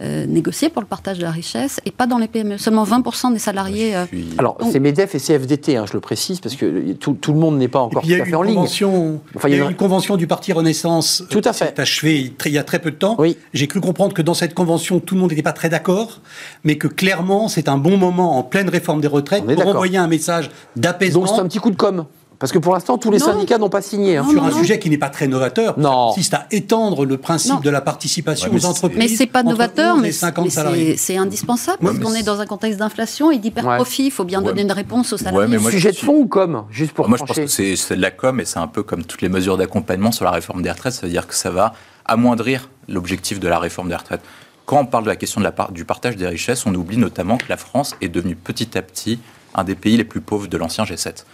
euh, 0.00 0.26
négocier 0.26 0.70
pour 0.70 0.82
le 0.82 0.88
partage 0.88 1.18
de 1.18 1.22
la 1.22 1.30
richesse 1.30 1.80
et 1.84 1.90
pas 1.90 2.06
dans 2.06 2.18
les 2.18 2.26
PME. 2.26 2.58
Seulement 2.58 2.84
20% 2.84 3.32
des 3.32 3.38
salariés. 3.38 3.94
Euh, 3.94 4.06
Alors, 4.38 4.58
c'est 4.70 4.80
MEDEF 4.80 5.14
et 5.14 5.18
CFDT, 5.18 5.76
hein, 5.76 5.84
je 5.86 5.92
le 5.92 6.00
précise, 6.00 6.40
parce 6.40 6.56
que 6.56 6.92
tout, 6.94 7.16
le 7.28 7.38
monde 7.38 7.58
n'est 7.58 7.68
pas 7.68 7.80
encore 7.80 8.02
tout 8.02 8.12
à 8.12 8.24
fait 8.24 8.34
en 8.34 8.42
ligne. 8.42 8.58
Enfin, 8.58 9.48
il 9.48 9.56
y 9.56 9.60
a, 9.60 9.64
eu 9.64 9.70
une 9.70 9.76
convention 9.76 10.16
du 10.16 10.26
Parti 10.26 10.52
Renaissance 10.52 11.24
tout 11.30 11.42
à 11.44 11.52
fait. 11.52 11.78
achevée 11.78 12.32
il 12.44 12.52
y 12.52 12.58
a 12.58 12.64
très 12.64 12.78
peu 12.78 12.90
de 12.90 12.96
temps. 12.96 13.16
Oui. 13.18 13.36
J'ai 13.52 13.66
cru 13.66 13.80
comprendre 13.80 14.14
que 14.14 14.22
dans 14.22 14.34
cette 14.34 14.54
convention, 14.54 15.00
tout 15.00 15.14
le 15.14 15.20
monde 15.20 15.30
n'était 15.30 15.42
pas 15.42 15.52
très 15.52 15.68
d'accord, 15.68 16.20
mais 16.64 16.76
que 16.76 16.88
clairement, 16.88 17.48
c'est 17.48 17.68
un 17.68 17.78
bon 17.78 17.96
moment 17.96 18.38
en 18.38 18.42
pleine 18.42 18.68
réforme 18.68 19.00
des 19.00 19.08
retraites 19.08 19.44
pour 19.44 19.66
envoyer 19.66 19.98
un 19.98 20.08
message 20.08 20.50
d'apaisement. 20.76 21.24
Donc 21.24 21.34
c'est 21.34 21.40
un 21.40 21.46
petit 21.46 21.58
coup 21.58 21.70
de 21.70 21.76
com'. 21.76 22.04
Parce 22.38 22.52
que 22.52 22.58
pour 22.58 22.74
l'instant, 22.74 22.98
tous 22.98 23.10
les 23.10 23.18
syndicats 23.18 23.58
n'ont 23.58 23.68
pas 23.68 23.82
signé. 23.82 24.16
Hein. 24.16 24.26
Sur 24.28 24.44
un 24.44 24.52
sujet 24.52 24.78
qui 24.78 24.90
n'est 24.90 24.98
pas 24.98 25.10
très 25.10 25.26
novateur, 25.26 25.78
non. 25.78 26.08
consiste 26.08 26.34
à 26.34 26.46
étendre 26.50 27.04
le 27.04 27.16
principe 27.16 27.62
de 27.62 27.70
la 27.70 27.80
participation 27.80 28.52
aux 28.52 28.64
entreprises. 28.66 28.98
Mais 28.98 29.08
c'est 29.08 29.26
pas 29.26 29.42
novateur, 29.42 29.96
mais 29.96 30.12
c'est 30.12 31.16
indispensable 31.16 31.78
parce 31.80 31.98
qu'on 31.98 32.14
est 32.14 32.22
dans 32.22 32.40
un 32.40 32.46
contexte 32.46 32.78
d'inflation 32.78 33.30
et 33.30 33.38
d'hyper-profit. 33.38 34.06
Il 34.06 34.10
faut 34.10 34.24
bien 34.24 34.42
donner 34.42 34.62
une 34.62 34.72
réponse 34.72 35.12
aux 35.12 35.18
salariés. 35.18 35.58
Mais 35.58 35.70
sujet 35.70 35.92
de 35.92 35.96
fond 35.96 36.16
ou 36.16 36.26
com 36.26 36.64
Juste 36.70 36.92
pour 36.92 37.08
Moi, 37.08 37.18
je 37.18 37.24
pense 37.24 37.36
que 37.36 37.46
c'est 37.46 37.96
de 37.96 38.00
la 38.00 38.10
com 38.10 38.40
et 38.40 38.44
c'est 38.44 38.58
un 38.58 38.66
peu 38.66 38.82
comme 38.82 39.04
toutes 39.04 39.22
les 39.22 39.28
mesures 39.28 39.56
d'accompagnement 39.56 40.12
sur 40.12 40.24
la 40.24 40.30
réforme 40.30 40.62
des 40.62 40.70
retraites. 40.70 40.92
Ça 40.92 41.06
veut 41.06 41.12
dire 41.12 41.26
que 41.26 41.34
ça 41.34 41.50
va 41.50 41.74
amoindrir 42.04 42.68
l'objectif 42.88 43.40
de 43.40 43.48
la 43.48 43.58
réforme 43.58 43.88
des 43.88 43.96
retraites. 43.96 44.20
Quand 44.66 44.80
on 44.80 44.86
parle 44.86 45.04
de 45.04 45.08
la 45.08 45.16
question 45.16 45.40
de 45.40 45.44
la 45.44 45.54
du 45.70 45.84
partage 45.84 46.16
des 46.16 46.26
richesses, 46.26 46.64
on 46.66 46.74
oublie 46.74 46.96
notamment 46.96 47.36
que 47.36 47.46
la 47.48 47.56
France 47.56 47.94
est 48.00 48.08
devenue 48.08 48.36
petit 48.36 48.78
à 48.78 48.82
petit 48.82 49.18
un 49.54 49.64
des 49.64 49.74
pays 49.74 49.96
les 49.96 50.04
plus 50.04 50.20
pauvres 50.20 50.48
de 50.48 50.56
l'ancien 50.56 50.84
G7. 50.84 51.24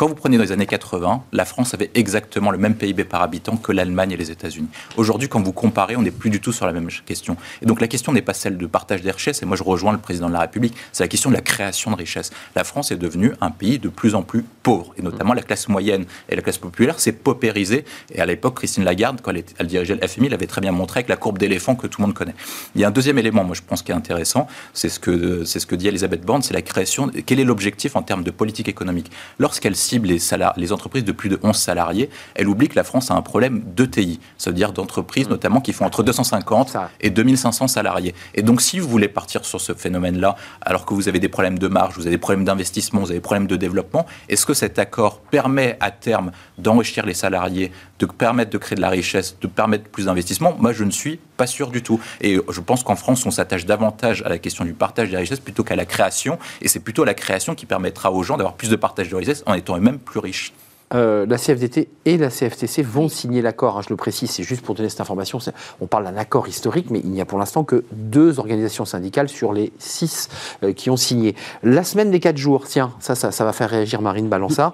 Quand 0.00 0.08
vous 0.08 0.14
prenez 0.14 0.38
dans 0.38 0.44
les 0.44 0.52
années 0.52 0.64
80, 0.64 1.24
la 1.30 1.44
France 1.44 1.74
avait 1.74 1.90
exactement 1.92 2.50
le 2.50 2.56
même 2.56 2.74
PIB 2.74 3.04
par 3.04 3.20
habitant 3.20 3.58
que 3.58 3.70
l'Allemagne 3.70 4.12
et 4.12 4.16
les 4.16 4.30
États-Unis. 4.30 4.68
Aujourd'hui, 4.96 5.28
quand 5.28 5.42
vous 5.42 5.52
comparez, 5.52 5.94
on 5.94 6.00
n'est 6.00 6.10
plus 6.10 6.30
du 6.30 6.40
tout 6.40 6.54
sur 6.54 6.64
la 6.64 6.72
même 6.72 6.88
question. 7.04 7.36
Et 7.60 7.66
donc 7.66 7.82
la 7.82 7.86
question 7.86 8.10
n'est 8.10 8.22
pas 8.22 8.32
celle 8.32 8.56
de 8.56 8.64
partage 8.64 9.02
des 9.02 9.10
richesses, 9.10 9.42
et 9.42 9.44
moi 9.44 9.58
je 9.58 9.62
rejoins 9.62 9.92
le 9.92 9.98
président 9.98 10.28
de 10.28 10.32
la 10.32 10.40
République, 10.40 10.74
c'est 10.92 11.04
la 11.04 11.08
question 11.08 11.28
de 11.28 11.34
la 11.34 11.42
création 11.42 11.90
de 11.90 11.96
richesses. 11.96 12.30
La 12.56 12.64
France 12.64 12.90
est 12.92 12.96
devenue 12.96 13.34
un 13.42 13.50
pays 13.50 13.78
de 13.78 13.90
plus 13.90 14.14
en 14.14 14.22
plus 14.22 14.42
pauvre, 14.62 14.94
et 14.96 15.02
notamment 15.02 15.34
la 15.34 15.42
classe 15.42 15.68
moyenne 15.68 16.06
et 16.30 16.34
la 16.34 16.40
classe 16.40 16.56
populaire 16.56 16.98
s'est 16.98 17.12
paupérisée. 17.12 17.84
Et 18.10 18.22
à 18.22 18.24
l'époque, 18.24 18.56
Christine 18.56 18.84
Lagarde, 18.84 19.20
quand 19.20 19.34
elle, 19.58 19.66
dirigeait 19.66 19.98
le 20.00 20.08
FMI, 20.08 20.28
elle 20.28 20.32
avait 20.32 20.46
très 20.46 20.62
bien 20.62 20.72
montré 20.72 21.00
avec 21.00 21.10
la 21.10 21.16
courbe 21.16 21.36
d'éléphant 21.36 21.76
que 21.76 21.86
tout 21.86 22.00
le 22.00 22.06
monde 22.06 22.16
connaît. 22.16 22.34
Il 22.74 22.80
y 22.80 22.84
a 22.84 22.88
un 22.88 22.90
deuxième 22.90 23.18
élément, 23.18 23.44
moi 23.44 23.54
je 23.54 23.60
pense, 23.60 23.82
qui 23.82 23.92
est 23.92 23.94
intéressant, 23.94 24.48
c'est 24.72 24.88
ce 24.88 24.98
que, 24.98 25.44
c'est 25.44 25.60
ce 25.60 25.66
que 25.66 25.74
dit 25.74 25.88
Elisabeth 25.88 26.24
Borne, 26.24 26.40
c'est 26.40 26.54
la 26.54 26.62
création, 26.62 27.10
quel 27.26 27.38
est 27.38 27.44
l'objectif 27.44 27.96
en 27.96 28.02
termes 28.02 28.24
de 28.24 28.30
politique 28.30 28.66
économique? 28.66 29.10
Lorsqu'elle 29.38 29.76
cible 29.90 30.08
les 30.08 30.18
les 30.56 30.72
entreprises 30.72 31.04
de 31.04 31.12
plus 31.12 31.28
de 31.28 31.38
11 31.42 31.56
salariés, 31.56 32.10
elle 32.34 32.48
oublie 32.48 32.68
que 32.68 32.76
la 32.76 32.84
France 32.84 33.10
a 33.10 33.14
un 33.14 33.22
problème 33.22 33.62
d'ETI, 33.76 34.20
c'est-à-dire 34.38 34.72
d'entreprises 34.72 35.26
mm. 35.26 35.30
notamment 35.30 35.60
qui 35.60 35.72
font 35.72 35.84
entre 35.84 36.02
250 36.02 36.76
et 37.00 37.10
2500 37.10 37.68
salariés. 37.68 38.14
Et 38.34 38.42
donc, 38.42 38.60
si 38.60 38.78
vous 38.78 38.88
voulez 38.88 39.08
partir 39.08 39.44
sur 39.44 39.60
ce 39.60 39.72
phénomène-là, 39.74 40.36
alors 40.62 40.86
que 40.86 40.94
vous 40.94 41.08
avez 41.08 41.18
des 41.18 41.28
problèmes 41.28 41.58
de 41.58 41.68
marge, 41.68 41.94
vous 41.96 42.06
avez 42.06 42.16
des 42.16 42.18
problèmes 42.18 42.44
d'investissement, 42.44 43.00
vous 43.00 43.10
avez 43.10 43.18
des 43.18 43.28
problèmes 43.30 43.46
de 43.46 43.56
développement, 43.56 44.06
est-ce 44.28 44.46
que 44.46 44.54
cet 44.54 44.78
accord 44.78 45.20
permet 45.20 45.76
à 45.80 45.90
terme 45.90 46.30
d'enrichir 46.58 47.06
les 47.06 47.14
salariés, 47.14 47.72
de 48.00 48.06
permettre 48.06 48.50
de 48.50 48.58
créer 48.58 48.76
de 48.76 48.80
la 48.80 48.88
richesse, 48.88 49.36
de 49.40 49.46
permettre 49.46 49.84
plus 49.84 50.06
d'investissement 50.06 50.56
Moi, 50.58 50.72
je 50.72 50.84
ne 50.84 50.90
suis 50.90 51.20
pas 51.36 51.46
sûr 51.46 51.70
du 51.70 51.82
tout. 51.82 52.00
Et 52.20 52.38
je 52.48 52.60
pense 52.60 52.82
qu'en 52.82 52.96
France, 52.96 53.24
on 53.26 53.30
s'attache 53.30 53.66
davantage 53.66 54.22
à 54.22 54.28
la 54.28 54.38
question 54.38 54.64
du 54.64 54.72
partage 54.72 55.10
des 55.10 55.16
richesses 55.16 55.40
plutôt 55.40 55.64
qu'à 55.64 55.76
la 55.76 55.84
création. 55.84 56.38
Et 56.62 56.68
c'est 56.68 56.80
plutôt 56.80 57.04
la 57.04 57.14
création 57.14 57.54
qui 57.54 57.66
permettra 57.66 58.10
aux 58.10 58.22
gens 58.22 58.36
d'avoir 58.36 58.54
plus 58.54 58.70
de 58.70 58.76
partage 58.76 59.10
de 59.10 59.16
richesses 59.16 59.42
en 59.46 59.54
étant 59.54 59.76
eux-mêmes 59.76 59.98
plus 59.98 60.18
riches. 60.18 60.52
Euh, 60.92 61.24
la 61.24 61.38
CFDT 61.38 61.88
et 62.04 62.16
la 62.16 62.30
CFTC 62.30 62.82
vont 62.82 63.08
signer 63.08 63.42
l'accord. 63.42 63.78
Hein, 63.78 63.82
je 63.84 63.90
le 63.90 63.96
précise, 63.96 64.28
c'est 64.30 64.42
juste 64.42 64.62
pour 64.62 64.74
donner 64.74 64.88
cette 64.88 65.00
information. 65.00 65.38
On 65.80 65.86
parle 65.86 66.04
d'un 66.04 66.16
accord 66.16 66.48
historique, 66.48 66.90
mais 66.90 67.00
il 67.04 67.10
n'y 67.10 67.20
a 67.20 67.24
pour 67.24 67.38
l'instant 67.38 67.62
que 67.62 67.84
deux 67.92 68.40
organisations 68.40 68.84
syndicales 68.84 69.28
sur 69.28 69.52
les 69.52 69.72
six 69.78 70.28
euh, 70.64 70.72
qui 70.72 70.90
ont 70.90 70.96
signé. 70.96 71.36
La 71.62 71.84
semaine 71.84 72.10
des 72.10 72.18
quatre 72.18 72.38
jours, 72.38 72.66
tiens, 72.66 72.92
ça, 72.98 73.14
ça, 73.14 73.30
ça 73.30 73.44
va 73.44 73.52
faire 73.52 73.70
réagir 73.70 74.02
Marine 74.02 74.28
Balança 74.28 74.72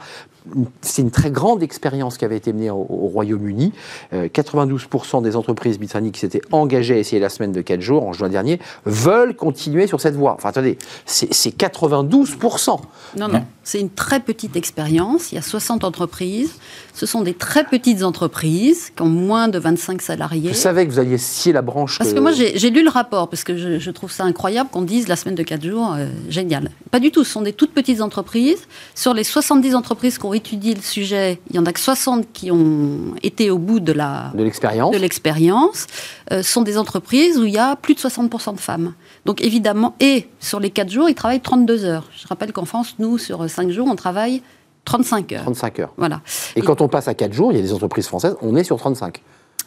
c'est 0.81 1.03
une 1.03 1.11
très 1.11 1.31
grande 1.31 1.63
expérience 1.63 2.19
qui 2.19 2.25
avait 2.25 2.37
été 2.37 2.53
menée 2.53 2.71
au, 2.71 2.85
Royaume-Uni. 2.85 3.73
92% 4.13 5.19
euh, 5.19 5.21
des 5.21 5.37
entreprises 5.37 5.79
britanniques 5.79 6.15
qui 6.15 6.21
s'étaient 6.21 6.43
engagées 6.53 6.95
à 6.95 6.99
essayer 6.99 7.21
la 7.21 7.29
semaine 7.29 7.53
de 7.53 7.61
4 7.61 7.81
jours 7.81 8.07
en 8.07 8.13
juin 8.13 8.29
dernier 8.29 8.61
veulent 8.85 9.35
continuer 9.35 9.87
sur 9.87 10.01
cette 10.01 10.15
voie. 10.15 10.35
Enfin, 10.35 10.51
attendez, 10.51 10.79
c'est 11.05 11.57
92%. 11.57 12.79
Non, 13.17 13.29
non, 13.29 13.45
c'est 13.65 13.81
une 13.81 13.91
très 13.91 14.21
petite 14.21 14.57
expérience. 14.57 15.33
Il 15.33 15.37
y 15.37 15.39
a 15.39 15.43
60 15.43 15.85
entreprises. 15.85 16.55
Ce 16.95 17.07
sont 17.07 17.23
des 17.23 17.35
très 17.35 17.65
petites 17.65 18.03
entreprises 18.03 18.91
qui 18.95 19.03
ont 19.03 19.07
moins 19.07 19.49
de 19.49 19.59
25 19.59 20.01
salariés. 20.03 20.51
Je 20.51 20.55
savais 20.55 20.87
que 20.87 20.93
vous 20.93 20.99
alliez 20.99 21.19
scier 21.19 21.53
la 21.53 21.63
branche. 21.63 21.99
Parce 21.99 22.13
que, 22.13 22.21
moi, 22.21 22.33
j'ai 22.33 22.71
lu 22.71 22.83
le 22.83 22.91
rapport, 22.91 23.29
parce 23.29 23.45
que 23.45 23.57
je, 23.57 23.91
trouve 23.91 24.13
ça 24.13 24.25
incroyable 24.25 24.71
qu'on 24.71 24.83
dise 24.83 25.09
la 25.09 25.17
semaine 25.17 25.35
de 25.35 25.43
4 25.43 25.65
jours, 25.65 25.95
euh, 25.97 26.09
génial. 26.29 26.71
Pas 26.91 27.01
du 27.01 27.11
tout. 27.11 27.25
Ce 27.25 27.33
sont 27.33 27.43
des 27.43 27.53
toutes 27.53 27.73
petites 27.73 28.01
entreprises. 28.01 28.67
Sur 28.95 29.15
les 29.15 29.25
70 29.25 29.75
entreprises 29.75 30.19
qui 30.19 30.27
ont 30.27 30.35
étudié 30.37 30.75
le 30.75 30.81
sujet, 30.81 31.41
il 31.51 31.57
y 31.57 31.59
en 31.59 31.67
a 31.67 31.73
que 31.73 31.81
60 31.81 32.27
qui 32.33 32.51
ont 32.51 33.15
été 33.23 33.51
au 33.51 33.59
bout 33.59 33.81
de 33.81 33.93
la 33.93 34.33
de 34.35 34.43
l'expérience. 34.45 34.93
De 34.93 34.99
l'expérience, 34.99 35.87
euh, 36.33 36.43
sont 36.43 36.63
des 36.63 36.79
entreprises 36.79 37.39
où 37.39 37.45
il 37.45 37.53
y 37.53 37.59
a 37.59 37.77
plus 37.77 37.95
de 37.95 38.01
60% 38.01 38.55
de 38.55 38.61
femmes. 38.61 38.95
Donc 39.25 39.41
évidemment, 39.41 39.95
et 40.01 40.29
sur 40.39 40.61
les 40.61 40.71
4 40.71 40.91
jours, 40.91 41.09
ils 41.09 41.15
travaillent 41.15 41.41
32 41.41 41.85
heures. 41.85 42.05
Je 42.17 42.27
rappelle 42.29 42.53
qu'en 42.53 42.65
France, 42.65 42.97
nous, 42.99 43.19
sur 43.19 43.49
5 43.49 43.71
jours, 43.71 43.89
on 43.91 43.97
travaille 43.97 44.43
35 44.85 45.33
heures. 45.33 45.43
35 45.43 45.79
heures. 45.81 45.95
Voilà. 45.97 46.21
Et, 46.55 46.63
quand 46.63 46.81
on 46.81 46.89
passe 46.89 47.09
à 47.09 47.15
4 47.15 47.33
jours, 47.33 47.53
il 47.53 47.57
y 47.57 47.59
a 47.59 47.63
des 47.63 47.73
entreprises 47.73 48.07
françaises, 48.07 48.37
on 48.41 48.57
est 48.57 48.65
sur 48.65 48.77
35. 48.77 49.21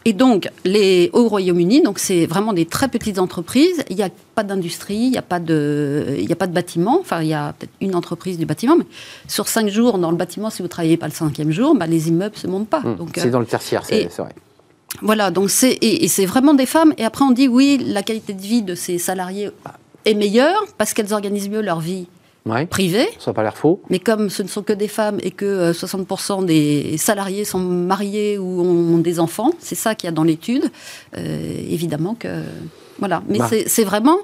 Et 0.06 0.14
donc, 0.14 0.50
les, 0.64 1.10
au 1.14 1.28
Royaume-Uni, 1.28 1.82
donc 1.82 2.00
c'est 2.00 2.26
vraiment 2.26 2.54
des 2.54 2.66
très 2.66 2.88
petites 2.88 3.20
entreprises. 3.20 3.84
Il 3.90 3.98
n'y 3.98 4.04
a 4.04 4.10
pas 4.34 4.44
d'industrie, 4.44 4.96
il 4.96 5.12
n'y 5.12 5.18
a 5.18 5.22
pas 5.22 5.40
de, 5.40 6.16
il 6.18 6.28
y 6.28 6.32
a 6.32 6.38
pas 6.38 6.48
de 6.48 6.54
bâtiment. 6.54 7.00
Enfin, 7.02 7.22
il 7.22 7.28
y 7.28 7.34
a 7.34 7.54
peut-être 7.54 7.74
une 7.82 7.96
entreprise 7.96 8.38
du 8.38 8.46
bâtiment, 8.46 8.78
mais 8.78 8.86
sur 9.28 9.50
cinq 9.50 9.68
jours 9.68 9.98
dans 9.98 10.10
le 10.12 10.18
bâtiment, 10.18 10.50
si 10.50 10.62
vous 10.62 10.70
travaillez 10.70 10.96
pas 10.96 11.08
le 11.08 11.14
cinquième 11.14 11.52
jour, 11.52 11.76
bah, 11.76 11.86
les 11.86 12.08
immeubles 12.08 12.38
se 12.38 12.48
montent 12.48 12.70
pas. 12.70 12.80
Mmh. 12.80 12.98
c'est 13.16 13.30
dans 13.30 13.40
le 13.40 13.46
tertiaire, 13.46 13.84
c'est 13.86 14.08
vrai. 14.18 14.34
Voilà, 15.02 15.32
donc 15.32 15.50
c'est 15.50 15.78
et, 15.82 16.08
c'est 16.08 16.26
vraiment 16.26 16.54
des 16.54 16.66
femmes. 16.66 16.94
Et 16.98 17.06
après, 17.06 17.26
on 17.26 17.32
dit 17.32 17.48
oui, 17.48 17.78
la 17.86 18.02
qualité 18.02 18.34
de 18.34 18.42
vie 18.42 18.62
de 18.62 18.76
ces 18.76 18.98
salariés 18.98 19.52
est 20.06 20.14
meilleure 20.14 20.66
parce 20.78 20.94
qu'elles 20.94 21.14
organisent 21.14 21.50
mieux 21.50 21.62
leur 21.62 21.80
vie 21.80 22.08
ouais. 22.46 22.66
privée. 22.66 23.08
Ça 23.20 23.32
n'a 23.32 23.34
pas 23.34 23.44
l'air 23.44 23.58
faux. 23.58 23.82
Mais 23.90 24.00
comme 24.00 24.30
ce 24.30 24.44
ne 24.44 24.48
sont 24.48 24.64
que 24.64 24.74
des 24.74 24.88
femmes 24.88 25.18
et 25.22 25.32
que 25.32 25.72
60% 25.72 26.44
euh, 26.44 26.46
des 26.46 26.98
salariés 26.98 27.46
sont 27.46 27.60
mariés 27.60 28.38
ou 28.38 28.62
ont 28.62 28.98
des 28.98 29.20
enfants, 29.20 29.52
c'est 29.60 29.76
ça 29.76 29.96
qu'il 29.96 30.08
y 30.08 30.10
a 30.10 30.14
dans 30.14 30.24
l'étude, 30.24 30.70
euh, 31.18 31.54
évidemment 31.70 32.16
que... 32.16 32.44
Voilà, 33.00 33.22
mais 33.28 33.40
c'est 33.68 33.84
vraiment 33.84 34.18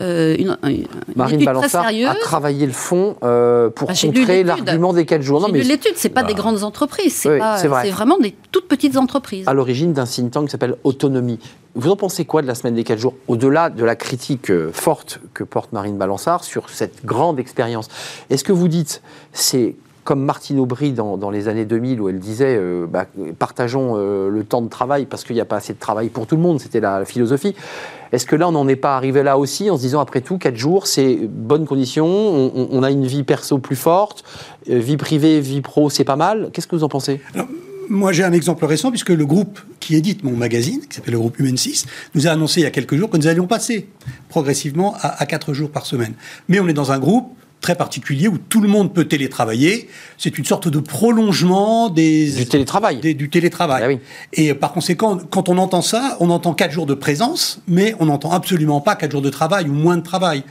euh, 0.00 0.36
une, 0.38 0.56
une, 0.64 0.86
Marine 1.16 1.40
étude 1.40 1.54
très 1.54 1.68
sérieuse. 1.68 2.08
a 2.08 2.14
travaillé 2.14 2.66
le 2.66 2.72
fond 2.72 3.16
euh, 3.22 3.70
pour 3.70 3.88
bah, 3.88 3.94
contrer 4.00 4.42
l'argument 4.42 4.92
des 4.92 5.04
4 5.04 5.22
jours. 5.22 5.46
J'ai 5.46 5.52
lu 5.52 5.68
l'étude, 5.68 5.94
c'est 5.96 6.08
pas 6.08 6.22
des 6.22 6.34
bah. 6.34 6.40
grandes 6.40 6.64
entreprises, 6.64 7.14
c'est 7.14 7.68
vraiment 7.68 8.18
des 8.18 8.34
toutes 8.50 8.68
petites 8.68 8.96
entreprises. 8.96 9.46
À 9.46 9.54
l'origine 9.54 9.92
d'un 9.92 10.06
think 10.06 10.32
tank 10.32 10.46
qui 10.46 10.50
s'appelle 10.50 10.76
Autonomie. 10.84 11.38
Vous 11.74 11.90
en 11.90 11.96
pensez 11.96 12.26
quoi 12.26 12.42
de 12.42 12.46
la 12.46 12.54
semaine 12.54 12.74
des 12.74 12.84
4 12.84 12.98
jours 12.98 13.14
Au-delà 13.28 13.70
de 13.70 13.84
la 13.84 13.96
critique 13.96 14.50
euh, 14.50 14.70
forte 14.72 15.20
que 15.32 15.42
porte 15.42 15.72
Marine 15.72 15.96
Balançard 15.96 16.44
sur 16.44 16.68
cette 16.68 17.04
grande 17.04 17.38
expérience, 17.38 17.88
est-ce 18.28 18.44
que 18.44 18.52
vous 18.52 18.68
dites 18.68 19.02
c'est 19.32 19.74
comme 20.04 20.24
Martine 20.24 20.58
Aubry 20.58 20.92
dans, 20.92 21.30
les 21.30 21.48
années 21.48 21.64
2000 21.64 22.00
où 22.00 22.08
elle 22.08 22.18
disait 22.18 22.56
euh, 22.58 22.86
bah, 22.86 23.06
partageons 23.38 23.94
euh, 23.96 24.28
le 24.28 24.44
temps 24.44 24.62
de 24.62 24.68
travail 24.68 25.06
parce 25.06 25.24
qu'il 25.24 25.34
n'y 25.34 25.40
a 25.40 25.44
pas 25.44 25.56
assez 25.56 25.72
de 25.72 25.78
travail 25.78 26.08
pour 26.08 26.26
tout 26.26 26.36
le 26.36 26.42
monde, 26.42 26.60
c'était 26.60 26.80
la, 26.80 27.04
philosophie. 27.04 27.54
Est-ce 28.10 28.26
que 28.26 28.36
là 28.36 28.48
on 28.48 28.52
n'en 28.52 28.68
est 28.68 28.76
pas 28.76 28.96
arrivé 28.96 29.22
là 29.22 29.38
aussi 29.38 29.70
en 29.70 29.76
se 29.76 29.82
disant 29.82 30.00
après 30.00 30.20
tout 30.20 30.38
4 30.38 30.56
jours 30.56 30.86
c'est 30.86 31.18
bonne 31.22 31.66
condition, 31.66 32.06
on, 32.06 32.82
a 32.82 32.90
une 32.90 33.06
vie 33.06 33.22
perso 33.22 33.58
plus 33.58 33.76
forte, 33.76 34.24
euh, 34.70 34.78
vie 34.78 34.96
privée, 34.96 35.40
vie 35.40 35.60
pro 35.60 35.88
c'est 35.88 36.04
pas 36.04 36.16
mal. 36.16 36.50
Qu'est-ce 36.52 36.66
que 36.66 36.76
vous 36.76 36.84
en 36.84 36.88
pensez? 36.88 37.20
Moi, 37.88 38.12
j'ai 38.12 38.22
un 38.24 38.32
exemple 38.32 38.64
récent, 38.64 38.90
puisque 38.90 39.10
le 39.10 39.26
groupe 39.26 39.60
qui 39.80 39.96
édite 39.96 40.22
mon 40.22 40.32
magazine, 40.32 40.80
qui 40.88 40.96
s'appelle 40.96 41.12
le 41.12 41.18
groupe 41.18 41.38
Human 41.38 41.56
6, 41.56 41.86
nous 42.14 42.26
a 42.26 42.30
annoncé 42.30 42.60
il 42.60 42.64
y 42.64 42.66
a 42.66 42.70
quelques 42.70 42.96
jours 42.96 43.10
que 43.10 43.16
nous 43.16 43.26
allions 43.26 43.46
passer 43.46 43.88
progressivement 44.28 44.94
à 45.02 45.26
4 45.26 45.52
jours 45.52 45.70
par 45.70 45.84
semaine. 45.84 46.14
Mais 46.48 46.60
on 46.60 46.68
est 46.68 46.72
dans 46.72 46.92
un 46.92 46.98
groupe 46.98 47.34
très 47.62 47.76
particulier 47.76 48.28
où 48.28 48.36
tout 48.36 48.60
le 48.60 48.68
monde 48.68 48.92
peut 48.92 49.06
télétravailler. 49.06 49.88
C'est 50.18 50.36
une 50.36 50.44
sorte 50.44 50.68
de 50.68 50.80
prolongement 50.80 51.88
des, 51.88 52.30
du 52.30 52.46
télétravail. 52.46 52.98
du 53.00 53.30
télétravail. 53.30 54.00
Ah 54.00 54.26
Et 54.34 54.52
par 54.52 54.72
conséquent, 54.72 55.16
quand 55.30 55.48
on 55.48 55.56
entend 55.56 55.80
ça, 55.80 56.16
on 56.20 56.28
entend 56.28 56.52
quatre 56.52 56.72
jours 56.72 56.86
de 56.86 56.94
présence, 56.94 57.62
mais 57.68 57.94
on 58.00 58.06
n'entend 58.06 58.32
absolument 58.32 58.80
pas 58.80 58.96
quatre 58.96 59.12
jours 59.12 59.22
de 59.22 59.30
travail 59.30 59.68
ou 59.68 59.72
moins 59.72 59.96
de 59.96 60.02
travail. 60.02 60.42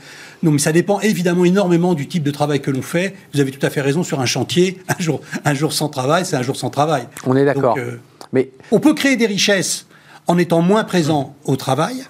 Donc 0.42 0.58
ça 0.58 0.72
dépend 0.72 0.98
évidemment 1.00 1.44
énormément 1.44 1.94
du 1.94 2.08
type 2.08 2.24
de 2.24 2.30
travail 2.32 2.60
que 2.60 2.70
l'on 2.70 2.82
fait. 2.82 3.14
Vous 3.32 3.40
avez 3.40 3.52
tout 3.52 3.64
à 3.64 3.70
fait 3.70 3.82
raison 3.82 4.02
sur 4.02 4.20
un 4.20 4.26
chantier. 4.26 4.78
Un 4.88 5.00
jour, 5.00 5.20
un 5.44 5.54
jour 5.54 5.72
sans 5.72 5.88
travail, 5.88 6.24
c'est 6.24 6.36
un 6.36 6.42
jour 6.42 6.56
sans 6.56 6.70
travail. 6.70 7.06
On 7.26 7.36
est 7.36 7.44
d'accord. 7.44 7.76
Euh, 7.78 8.00
mais 8.32 8.50
on 8.70 8.80
peut 8.80 8.94
créer 8.94 9.16
des 9.16 9.26
richesses 9.26 9.86
en 10.26 10.38
étant 10.38 10.62
moins 10.62 10.84
présent 10.84 11.36
au 11.44 11.56
travail 11.56 12.04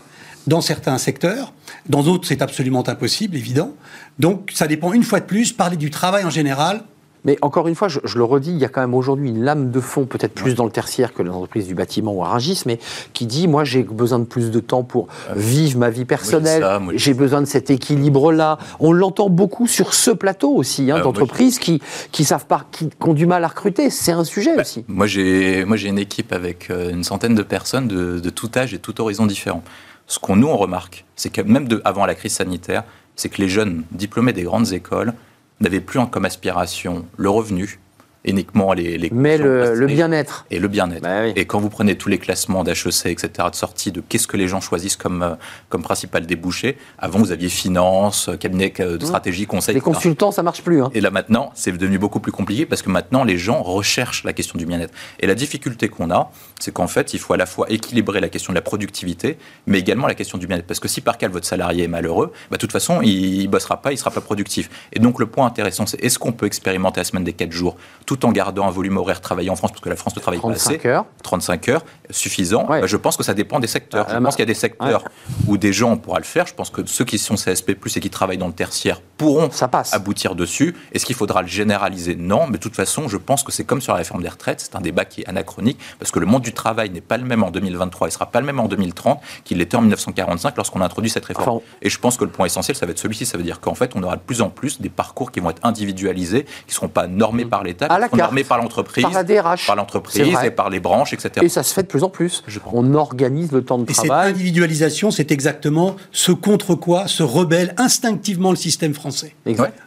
dans 0.46 0.61
certains 0.61 0.98
secteurs. 0.98 1.53
Dans 1.88 2.02
d'autres, 2.02 2.26
c'est 2.26 2.42
absolument 2.42 2.88
impossible, 2.88 3.36
évident. 3.36 3.74
Donc, 4.18 4.50
ça 4.54 4.66
dépend 4.66 4.92
une 4.92 5.02
fois 5.02 5.20
de 5.20 5.24
plus. 5.24 5.52
Parler 5.52 5.76
du 5.76 5.90
travail 5.90 6.24
en 6.24 6.30
général, 6.30 6.84
mais 7.24 7.38
encore 7.40 7.68
une 7.68 7.74
fois, 7.74 7.88
je, 7.88 8.00
le 8.16 8.24
redis, 8.24 8.50
il 8.50 8.58
y 8.58 8.64
a 8.64 8.68
quand 8.68 8.80
même 8.80 8.94
aujourd'hui 8.94 9.28
une 9.28 9.44
lame 9.44 9.70
de 9.70 9.80
fond, 9.80 10.06
peut-être 10.06 10.34
plus 10.34 10.54
dans 10.54 10.64
le 10.64 10.70
tertiaire 10.70 11.14
que 11.14 11.22
l'entreprise 11.22 11.66
du 11.66 11.74
bâtiment 11.74 12.12
ou 12.12 12.24
à 12.24 12.38
mais 12.66 12.78
qui 13.12 13.26
dit 13.26 13.46
moi 13.46 13.62
j'ai 13.62 13.84
besoin 13.84 14.18
de 14.18 14.24
plus 14.24 14.50
de 14.50 14.58
temps 14.58 14.82
pour 14.82 15.06
ah 15.28 15.34
vivre 15.36 15.78
ma 15.78 15.90
vie 15.90 16.04
personnelle, 16.04 16.64
j'ai 16.94 17.14
besoin 17.14 17.40
de 17.40 17.46
cet 17.46 17.70
équilibre-là. 17.70 18.58
On 18.80 18.92
l'entend 18.92 19.28
beaucoup 19.28 19.68
sur 19.68 19.94
ce 19.94 20.10
plateau 20.10 20.50
aussi, 20.50 20.90
hein, 20.90 20.96
ah, 20.98 21.02
d'entreprises 21.02 21.58
qui, 21.58 21.80
qui 22.10 22.24
savent 22.24 22.46
pas, 22.46 22.64
qui, 22.72 22.90
ont 23.00 23.14
du 23.14 23.26
mal 23.26 23.44
à 23.44 23.48
recruter. 23.48 23.90
C'est 23.90 24.12
un 24.12 24.24
sujet 24.24 24.56
bah, 24.56 24.62
aussi. 24.62 24.84
Moi 24.88 25.06
j'ai 25.06 25.64
moi 25.64 25.76
j'ai 25.76 25.88
une 25.88 25.98
équipe 25.98 26.32
avec 26.32 26.70
euh, 26.70 26.90
une 26.90 27.04
centaine 27.04 27.34
de 27.34 27.42
personnes 27.42 27.86
de, 27.86 28.18
de 28.18 28.30
tout 28.30 28.50
âge 28.56 28.74
et 28.74 28.78
tout 28.78 29.00
horizon 29.00 29.26
différent. 29.26 29.62
Ce 30.07 30.18
qu'on 30.18 30.36
nous 30.36 30.55
remarque, 30.57 31.05
c'est 31.16 31.30
que 31.30 31.40
même 31.40 31.68
avant 31.84 32.07
la 32.07 32.14
crise 32.14 32.34
sanitaire, 32.34 32.84
c'est 33.16 33.28
que 33.28 33.40
les 33.40 33.48
jeunes 33.48 33.84
diplômés 33.90 34.32
des 34.32 34.42
grandes 34.42 34.72
écoles 34.72 35.14
n'avaient 35.61 35.80
plus 35.80 36.00
comme 36.11 36.24
aspiration 36.24 37.07
le 37.16 37.30
revenu, 37.30 37.78
uniquement 38.24 38.72
les, 38.72 38.98
les 38.98 39.10
mais 39.12 39.36
le, 39.36 39.86
bien-être. 39.86 40.46
et 40.50 40.58
le 40.58 40.68
bien-être. 40.68 41.02
Bah 41.02 41.26
et 41.26 41.44
quand 41.44 41.58
vous 41.58 41.70
prenez 41.70 41.96
tous 41.96 42.08
les 42.08 42.18
classements 42.18 42.62
d'HEC 42.62 43.06
etc 43.06 43.48
de 43.50 43.56
sortie 43.56 43.90
de 43.90 44.00
qu'est-ce 44.00 44.26
que 44.26 44.36
les 44.36 44.46
gens 44.46 44.60
choisissent 44.60 44.96
comme 44.96 45.22
euh, 45.22 45.34
comme 45.68 45.82
principal 45.82 46.24
débouché 46.24 46.76
avant 46.98 47.18
vous 47.18 47.32
aviez 47.32 47.48
finance 47.48 48.30
cabinet 48.38 48.72
de 48.78 48.96
mmh. 48.96 49.00
stratégie 49.00 49.46
conseil 49.46 49.74
les 49.74 49.80
consultants 49.80 50.30
ça 50.30 50.42
marche 50.42 50.62
plus 50.62 50.82
hein. 50.82 50.90
et 50.94 51.00
là 51.00 51.10
maintenant 51.10 51.50
c'est 51.54 51.72
devenu 51.72 51.98
beaucoup 51.98 52.20
plus 52.20 52.32
compliqué 52.32 52.64
parce 52.64 52.82
que 52.82 52.90
maintenant 52.90 53.24
les 53.24 53.38
gens 53.38 53.62
recherchent 53.62 54.24
la 54.24 54.32
question 54.32 54.58
du 54.58 54.66
bien-être. 54.66 54.94
Et 55.18 55.26
la 55.26 55.34
difficulté 55.34 55.88
qu'on 55.88 56.10
a 56.10 56.30
c'est 56.60 56.72
qu'en 56.72 56.86
fait 56.86 57.14
il 57.14 57.18
faut 57.18 57.32
à 57.32 57.36
la 57.36 57.46
fois 57.46 57.66
équilibrer 57.70 58.20
la 58.20 58.28
question 58.28 58.52
de 58.52 58.56
la 58.56 58.62
productivité 58.62 59.36
mais 59.66 59.80
également 59.80 60.06
la 60.06 60.14
question 60.14 60.38
du 60.38 60.46
bien-être. 60.46 60.66
Parce 60.66 60.80
que 60.80 60.88
si 60.88 61.00
par 61.00 61.18
cas 61.18 61.28
votre 61.28 61.46
salarié 61.46 61.84
est 61.84 61.88
malheureux 61.88 62.32
bah, 62.50 62.56
de 62.56 62.60
toute 62.60 62.72
façon 62.72 63.00
il, 63.02 63.42
ne 63.42 63.48
bossera 63.48 63.82
pas 63.82 63.90
il 63.92 63.98
sera 63.98 64.12
pas 64.12 64.20
productif. 64.20 64.70
Et 64.92 65.00
donc 65.00 65.18
le 65.18 65.26
point 65.26 65.46
intéressant 65.46 65.86
c'est 65.86 66.02
est-ce 66.04 66.20
qu'on 66.20 66.32
peut 66.32 66.46
expérimenter 66.46 67.00
la 67.00 67.04
semaine 67.04 67.24
des 67.24 67.32
4 67.32 67.50
jours? 67.50 67.76
tout 68.11 68.11
en 68.24 68.32
gardant 68.32 68.66
un 68.66 68.70
volume 68.70 68.96
horaire 68.96 69.20
travaillé 69.20 69.50
en 69.50 69.56
France, 69.56 69.72
parce 69.72 69.82
que 69.82 69.88
la 69.88 69.96
France 69.96 70.16
ne 70.16 70.20
travaille 70.20 70.40
pas 70.40 70.50
assez. 70.50 70.78
35 70.78 70.86
heures. 70.86 71.04
35 71.22 71.68
heures, 71.68 71.84
suffisant. 72.10 72.64
Bah, 72.64 72.86
je 72.86 72.96
pense 72.96 73.16
que 73.16 73.22
ça 73.22 73.34
dépend 73.34 73.60
des 73.60 73.66
secteurs. 73.66 74.06
Ah, 74.08 74.14
je 74.14 74.18
pense 74.18 74.36
qu'il 74.36 74.42
y 74.42 74.48
a 74.48 74.52
des 74.52 74.54
secteurs 74.54 75.04
où 75.46 75.56
des 75.56 75.72
gens 75.72 75.96
pourront 75.96 76.18
le 76.18 76.22
faire. 76.22 76.46
Je 76.46 76.54
pense 76.54 76.70
que 76.70 76.82
ceux 76.86 77.04
qui 77.04 77.18
sont 77.18 77.34
CSP+, 77.34 77.70
et 77.70 78.00
qui 78.00 78.10
travaillent 78.10 78.38
dans 78.38 78.46
le 78.46 78.52
tertiaire 78.52 79.00
pourront 79.16 79.50
ça 79.50 79.68
passe. 79.68 79.92
aboutir 79.94 80.34
dessus. 80.34 80.74
Est-ce 80.92 81.06
qu'il 81.06 81.16
faudra 81.16 81.42
le 81.42 81.48
généraliser? 81.48 82.16
Non, 82.16 82.46
mais 82.46 82.54
de 82.54 82.62
toute 82.62 82.76
façon, 82.76 83.08
je 83.08 83.16
pense 83.16 83.42
que 83.42 83.52
c'est 83.52 83.64
comme 83.64 83.80
sur 83.80 83.92
la 83.92 83.98
réforme 83.98 84.22
des 84.22 84.28
retraites. 84.28 84.60
C'est 84.60 84.76
un 84.76 84.80
débat 84.80 85.04
qui 85.04 85.22
est 85.22 85.28
anachronique, 85.28 85.78
parce 85.98 86.10
que 86.10 86.18
le 86.18 86.26
monde 86.26 86.42
du 86.42 86.52
travail 86.52 86.90
n'est 86.90 87.00
pas 87.00 87.16
le 87.16 87.24
même 87.24 87.42
en 87.42 87.50
2023, 87.50 88.08
il 88.08 88.10
ne 88.10 88.12
sera 88.12 88.26
pas 88.26 88.40
le 88.40 88.46
même 88.46 88.60
en 88.60 88.68
2030 88.68 89.20
qu'il 89.44 89.58
l'était 89.58 89.76
en 89.76 89.80
1945 89.80 90.56
lorsqu'on 90.56 90.80
a 90.80 90.84
introduit 90.84 91.10
cette 91.10 91.24
réforme. 91.24 91.60
et 91.80 91.90
je 91.90 91.98
pense 91.98 92.16
que 92.16 92.24
le 92.24 92.30
point 92.30 92.46
essentiel, 92.46 92.76
ça 92.76 92.86
va 92.86 92.92
être 92.92 92.98
celui-ci. 92.98 93.26
Ça 93.26 93.36
veut 93.36 93.44
dire 93.44 93.60
qu'en 93.60 93.74
fait, 93.74 93.92
on 93.94 94.02
aura 94.02 94.16
de 94.16 94.22
plus 94.22 94.42
en 94.42 94.50
plus 94.50 94.80
des 94.80 94.88
parcours 94.88 95.30
qui 95.30 95.40
vont 95.40 95.50
être 95.50 95.64
individualisés, 95.64 96.44
qui 96.44 96.70
ne 96.70 96.74
seront 96.74 96.88
pas 96.88 97.06
normés 97.06 97.44
mmh. 97.44 97.48
par 97.48 97.62
l'État, 97.64 97.86
seront 98.07 98.16
normés 98.16 98.44
par 98.44 98.59
l'entreprise, 98.59 99.03
par 99.03 99.12
la 99.12 99.24
DRH, 99.24 99.66
par 99.66 99.76
l'entreprise 99.76 100.38
et 100.44 100.50
par 100.50 100.70
les 100.70 100.80
branches, 100.80 101.12
etc. 101.12 101.30
Et 101.42 101.48
ça 101.48 101.62
se 101.62 101.72
fait 101.72 101.82
de 101.82 101.88
plus 101.88 102.05
en 102.05 102.09
plus. 102.09 102.44
On 102.72 102.94
organise 102.94 103.53
le 103.53 103.64
temps 103.64 103.78
de 103.78 103.84
travail. 103.84 104.28
Cette 104.28 104.36
individualisation, 104.36 105.11
c'est 105.11 105.30
exactement 105.30 105.96
ce 106.11 106.32
contre 106.32 106.74
quoi 106.74 107.07
se 107.07 107.22
rebelle 107.22 107.74
instinctivement 107.78 108.50
le 108.50 108.57
système 108.57 108.94
français. 108.94 109.34
Exact. 109.46 109.78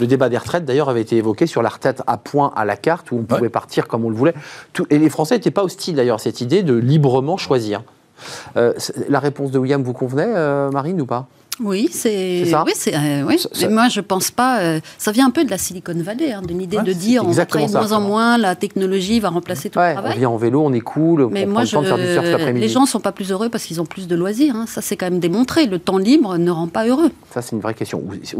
Le 0.00 0.06
débat 0.06 0.28
des 0.28 0.38
retraites, 0.38 0.64
d'ailleurs, 0.64 0.88
avait 0.88 1.00
été 1.00 1.16
évoqué 1.16 1.46
sur 1.46 1.62
la 1.62 1.68
retraite 1.68 2.02
à 2.06 2.16
point 2.16 2.52
à 2.56 2.64
la 2.64 2.76
carte, 2.76 3.10
où 3.10 3.16
on 3.16 3.22
pouvait 3.22 3.48
partir 3.48 3.88
comme 3.88 4.04
on 4.04 4.10
le 4.10 4.16
voulait. 4.16 4.34
et 4.90 4.98
les 4.98 5.10
Français 5.10 5.34
n'étaient 5.34 5.50
pas 5.50 5.64
hostiles, 5.64 5.96
d'ailleurs, 5.96 6.16
à 6.16 6.20
cette 6.20 6.40
idée 6.40 6.62
de 6.62 6.74
librement 6.74 7.36
choisir. 7.36 7.82
Euh, 8.56 8.72
la 9.08 9.18
réponse 9.18 9.50
de 9.50 9.58
William 9.58 9.82
vous 9.82 9.92
convenait, 9.92 10.26
euh, 10.28 10.70
Marine, 10.70 11.00
ou 11.00 11.06
pas? 11.06 11.26
Oui, 11.60 11.88
c'est 11.92 12.42
oui, 12.42 12.72
c'est 12.74 12.94
euh, 12.96 13.22
oui. 13.24 13.40
Mais 13.60 13.68
moi 13.68 13.88
je 13.88 14.00
pense 14.00 14.32
pas. 14.32 14.60
Euh, 14.60 14.80
ça 14.98 15.12
vient 15.12 15.28
un 15.28 15.30
peu 15.30 15.44
de 15.44 15.50
la 15.50 15.58
Silicon 15.58 15.94
Valley, 15.94 16.32
hein, 16.32 16.42
de 16.42 16.52
l'idée 16.52 16.78
de 16.78 16.92
dire 16.92 17.22
on 17.24 17.30
va 17.30 17.44
de 17.44 17.72
moins 17.72 17.92
en 17.92 18.00
moins, 18.00 18.38
la 18.38 18.56
technologie 18.56 19.20
va 19.20 19.28
remplacer 19.28 19.70
tout 19.70 19.78
le 19.78 19.92
travail. 19.92 20.14
On 20.16 20.18
vient 20.18 20.30
en 20.30 20.36
vélo, 20.36 20.62
on 20.64 20.72
est 20.72 20.80
cool, 20.80 21.28
mais 21.30 21.46
moi, 21.46 21.64
je, 21.64 21.76
Les 22.52 22.68
gens 22.68 22.86
sont 22.86 22.98
pas 22.98 23.12
plus 23.12 23.30
heureux 23.30 23.50
parce 23.50 23.64
qu'ils 23.64 23.80
ont 23.80 23.86
plus 23.86 24.08
de 24.08 24.16
loisirs. 24.16 24.56
Hein. 24.56 24.64
Ça 24.66 24.82
c'est 24.82 24.96
quand 24.96 25.06
même 25.06 25.20
démontré. 25.20 25.66
Le 25.66 25.78
temps 25.78 25.98
libre 25.98 26.36
ne 26.38 26.50
rend 26.50 26.66
pas 26.66 26.86
heureux. 26.86 27.12
Ça 27.32 27.40
c'est 27.40 27.52
une 27.52 27.62
vraie 27.62 27.74
question. 27.74 28.02
Oui, 28.04 28.20
si, 28.24 28.34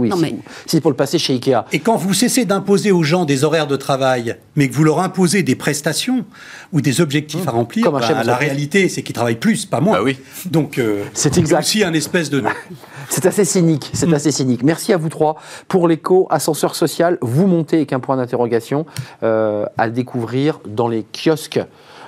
c'est 0.66 0.80
pour 0.80 0.90
le 0.90 0.96
passer 0.96 1.18
chez 1.18 1.34
Ikea. 1.34 1.66
Et 1.72 1.78
quand 1.78 1.96
vous 1.96 2.14
cessez 2.14 2.44
d'imposer 2.44 2.90
aux 2.90 3.04
gens 3.04 3.24
des 3.24 3.44
horaires 3.44 3.68
de 3.68 3.76
travail, 3.76 4.36
mais 4.56 4.68
que 4.68 4.74
vous 4.74 4.84
leur 4.84 5.00
imposez 5.00 5.44
des 5.44 5.54
prestations 5.54 6.24
ou 6.72 6.80
des 6.80 7.00
objectifs 7.00 7.44
mmh. 7.44 7.48
à 7.48 7.52
remplir, 7.52 7.92
bah, 7.92 8.00
la 8.24 8.36
réalité 8.36 8.88
c'est 8.88 9.02
qu'ils 9.02 9.14
travaillent 9.14 9.36
plus, 9.36 9.66
pas 9.66 9.80
moins. 9.80 9.98
Bah 9.98 10.02
oui. 10.02 10.18
Donc 10.46 10.78
euh, 10.78 11.04
c'est 11.12 11.38
aussi 11.52 11.84
un 11.84 11.92
espèce 11.92 12.28
de 12.28 12.42
C'est 13.09 13.26
assez 13.26 13.44
cynique, 13.44 13.90
c'est 13.92 14.07
mm. 14.07 14.14
assez 14.14 14.30
cynique. 14.30 14.62
Merci 14.62 14.92
à 14.92 14.96
vous 14.96 15.09
trois 15.09 15.36
pour 15.68 15.88
l'écho 15.88 16.26
ascenseur 16.30 16.74
social. 16.74 17.18
Vous 17.20 17.46
montez 17.46 17.76
avec 17.76 17.92
un 17.92 18.00
point 18.00 18.16
d'interrogation 18.16 18.86
euh, 19.22 19.66
à 19.76 19.88
découvrir 19.88 20.61
dans 20.66 20.88
les 20.88 21.05
kiosques 21.05 21.61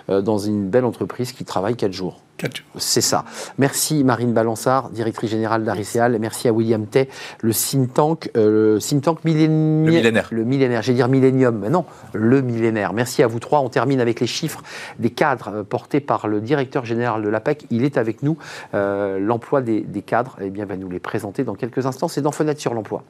euh, 0.09 0.20
dans 0.20 0.38
une 0.38 0.68
belle 0.68 0.84
entreprise 0.84 1.32
qui 1.32 1.44
travaille 1.44 1.76
4 1.76 1.92
jours. 1.92 2.20
C'est 2.76 3.01
ça. 3.01 3.24
Merci 3.59 4.05
Marine 4.05 4.32
Balançard, 4.32 4.91
directrice 4.91 5.30
générale 5.30 5.64
d'Ariséal. 5.64 6.18
Merci 6.20 6.49
à 6.49 6.53
William 6.53 6.87
Tay, 6.87 7.09
le 7.41 7.53
think 7.53 7.95
tank, 7.95 8.30
euh, 8.37 8.74
le 8.74 8.78
think 8.78 9.03
tank 9.03 9.24
millénaire. 9.24 10.28
Le 10.30 10.45
millénaire. 10.45 10.82
J'ai 10.82 10.93
dire 10.93 11.09
millénium, 11.09 11.59
mais 11.59 11.70
non, 11.70 11.84
le 12.12 12.43
millénaire. 12.43 12.93
Merci 12.93 13.22
à 13.22 13.26
vous 13.26 13.41
trois. 13.41 13.61
On 13.61 13.68
termine 13.68 14.01
avec 14.01 14.20
les 14.20 14.26
chiffres 14.26 14.62
des 14.99 15.11
cadres 15.11 15.51
euh, 15.55 15.62
portés 15.62 16.01
par 16.01 16.28
le 16.28 16.41
directeur 16.41 16.84
général 16.84 17.22
de 17.22 17.28
l'APEC. 17.28 17.66
Il 17.70 17.84
est 17.84 17.97
avec 17.97 18.22
nous. 18.22 18.37
Euh, 18.74 19.18
l'emploi 19.18 19.62
des, 19.62 19.80
des, 19.80 20.03
cadres, 20.03 20.37
eh 20.41 20.51
bien, 20.51 20.66
va 20.66 20.76
nous 20.76 20.91
les 20.91 21.01
présenter 21.01 21.45
dans 21.45 21.55
quelques 21.55 21.87
instants. 21.87 22.09
C'est 22.09 22.22
dans 22.22 22.32
Fenêtre 22.32 22.61
sur 22.61 22.74
l'emploi. 22.74 23.03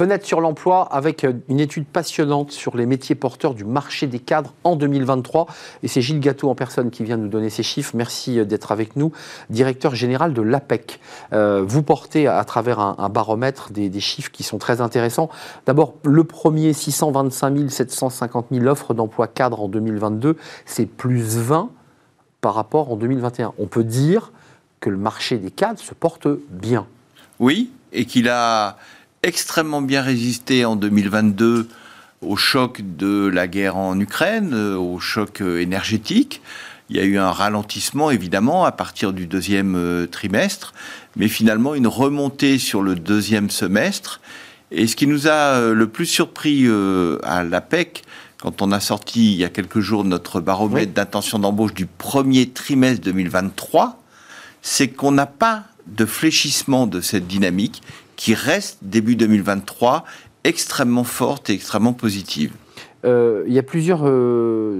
Fenêtre 0.00 0.24
sur 0.24 0.40
l'emploi 0.40 0.84
avec 0.84 1.24
euh, 1.24 1.34
une 1.50 1.60
étude 1.60 1.84
passionnante 1.84 2.52
sur 2.52 2.74
les 2.74 2.86
métiers 2.86 3.14
porteurs 3.14 3.52
du 3.52 3.66
marché 3.66 4.06
des 4.06 4.18
cadres 4.18 4.54
en 4.64 4.74
2023. 4.74 5.46
Et 5.82 5.88
c'est 5.88 6.00
Gilles 6.00 6.20
Gâteau 6.20 6.48
en 6.48 6.54
personne 6.54 6.90
qui 6.90 7.04
vient 7.04 7.18
nous 7.18 7.28
donner 7.28 7.50
ces 7.50 7.62
chiffres. 7.62 7.94
Merci 7.94 8.38
euh, 8.38 8.46
d'être 8.46 8.72
avec 8.72 8.96
nous, 8.96 9.12
directeur 9.50 9.94
général 9.94 10.32
de 10.32 10.40
l'APEC. 10.40 11.00
Euh, 11.34 11.62
vous 11.66 11.82
portez 11.82 12.26
à 12.26 12.42
travers 12.44 12.80
un, 12.80 13.08
baromètre 13.10 13.72
des, 13.72 14.00
chiffres 14.00 14.30
qui 14.30 14.42
sont 14.42 14.56
très 14.56 14.80
intéressants. 14.80 15.28
D'abord, 15.66 15.92
le 16.04 16.24
premier, 16.24 16.72
625 16.72 17.68
750 17.70 18.46
000 18.52 18.64
offres 18.68 18.94
d'emploi 18.94 19.26
cadre 19.26 19.60
en 19.60 19.68
2022, 19.68 20.38
c'est 20.64 20.86
plus 20.86 21.20
20 21.20 21.68
par 22.40 22.54
rapport 22.54 22.90
en 22.90 22.96
2021. 22.96 23.52
On 23.58 23.66
peut 23.66 23.84
dire 23.84 24.32
que 24.80 24.88
le 24.88 24.96
marché 24.96 25.36
des 25.36 25.50
cadres 25.50 25.78
se 25.78 25.92
porte 25.92 26.26
bien. 26.48 26.86
Oui, 27.38 27.70
et 27.92 28.06
qu'il 28.06 28.30
a 28.30 28.78
extrêmement 29.22 29.82
bien 29.82 30.02
résisté 30.02 30.64
en 30.64 30.76
2022 30.76 31.68
au 32.22 32.36
choc 32.36 32.80
de 32.82 33.26
la 33.26 33.48
guerre 33.48 33.76
en 33.76 33.98
Ukraine, 33.98 34.50
euh, 34.52 34.76
au 34.76 34.98
choc 34.98 35.40
euh, 35.40 35.60
énergétique. 35.60 36.42
Il 36.88 36.96
y 36.96 37.00
a 37.00 37.04
eu 37.04 37.18
un 37.18 37.30
ralentissement, 37.30 38.10
évidemment, 38.10 38.64
à 38.64 38.72
partir 38.72 39.12
du 39.12 39.26
deuxième 39.26 39.74
euh, 39.76 40.06
trimestre, 40.06 40.74
mais 41.16 41.28
finalement 41.28 41.74
une 41.74 41.86
remontée 41.86 42.58
sur 42.58 42.82
le 42.82 42.94
deuxième 42.94 43.48
semestre. 43.50 44.20
Et 44.70 44.86
ce 44.86 44.96
qui 44.96 45.06
nous 45.06 45.28
a 45.28 45.72
le 45.72 45.88
plus 45.88 46.06
surpris 46.06 46.68
à 47.24 47.42
l'APEC, 47.42 48.04
quand 48.40 48.62
on 48.62 48.70
a 48.70 48.78
sorti 48.78 49.32
il 49.32 49.36
y 49.36 49.44
a 49.44 49.48
quelques 49.48 49.80
jours 49.80 50.04
notre 50.04 50.40
baromètre 50.40 50.92
d'intention 50.92 51.40
d'embauche 51.40 51.74
du 51.74 51.86
premier 51.86 52.50
trimestre 52.50 53.02
2023, 53.02 54.00
c'est 54.62 54.86
qu'on 54.86 55.10
n'a 55.10 55.26
pas 55.26 55.64
de 55.88 56.06
fléchissement 56.06 56.86
de 56.86 57.00
cette 57.00 57.26
dynamique 57.26 57.82
qui 58.20 58.34
reste 58.34 58.80
début 58.82 59.16
2023 59.16 60.04
extrêmement 60.44 61.04
forte 61.04 61.48
et 61.48 61.54
extrêmement 61.54 61.94
positive. 61.94 62.52
il 63.02 63.52
y 63.52 63.58
a 63.58 63.62
plusieurs 63.62 64.00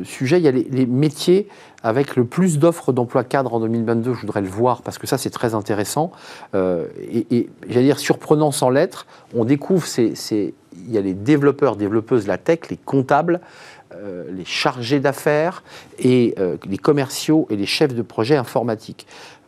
sujets. 0.04 0.36
Il 0.36 0.44
y 0.44 0.48
a 0.48 0.50
les, 0.50 0.84
métiers 0.84 1.48
avec 1.82 2.16
le 2.16 2.26
plus 2.26 2.58
d'offres 2.58 2.92
d'emploi 2.92 3.24
cadre 3.24 3.54
en 3.54 3.60
2022. 3.60 4.12
Je 4.12 4.20
voudrais 4.20 4.42
le 4.42 4.48
voir 4.48 4.82
parce 4.82 4.98
que 4.98 5.06
ça, 5.06 5.16
c'est 5.16 5.30
très 5.30 5.54
intéressant. 5.54 6.12
et, 6.54 7.26
et 7.30 7.48
j'allais 7.66 7.86
dire 7.86 7.98
surprenant 7.98 8.52
sans 8.52 8.68
l'être. 8.68 9.06
On 9.34 9.46
découvre, 9.46 9.86
il 9.98 10.52
y 10.90 10.98
a 10.98 11.00
les 11.00 11.14
développeurs, 11.14 11.76
développeuses, 11.76 12.26
la 12.26 12.36
tech, 12.36 12.68
les 12.68 12.76
comptables, 12.76 13.40
les 14.30 14.44
chargés 14.44 15.00
d'affaires 15.00 15.62
et 15.98 16.34
les 16.66 16.78
commerciaux 16.78 17.46
et 17.48 17.56
les 17.56 17.66
chefs 17.66 17.94
de 17.94 18.02
projet 18.02 18.36
informatiques 18.36 19.06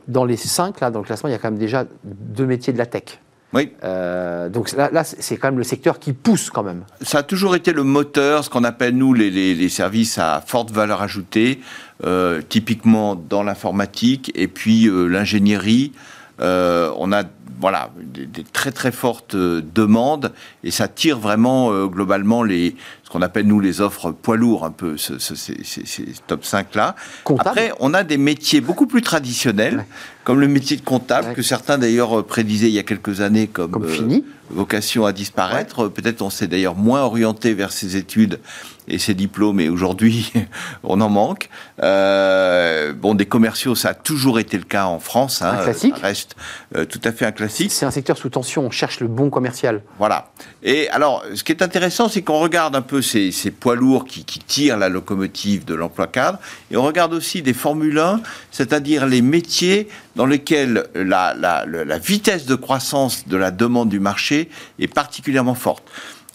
dans 0.09 0.24
les 0.24 0.38
cinq, 0.38 0.80
là, 0.80 0.90
dans 0.90 1.01
le 1.01 1.05
classement, 1.05 1.28
il 1.28 1.32
y 1.32 1.34
a 1.34 1.38
quand 1.38 1.51
même 1.51 1.61
déjà 1.61 1.84
deux 2.03 2.47
métiers 2.47 2.72
de 2.72 2.78
la 2.78 2.86
tech. 2.86 3.20
Oui. 3.53 3.71
Euh, 3.85 4.49
donc 4.49 4.73
là, 4.73 4.91
là 4.93 5.05
c'est 5.05 5.37
quand 5.37 5.49
même 5.49 5.59
le 5.59 5.65
secteur 5.65 5.99
qui 5.99 6.13
pousse 6.13 6.51
quand 6.51 6.63
même. 6.63 6.85
Ça 7.03 7.19
a 7.19 7.23
toujours 7.23 7.55
été 7.55 7.73
le 7.73 7.85
moteur, 7.85 8.45
ce 8.45 8.51
qu'on 8.51 8.65
appelle 8.65 8.97
nous 8.97 9.13
les, 9.13 9.31
les, 9.31 9.69
services 9.69 10.19
à 10.19 10.43
forte 10.45 10.71
valeur 10.71 11.03
ajoutée, 11.03 11.61
euh, 12.05 12.41
typiquement 12.49 13.15
dans 13.15 13.43
l'informatique 13.43 14.33
et 14.35 14.49
puis 14.49 14.87
euh, 14.87 15.07
l'ingénierie. 15.07 15.93
on 16.39 17.13
a 17.13 17.25
voilà, 17.61 17.90
des, 17.97 18.45
très 18.45 18.72
très 18.72 18.93
fortes 18.93 19.36
demandes 19.36 20.32
et 20.64 20.70
ça 20.70 20.88
tire 20.88 21.18
vraiment 21.18 21.86
globalement 21.86 22.43
les, 22.43 22.76
qu'on 23.12 23.20
appelle 23.20 23.47
nous 23.47 23.61
les 23.61 23.82
offres 23.82 24.11
poids 24.11 24.38
lourds, 24.38 24.64
un 24.64 24.70
peu, 24.70 24.97
ce, 24.97 25.18
ces, 25.18 25.55
top 26.26 26.45
5-là. 26.45 26.97
Après, 27.38 27.72
on 27.78 27.93
a 27.93 28.05
des 28.05 28.16
métiers 28.16 28.62
beaucoup 28.62 28.86
plus 28.86 29.03
traditionnels, 29.03 29.84
comme 30.24 30.40
le 30.40 30.49
métier 30.49 30.78
de 30.78 30.82
comptable, 30.82 31.34
que 31.34 31.43
certains 31.43 31.76
d'ailleurs 31.76 32.24
prédisaient 32.24 32.68
il 32.68 32.74
y 32.74 32.78
a 32.78 32.84
quelques 32.84 33.20
années 33.20 33.49
comme, 33.49 33.86
fini. 33.86 34.24
Euh, 34.26 34.55
vocation 34.55 35.05
à 35.05 35.12
disparaître. 35.12 35.88
Peut-être 35.88 36.22
on 36.22 36.30
s'est 36.30 36.47
d'ailleurs 36.47 36.74
moins 36.74 37.03
orienté 37.03 37.53
vers 37.53 37.72
ces 37.72 37.97
études 37.97 38.40
et 38.88 38.99
ces 38.99 39.14
diplômes, 39.14 39.61
et 39.61 39.68
aujourd'hui, 39.68 40.32
on 40.82 41.01
en 41.01 41.09
manque. 41.09 41.49
Euh, 41.82 42.93
bon, 42.93 43.14
des 43.14 43.26
commerciaux, 43.26 43.74
ça 43.74 43.90
a 43.90 43.95
toujours 43.95 44.38
été 44.38 44.57
le 44.57 44.64
cas 44.64 44.86
en 44.86 44.99
France. 44.99 45.43
Hein, 45.43 45.57
un 45.59 45.64
classique. 45.64 45.95
Ça 45.97 46.07
reste 46.07 46.36
euh, 46.76 46.84
tout 46.84 47.01
à 47.05 47.12
fait 47.12 47.26
un 47.26 47.32
classique. 47.33 47.72
C'est 47.72 47.87
un 47.87 47.91
secteur 47.91 48.16
sous 48.16 48.28
tension, 48.28 48.64
on 48.66 48.70
cherche 48.70 49.01
le 49.01 49.09
bon 49.09 49.30
commercial. 49.30 49.83
Voilà. 49.99 50.30
Et 50.62 50.89
alors, 50.91 51.24
ce 51.35 51.43
qui 51.43 51.53
est 51.53 51.62
intéressant, 51.62 52.09
c'est 52.09 52.22
qu'on 52.22 52.39
regarde 52.39 52.76
un 52.76 52.83
peu 52.83 53.03
ces, 53.03 53.33
poids 53.51 53.74
lourds 53.74 54.05
qui, 54.05 54.24
tirent 54.24 54.76
la 54.76 54.89
locomotive 54.89 55.64
de 55.64 55.74
l'emploi 55.74 56.07
cadre. 56.07 56.39
Et 56.70 56.76
on 56.76 56.83
regarde 56.83 57.14
aussi 57.14 57.43
des 57.43 57.55
Formule 57.55 57.99
1, 57.99 58.20
c'est-à-dire 58.51 59.07
les 59.07 59.22
métiers 59.22 59.89
dans 60.16 60.26
lesquels 60.26 60.85
la, 60.95 61.35
la, 61.35 61.99
vitesse 61.99 62.47
de 62.47 62.55
croissance 62.55 63.26
de 63.26 63.37
la 63.37 63.51
demande 63.51 63.89
du 63.89 64.01
marché 64.01 64.49
est 64.78 64.89
particulièrement 64.89 65.55
forte. 65.55 65.85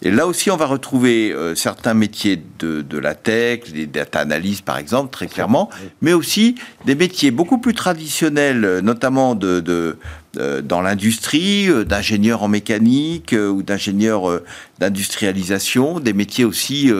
Et 0.02 0.12
là 0.12 0.28
aussi, 0.28 0.50
on 0.50 0.56
va 0.56 0.66
retrouver 0.66 1.32
euh, 1.32 1.56
certains 1.56 1.94
métiers 1.94 2.40
de, 2.60 2.82
de, 2.82 2.98
la 2.98 3.16
tech, 3.16 3.62
les 3.74 3.86
data 3.86 4.20
analysts 4.20 4.64
par 4.64 4.78
exemple, 4.78 5.10
très 5.10 5.26
clairement, 5.26 5.70
mais 6.00 6.12
aussi 6.12 6.54
des 6.84 6.94
métiers 6.94 7.32
beaucoup 7.32 7.58
plus 7.58 7.74
traditionnels, 7.74 8.64
euh, 8.64 8.80
notamment 8.80 9.34
de, 9.34 9.58
de, 9.58 9.98
dans 10.62 10.82
l'industrie, 10.82 11.68
euh, 11.68 11.84
d'ingénieurs 11.84 12.44
en 12.44 12.48
mécanique 12.48 13.34
ou 13.34 13.64
d'ingénieurs 13.64 14.40
d'industrialisation, 14.78 15.98
des 15.98 16.12
métiers 16.12 16.44
aussi 16.44 16.92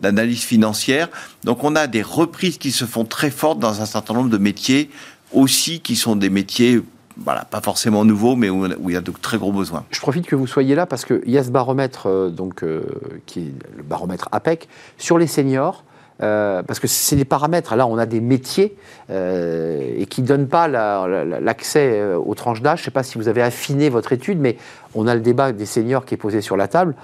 d'analyse 0.00 0.42
financière. 0.42 1.08
Donc 1.44 1.62
on 1.62 1.76
a 1.76 1.86
des 1.86 2.02
reprises 2.02 2.56
qui 2.56 2.72
se 2.72 2.86
font 2.86 3.04
très 3.04 3.30
fortes 3.30 3.58
dans 3.58 3.82
un 3.82 3.86
certain 3.86 4.14
nombre 4.14 4.30
de 4.30 4.38
métiers 4.38 4.88
aussi 5.32 5.80
qui 5.80 5.96
sont 5.96 6.16
des 6.16 6.30
métiers 6.30 6.80
voilà, 7.18 7.44
pas 7.44 7.60
forcément 7.60 8.04
nouveau, 8.04 8.36
mais 8.36 8.50
où, 8.50 8.66
il 8.66 8.92
y 8.92 8.96
a 8.96 9.00
de 9.00 9.10
très 9.10 9.38
gros 9.38 9.52
besoins. 9.52 9.84
Je 9.90 10.00
profite 10.00 10.26
que 10.26 10.36
vous 10.36 10.46
soyez 10.46 10.74
là 10.74 10.86
parce 10.86 11.04
qu'il 11.04 11.30
y 11.30 11.38
a 11.38 11.44
ce 11.44 11.50
baromètre, 11.50 12.06
euh, 12.06 12.28
donc, 12.28 12.62
euh, 12.62 12.82
qui 13.24 13.40
est 13.40 13.52
le 13.76 13.82
baromètre 13.82 14.28
APEC, 14.32 14.68
sur 14.98 15.18
les 15.18 15.26
seniors. 15.26 15.82
Euh, 16.22 16.62
parce 16.62 16.80
que 16.80 16.86
c'est 16.86 17.14
des 17.14 17.26
paramètres. 17.26 17.76
Là, 17.76 17.86
on 17.86 17.98
a 17.98 18.06
des 18.06 18.22
métiers 18.22 18.74
et 19.10 20.06
qui 20.08 20.22
ne 20.22 20.26
donnent 20.26 20.48
pas 20.48 20.66
l'accès 20.66 22.02
aux 22.14 22.34
tranches 22.34 22.62
d'âge. 22.62 22.78
Je 22.78 22.82
ne 22.82 22.84
sais 22.86 22.90
pas 22.90 23.02
si 23.02 23.18
vous 23.18 23.28
avez 23.28 23.42
affiné 23.42 23.90
votre 23.90 24.14
étude, 24.14 24.40
mais 24.40 24.56
on 24.94 25.06
a 25.06 25.14
le 25.14 25.20
débat 25.20 25.52
des 25.52 25.66
seniors 25.66 26.06
qui 26.06 26.14
est 26.14 26.16
posé 26.16 26.40
sur 26.40 26.56
la 26.56 26.68
table. 26.68 26.94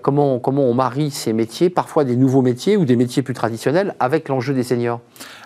comment, 0.00 0.38
comment 0.38 0.64
on 0.64 0.72
marie 0.72 1.10
ces 1.10 1.34
métiers, 1.34 1.68
parfois 1.68 2.04
des 2.04 2.16
nouveaux 2.16 2.40
métiers 2.40 2.78
ou 2.78 2.86
des 2.86 2.96
métiers 2.96 3.22
plus 3.22 3.34
traditionnels, 3.34 3.94
avec 4.00 4.30
l'enjeu 4.30 4.54
des 4.54 4.62
seniors? 4.62 5.00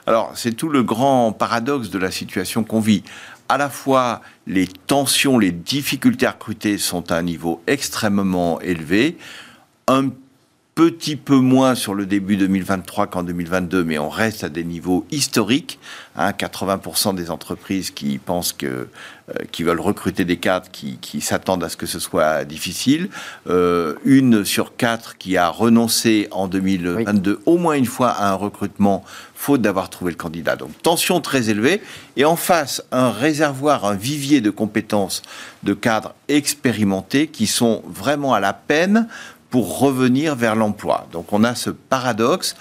Alors, 0.07 0.31
c'est 0.37 0.53
tout 0.53 0.69
le 0.69 0.85
grand 0.85 1.33
paradoxe 1.33 1.91
de 1.91 1.99
la 1.99 2.13
situation 2.13 2.63
qu'on 2.63 2.81
vit 2.81 3.03
à 3.49 3.59
la 3.59 3.69
fois 3.69 4.21
les 4.47 4.67
tensions, 4.67 5.39
les 5.39 5.53
difficultés 5.53 6.27
à 6.27 6.33
recruter 6.33 6.79
sont 6.79 7.11
à 7.13 7.17
un 7.17 7.23
niveau 7.23 7.63
extrêmement 7.67 8.61
élevé, 8.61 9.17
un 9.87 10.11
petit 10.75 11.15
peu 11.15 11.37
moins 11.37 11.75
sur 11.75 11.95
le 11.95 12.05
début 12.05 12.37
2023 12.37 13.07
qu'en 13.07 13.23
2022, 13.23 13.85
mais 13.85 13.99
on 13.99 14.09
reste 14.09 14.43
à 14.43 14.49
des 14.49 14.65
niveaux 14.65 15.07
historiques. 15.11 15.79
Hein, 16.17 16.33
80% 16.33 17.15
des 17.15 17.31
entreprises 17.31 17.91
qui 17.91 18.19
pensent 18.19 18.53
que, 18.53 18.67
euh, 18.67 18.89
qui 19.53 19.63
veulent 19.63 19.81
recruter 19.81 20.25
des 20.25 20.37
cadres, 20.37 20.69
qui, 20.73 20.99
qui 20.99 21.21
s'attendent 21.21 21.63
à 21.63 21.69
ce 21.69 21.77
que 21.77 21.87
ce 21.87 22.01
soit 22.01 22.45
difficile. 22.45 23.09
Euh, 23.49 23.95
une 24.05 24.45
sur 24.45 24.77
quatre 24.77 25.17
qui 25.17 25.37
a 25.37 25.49
renoncé 25.49 26.29
en 26.33 26.49
2022 26.49 27.41
au 27.47 27.57
moins 27.57 27.75
une 27.75 27.87
fois 27.87 28.11
à 28.11 28.31
un 28.31 28.35
recrutement 28.35 29.05
faute 29.45 29.61
d'avoir 29.61 29.91
trouvé 29.91 30.11
le 30.11 30.17
candidat. 30.17 30.57
Donc 30.57 30.71
tension 30.83 31.21
très 31.21 31.51
élevée. 31.51 31.83
Et 32.17 32.25
en 32.25 32.37
face, 32.37 32.83
un 32.93 33.11
réservoir, 33.11 33.85
un 33.85 33.95
vivier 33.95 34.41
de 34.41 34.49
compétences 34.49 35.21
de 35.63 35.75
cadres 35.75 36.15
expérimentés 36.29 37.27
qui 37.27 37.47
sont 37.47 37.83
vraiment 37.87 38.33
à 38.33 38.41
la 38.41 38.55
peine 38.55 39.07
pour 39.51 39.79
revenir 39.79 40.35
vers 40.35 40.57
l'emploi. 40.57 41.07
Donc 41.13 41.33
on 41.33 41.45
a 41.45 41.55
ce 41.55 41.69
paradoxe. 41.69 42.57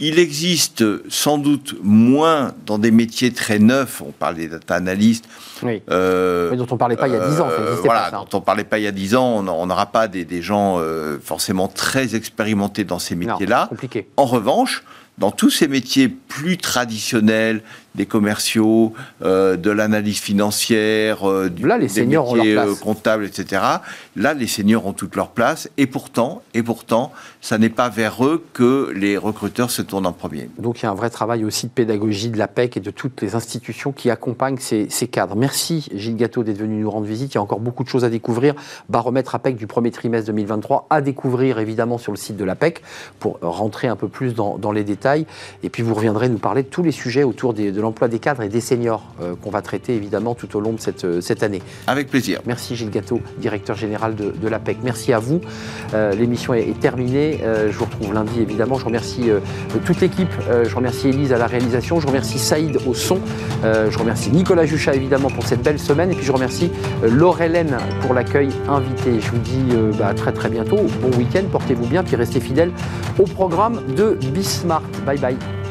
Il 0.00 0.18
existe 0.18 0.84
sans 1.08 1.38
doute 1.38 1.76
moins 1.84 2.52
dans 2.66 2.78
des 2.78 2.90
métiers 2.90 3.32
très 3.32 3.60
neufs, 3.60 4.02
on 4.02 4.10
parle 4.10 4.34
des 4.34 4.48
data 4.48 4.74
analystes. 4.74 5.28
Oui. 5.62 5.82
Euh, 5.88 6.56
dont 6.56 6.66
on 6.68 6.74
ne 6.74 6.78
parlait 6.78 6.96
pas 6.96 7.06
il 7.06 7.14
y 7.14 7.16
a 7.16 7.28
10 7.28 7.40
ans. 7.40 7.48
Euh, 7.48 7.76
voilà, 7.84 8.10
dont 8.10 8.26
on 8.32 8.40
ne 8.40 8.44
parlait 8.44 8.64
pas 8.64 8.80
il 8.80 8.82
y 8.82 8.88
a 8.88 8.92
10 8.92 9.14
ans. 9.14 9.44
On 9.46 9.66
n'aura 9.66 9.86
pas 9.86 10.08
des, 10.08 10.24
des 10.24 10.42
gens 10.42 10.80
euh, 10.80 11.18
forcément 11.22 11.68
très 11.68 12.16
expérimentés 12.16 12.82
dans 12.82 12.98
ces 12.98 13.14
métiers-là. 13.14 13.70
En 14.16 14.24
revanche, 14.24 14.82
dans 15.18 15.30
tous 15.30 15.50
ces 15.50 15.68
métiers 15.68 16.08
plus 16.08 16.56
traditionnels, 16.58 17.62
des 17.94 18.06
commerciaux, 18.06 18.92
euh, 19.22 19.56
de 19.56 19.70
l'analyse 19.70 20.18
financière, 20.18 21.28
euh, 21.28 21.48
du, 21.48 21.66
là, 21.66 21.78
les 21.78 21.86
des 21.86 22.06
métiers 22.06 22.58
euh, 22.58 22.74
comptables, 22.74 23.24
etc. 23.24 23.62
Là, 24.16 24.34
les 24.34 24.48
seniors 24.48 24.86
ont 24.86 24.92
toute 24.92 25.14
leur 25.14 25.28
place. 25.28 25.70
Et 25.76 25.86
pourtant, 25.86 26.42
et 26.54 26.62
pourtant, 26.62 27.12
ça 27.40 27.56
n'est 27.56 27.68
pas 27.68 27.88
vers 27.88 28.24
eux 28.24 28.44
que 28.52 28.92
les 28.96 29.16
recruteurs 29.16 29.70
se 29.70 29.80
tournent 29.80 30.06
en 30.06 30.12
premier. 30.12 30.48
Donc 30.58 30.80
il 30.80 30.84
y 30.84 30.86
a 30.86 30.90
un 30.90 30.94
vrai 30.94 31.10
travail 31.10 31.44
aussi 31.44 31.66
de 31.66 31.72
pédagogie 31.72 32.30
de 32.30 32.38
l'APEC 32.38 32.76
et 32.76 32.80
de 32.80 32.90
toutes 32.90 33.22
les 33.22 33.36
institutions 33.36 33.92
qui 33.92 34.10
accompagnent 34.10 34.58
ces, 34.58 34.88
cadres. 35.06 35.36
Merci 35.36 35.86
Gilles 35.94 36.16
Gâteau 36.16 36.42
d'être 36.42 36.58
venu 36.58 36.80
nous 36.80 36.90
rendre 36.90 37.06
visite. 37.06 37.34
Il 37.34 37.36
y 37.36 37.38
a 37.38 37.42
encore 37.42 37.60
beaucoup 37.60 37.84
de 37.84 37.88
choses 37.88 38.04
à 38.04 38.10
découvrir. 38.10 38.54
Baromètre 38.88 39.34
APEC 39.34 39.56
du 39.56 39.66
premier 39.66 39.90
trimestre 39.90 40.26
2023 40.28 40.86
à 40.90 41.00
découvrir 41.00 41.58
évidemment 41.58 41.98
sur 41.98 42.10
le 42.10 42.16
site 42.16 42.36
de 42.36 42.44
l'APEC 42.44 42.82
pour 43.20 43.38
rentrer 43.40 43.86
un 43.86 43.96
peu 43.96 44.08
plus 44.08 44.34
dans, 44.34 44.72
les 44.72 44.82
détails. 44.82 45.26
Et 45.62 45.68
puis 45.68 45.82
vous 45.82 45.94
reviendrez 45.94 46.28
nous 46.28 46.38
parler 46.38 46.62
de 46.62 46.68
tous 46.68 46.82
les 46.82 46.90
sujets 46.90 47.22
autour 47.22 47.54
des, 47.54 47.70
de 47.70 47.83
l'emploi 47.84 48.08
des 48.08 48.18
cadres 48.18 48.42
et 48.42 48.48
des 48.48 48.60
seniors 48.60 49.04
euh, 49.20 49.34
qu'on 49.40 49.50
va 49.50 49.62
traiter 49.62 49.94
évidemment 49.94 50.34
tout 50.34 50.56
au 50.56 50.60
long 50.60 50.72
de 50.72 50.80
cette, 50.80 51.04
euh, 51.04 51.20
cette 51.20 51.42
année. 51.42 51.62
Avec 51.86 52.08
plaisir. 52.08 52.40
Merci 52.46 52.74
Gilles 52.74 52.90
Gâteau, 52.90 53.20
directeur 53.38 53.76
général 53.76 54.14
de, 54.14 54.30
de 54.30 54.48
l'APEC. 54.48 54.78
Merci 54.82 55.12
à 55.12 55.18
vous. 55.18 55.40
Euh, 55.92 56.14
l'émission 56.14 56.54
est, 56.54 56.80
terminée. 56.80 57.40
je 57.42 57.76
vous 57.76 57.84
retrouve 57.84 58.14
lundi 58.14 58.40
évidemment. 58.40 58.78
Je 58.78 58.84
remercie 58.84 59.30
toute 59.84 60.00
l'équipe. 60.00 60.32
je 60.64 60.74
remercie 60.74 61.08
Elise 61.08 61.32
à 61.32 61.38
la 61.38 61.46
réalisation. 61.46 62.00
Je 62.00 62.06
remercie 62.06 62.38
Saïd 62.38 62.78
au 62.86 62.94
son. 62.94 63.18
je 63.62 63.98
remercie 63.98 64.30
Nicolas 64.30 64.64
Juchat 64.64 64.94
évidemment 64.94 65.28
pour 65.28 65.46
cette 65.46 65.62
belle 65.62 65.78
semaine. 65.78 66.10
Et 66.10 66.14
puis 66.14 66.24
je 66.24 66.32
remercie 66.32 66.70
Laure 67.02 67.40
Hélène 67.40 67.76
pour 68.00 68.14
l'accueil 68.14 68.48
invité. 68.68 69.20
Je 69.20 69.30
vous 69.30 69.38
dis 69.38 69.76
bah, 69.98 70.14
très 70.14 70.32
très 70.32 70.48
bientôt. 70.48 70.80
Bon 71.00 71.16
week-end. 71.16 71.44
Portez-vous 71.52 71.86
bien. 71.86 72.02
Puis 72.02 72.16
restez 72.16 72.40
fidèles 72.40 72.72
au 73.18 73.24
programme 73.24 73.80
de 73.94 74.18
Bismart. 74.32 74.82
Bye 75.06 75.18
bye. 75.18 75.63